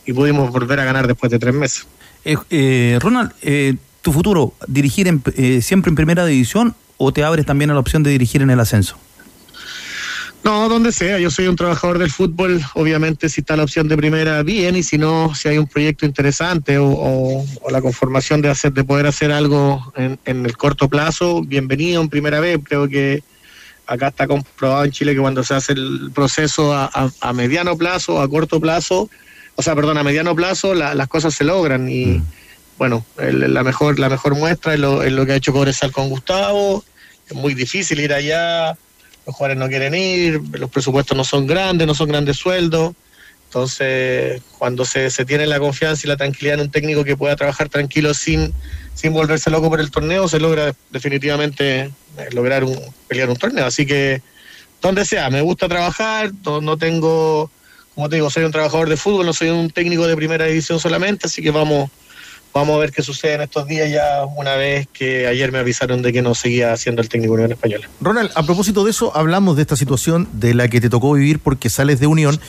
[0.07, 1.87] y pudimos volver a ganar después de tres meses.
[2.25, 7.25] Eh, eh, Ronald, eh, ¿tu futuro, dirigir en- eh, siempre en primera división o te
[7.25, 8.97] abres también a la opción de dirigir en el ascenso?
[10.45, 13.97] No, donde sea, yo soy un trabajador del fútbol, obviamente si está la opción de
[13.97, 18.43] primera, bien, y si no, si hay un proyecto interesante o, o- o la conformación
[18.43, 22.59] de hacer, de poder hacer algo en, en el corto plazo, bienvenido en primera vez,
[22.65, 23.23] creo que
[23.87, 27.77] acá está comprobado en Chile que cuando se hace el proceso a, a- a mediano
[27.79, 29.09] plazo, a corto plazo,
[29.63, 32.21] o sea, perdón, a mediano plazo, la- las cosas se logran y
[32.79, 35.93] bueno, el- la mejor la mejor muestra es lo, es lo que ha hecho Cobresal
[35.93, 36.85] con Gustavo,
[37.29, 38.77] es muy difícil ir allá,
[39.25, 42.95] los jugadores no quieren ir, los presupuestos no son grandes, no son grandes sueldos.
[43.47, 47.37] Entonces, cuando se, se tiene la confianza y la tranquilidad en un técnico que pueda
[47.37, 48.53] trabajar tranquilo sin,
[48.95, 51.91] sin volverse loco por el torneo, se logra definitivamente eh,
[52.33, 52.77] lograr un,
[53.09, 53.67] pelear un torneo.
[53.67, 54.23] Así que,
[54.81, 57.51] donde sea, me gusta trabajar, no, no tengo,
[57.95, 60.81] como te digo, soy un trabajador de fútbol, no soy un técnico de primera división
[60.81, 61.91] solamente, así que vamos,
[62.55, 66.01] vamos a ver qué sucede en estos días ya una vez que ayer me avisaron
[66.01, 67.89] de que no seguía siendo el técnico de Unión Española.
[68.01, 71.39] Ronald, a propósito de eso, hablamos de esta situación de la que te tocó vivir
[71.39, 72.41] porque sales de Unión,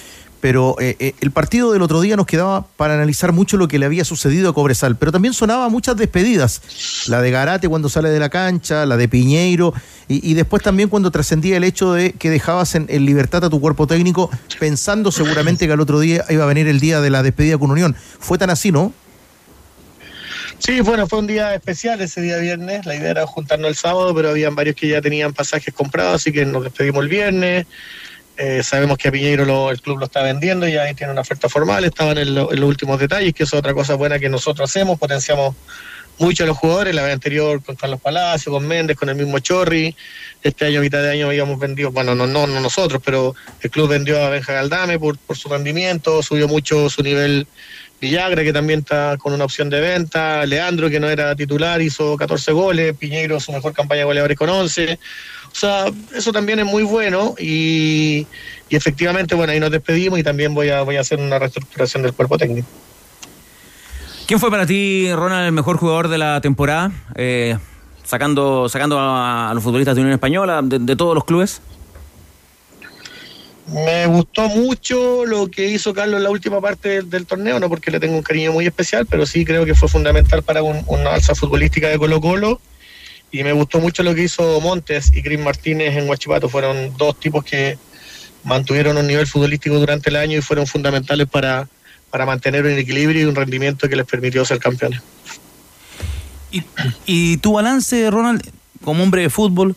[0.43, 3.79] pero eh, eh, el partido del otro día nos quedaba para analizar mucho lo que
[3.79, 6.61] le había sucedido a Cobresal, pero también sonaba muchas despedidas,
[7.07, 9.73] la de Garate cuando sale de la cancha, la de Piñeiro,
[10.09, 13.61] y, después también cuando trascendía el hecho de que dejabas en, en libertad a tu
[13.61, 14.29] cuerpo técnico,
[14.59, 17.71] pensando seguramente que al otro día iba a venir el día de la despedida con
[17.71, 17.95] Unión.
[18.19, 18.91] Fue tan así, ¿no?
[20.59, 22.85] Sí, bueno, fue un día especial ese día viernes.
[22.85, 26.33] La idea era juntarnos el sábado, pero habían varios que ya tenían pasajes comprados, así
[26.33, 27.65] que nos despedimos el viernes.
[28.37, 31.21] Eh, sabemos que a Piñeiro lo- el club lo está vendiendo y ahí tiene una
[31.21, 31.83] oferta formal.
[31.85, 34.97] Estaban en, lo- en los últimos detalles, que es otra cosa buena que nosotros hacemos.
[34.99, 35.55] Potenciamos
[36.17, 36.95] mucho a los jugadores.
[36.95, 39.95] La vez anterior con Carlos Palacio, con Méndez, con el mismo Chorri.
[40.41, 43.87] Este año, mitad de año, habíamos vendido, bueno, no, no, no nosotros, pero el club
[43.89, 47.47] vendió a Benja Galdame por, por su rendimiento, subió mucho su nivel
[48.01, 52.17] Villagra, que también está con una opción de venta, Leandro, que no era titular, hizo
[52.17, 54.99] 14 goles, Piñeiro, su mejor campaña de goleadores con 11.
[55.53, 55.85] O sea,
[56.15, 58.25] eso también es muy bueno y,
[58.69, 62.01] y efectivamente, bueno, ahí nos despedimos y también voy a, voy a hacer una reestructuración
[62.03, 62.67] del cuerpo técnico.
[64.25, 66.91] ¿Quién fue para ti, Ronald, el mejor jugador de la temporada?
[67.15, 67.55] Eh,
[68.03, 71.61] sacando sacando a, a los futbolistas de Unión Española, de, de todos los clubes.
[73.67, 77.69] Me gustó mucho lo que hizo Carlos en la última parte del, del torneo, no
[77.69, 80.83] porque le tengo un cariño muy especial, pero sí creo que fue fundamental para un-
[80.87, 82.59] una alza futbolística de Colo Colo.
[83.33, 86.47] Y me gustó mucho lo que hizo Montes y Cris Martínez en Huachipato.
[86.47, 87.79] Fueron dos tipos que
[88.43, 91.67] mantuvieron un nivel futbolístico durante el año y fueron fundamentales para,
[92.11, 95.01] para mantener un equilibrio y un rendimiento que les permitió ser campeones.
[97.07, 98.47] Y tu balance, Ronald,
[98.83, 99.75] como hombre de fútbol,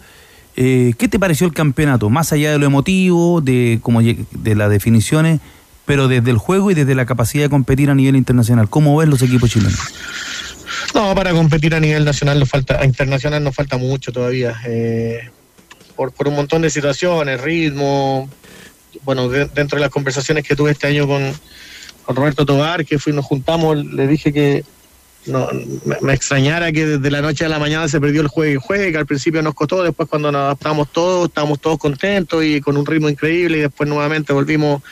[0.56, 2.10] eh, ¿qué te pareció el campeonato?
[2.10, 5.40] Más allá de lo emotivo, de, como, de las definiciones,
[5.86, 8.68] pero desde el juego y desde la capacidad de competir a nivel internacional.
[8.68, 9.80] ¿Cómo ves los equipos chilenos?
[10.96, 14.56] No, para competir a nivel nacional nos falta, internacional nos falta mucho todavía.
[14.66, 15.28] eh,
[15.94, 18.30] por, por un montón de situaciones, ritmo.
[19.02, 21.22] Bueno, de- dentro de las conversaciones que tuve este año con,
[22.06, 24.64] con Roberto Tobar, que fui, nos juntamos, le dije que
[25.26, 25.48] no,
[26.00, 28.92] me, extrañara que desde la noche a la mañana se perdió el juego y juegue,
[28.92, 32.76] que al principio nos costó, después cuando nos adaptamos todos, estábamos todos contentos y con
[32.78, 34.82] un ritmo increíble y después nuevamente volvimos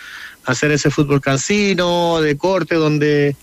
[0.45, 3.37] a hacer ese fútbol cansino, de corte, donde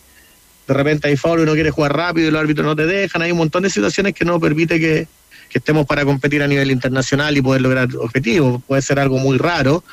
[0.68, 3.22] de repente hay foul y uno quiere jugar rápido y los árbitros no te dejan.
[3.22, 5.08] Hay un montón de situaciones que no permite que,
[5.50, 8.62] que estemos para competir a nivel internacional y poder lograr objetivos.
[8.66, 9.84] Puede ser algo muy raro,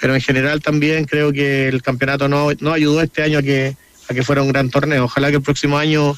[0.00, 3.76] pero en general también creo que el campeonato no, no ayudó este año a que,
[4.08, 5.04] a que fuera un gran torneo.
[5.04, 6.16] Ojalá que el próximo año,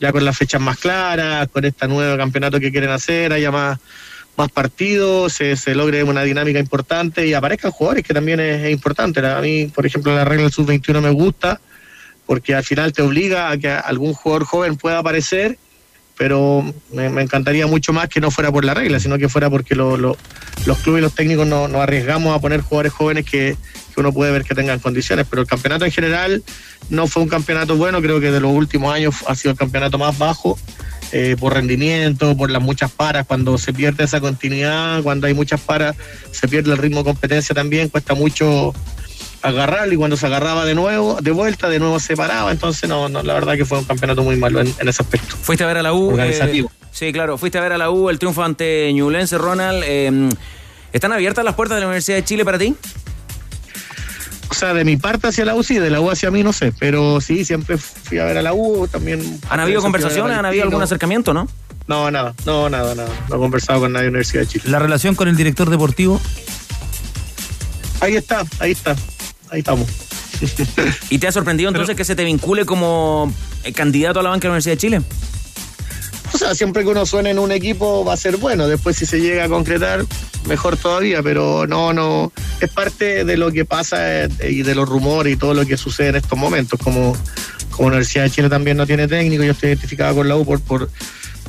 [0.00, 3.78] ya con las fechas más claras, con este nuevo campeonato que quieren hacer, haya más,
[4.36, 8.70] más partidos, se, se logre una dinámica importante y aparezcan jugadores que también es, es
[8.70, 9.26] importante.
[9.26, 11.60] A mí, por ejemplo, la regla del sub-21 me gusta
[12.26, 15.58] porque al final te obliga a que algún jugador joven pueda aparecer,
[16.18, 19.74] pero me, encantaría mucho más que no fuera por la regla, sino que fuera porque
[19.74, 20.16] lo- lo-
[20.64, 23.56] los clubes y los técnicos no- nos arriesgamos a poner jugadores jóvenes que,
[23.94, 26.42] que uno puede ver que tengan condiciones, pero el campeonato en general
[26.88, 29.98] no fue un campeonato bueno, creo que de los últimos años ha sido el campeonato
[29.98, 30.58] más bajo.
[31.12, 35.60] eh, por rendimiento, por las muchas paras, cuando se pierde esa continuidad, cuando hay muchas
[35.60, 35.94] paras,
[36.32, 38.74] se pierde el ritmo de competencia también, cuesta mucho
[39.48, 42.50] agarrarlo y cuando se agarraba de nuevo, de vuelta, de nuevo se paraba.
[42.52, 45.36] Entonces, no, no la verdad que fue un campeonato muy malo en, en ese aspecto.
[45.36, 46.10] Fuiste a ver a la U.
[46.10, 46.68] Organizativo.
[46.70, 49.82] eh, sí, claro, fuiste a ver a la U el triunfo ante Ñublense, Ronald.
[49.86, 50.28] eh,
[50.92, 52.74] ¿Están abiertas las puertas de la Universidad de Chile para ti?
[54.48, 56.52] O sea, de mi parte hacia la U, sí, de la U hacia mí, no
[56.52, 56.72] sé.
[56.78, 59.40] Pero sí, siempre fui a ver a la U, también.
[59.50, 60.38] ¿Han habido conversaciones?
[60.38, 61.48] ¿Han habido algún acercamiento, no?
[61.88, 63.08] No, nada, no, nada, nada.
[63.28, 64.64] No he conversado con nadie de la Universidad de Chile.
[64.68, 66.20] La relación con el director deportivo.
[68.00, 68.96] Ahí está, ahí está.
[69.50, 69.88] Ahí estamos.
[71.10, 73.32] ¿Y te ha sorprendido entonces que se te vincule como
[73.64, 75.02] eh, candidato a la banca de la Universidad de Chile?
[76.32, 78.68] O sea, siempre que uno suene en un equipo va a ser bueno.
[78.68, 80.04] Después, si se llega a concretar,
[80.46, 81.22] mejor todavía.
[81.22, 82.32] Pero no, no.
[82.60, 85.76] Es parte de lo que pasa eh, y de los rumores y todo lo que
[85.76, 86.78] sucede en estos momentos.
[86.82, 87.16] Como,
[87.70, 90.60] como Universidad de Chile también no tiene técnico, yo estoy identificado con la U por.
[90.60, 90.90] por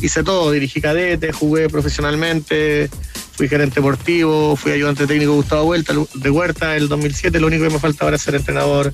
[0.02, 2.90] hice todo, dirigí cadete, jugué profesionalmente,
[3.34, 7.40] fui gerente deportivo, fui ayudante técnico de Gustavo Huerta, de Huerta el 2007.
[7.40, 8.94] Lo único que me falta ahora es ser entrenador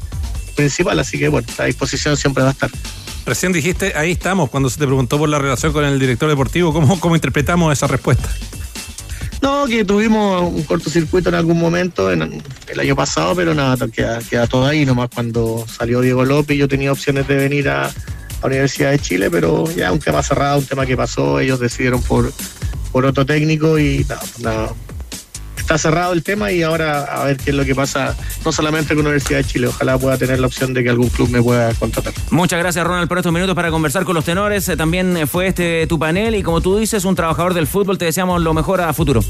[0.56, 1.00] principal.
[1.00, 2.70] Así que, bueno, a disposición siempre va a estar.
[3.26, 6.74] Recién dijiste, ahí estamos, cuando se te preguntó por la relación con el director deportivo,
[6.74, 8.30] ¿cómo, cómo interpretamos esa respuesta?
[9.42, 14.20] No, que tuvimos un cortocircuito en algún momento en el año pasado, pero nada, queda,
[14.20, 14.86] queda todo ahí.
[14.86, 17.92] Nomás cuando salió Diego López, yo tenía opciones de venir a,
[18.48, 21.40] Universidad de Chile, pero ya un tema cerrado, un tema que pasó.
[21.40, 22.32] Ellos decidieron por,
[22.92, 24.06] por otro técnico y
[24.40, 24.74] nada,
[25.64, 28.96] está cerrado el tema y ahora a ver qué es lo que pasa, no solamente
[28.96, 31.42] con la Universidad de Chile, ojalá pueda tener la opción de que algún club me
[31.42, 32.14] pueda contratar.
[32.32, 34.68] Muchas gracias Ronald por estos minutos para conversar con los tenores.
[34.68, 38.06] Eh, También fue este tu panel y como tú dices, un trabajador del fútbol, te
[38.06, 39.24] deseamos lo mejor a futuro.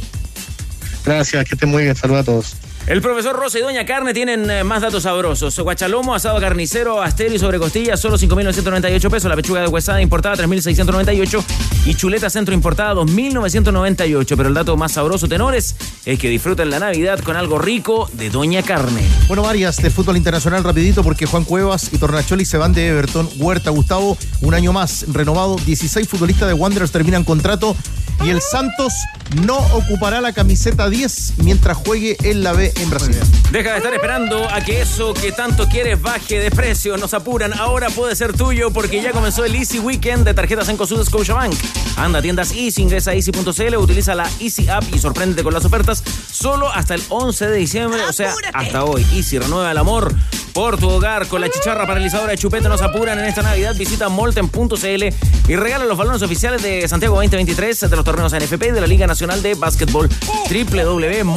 [1.05, 2.55] Gracias, que estén muy bien, saludos a todos.
[2.85, 5.57] El profesor Rosa y Doña Carne tienen eh, más datos sabrosos.
[5.57, 9.29] Guachalomo, asado carnicero, astero y sobre costillas, solo 5.998 pesos.
[9.29, 11.43] La pechuga de huesada importada, 3.698.
[11.85, 14.35] Y chuleta centro importada, 2.998.
[14.35, 18.29] Pero el dato más sabroso, tenores, es que disfruten la Navidad con algo rico de
[18.29, 19.01] Doña Carne.
[19.27, 23.29] Bueno, varias del fútbol internacional rapidito porque Juan Cuevas y Tornacholi se van de Everton.
[23.37, 25.55] Huerta, Gustavo, un año más renovado.
[25.55, 27.77] 16 futbolistas de Wanderers terminan contrato
[28.23, 28.93] y el Santos
[29.41, 33.15] no ocupará la camiseta 10 mientras juegue en la B en Brasil.
[33.51, 36.97] Deja de estar esperando a que eso que tanto quieres baje de precio.
[36.97, 37.53] Nos apuran.
[37.53, 41.55] Ahora puede ser tuyo porque ya comenzó el Easy Weekend de tarjetas en Sud Scotiabank.
[41.97, 45.65] Anda a tiendas Easy, ingresa a easy.cl, utiliza la Easy App y sorpréndete con las
[45.65, 49.05] ofertas solo hasta el 11 de diciembre, o sea, hasta hoy.
[49.13, 50.13] Easy renueva el amor
[50.53, 52.69] por tu hogar con la chicharra paralizadora de chupete.
[52.69, 53.75] Nos apuran en esta Navidad.
[53.75, 55.03] Visita molten.cl
[55.47, 59.07] y regala los balones oficiales de Santiago 2023 de los torneos NFP de la Liga
[59.07, 60.09] Nacional de Básquetbol
[60.49, 61.33] www.molten.cl.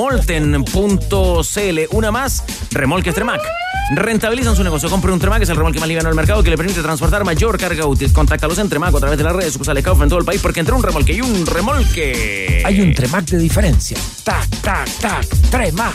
[1.91, 3.43] Una más, Remolques Tremac.
[3.95, 4.91] Rentabilizan su negocio.
[4.91, 7.59] Compre un Tremac, es el remolque más liviano del mercado que le permite transportar mayor
[7.59, 8.13] carga útil.
[8.13, 10.61] Contáctalos en Tremac a través de las redes sucursales Kaufman en todo el país porque
[10.61, 12.63] entre un remolque y un remolque.
[12.65, 13.97] Hay un Tremac de diferencia.
[14.25, 15.27] Tac, tac, tac.
[15.51, 15.95] Tremac.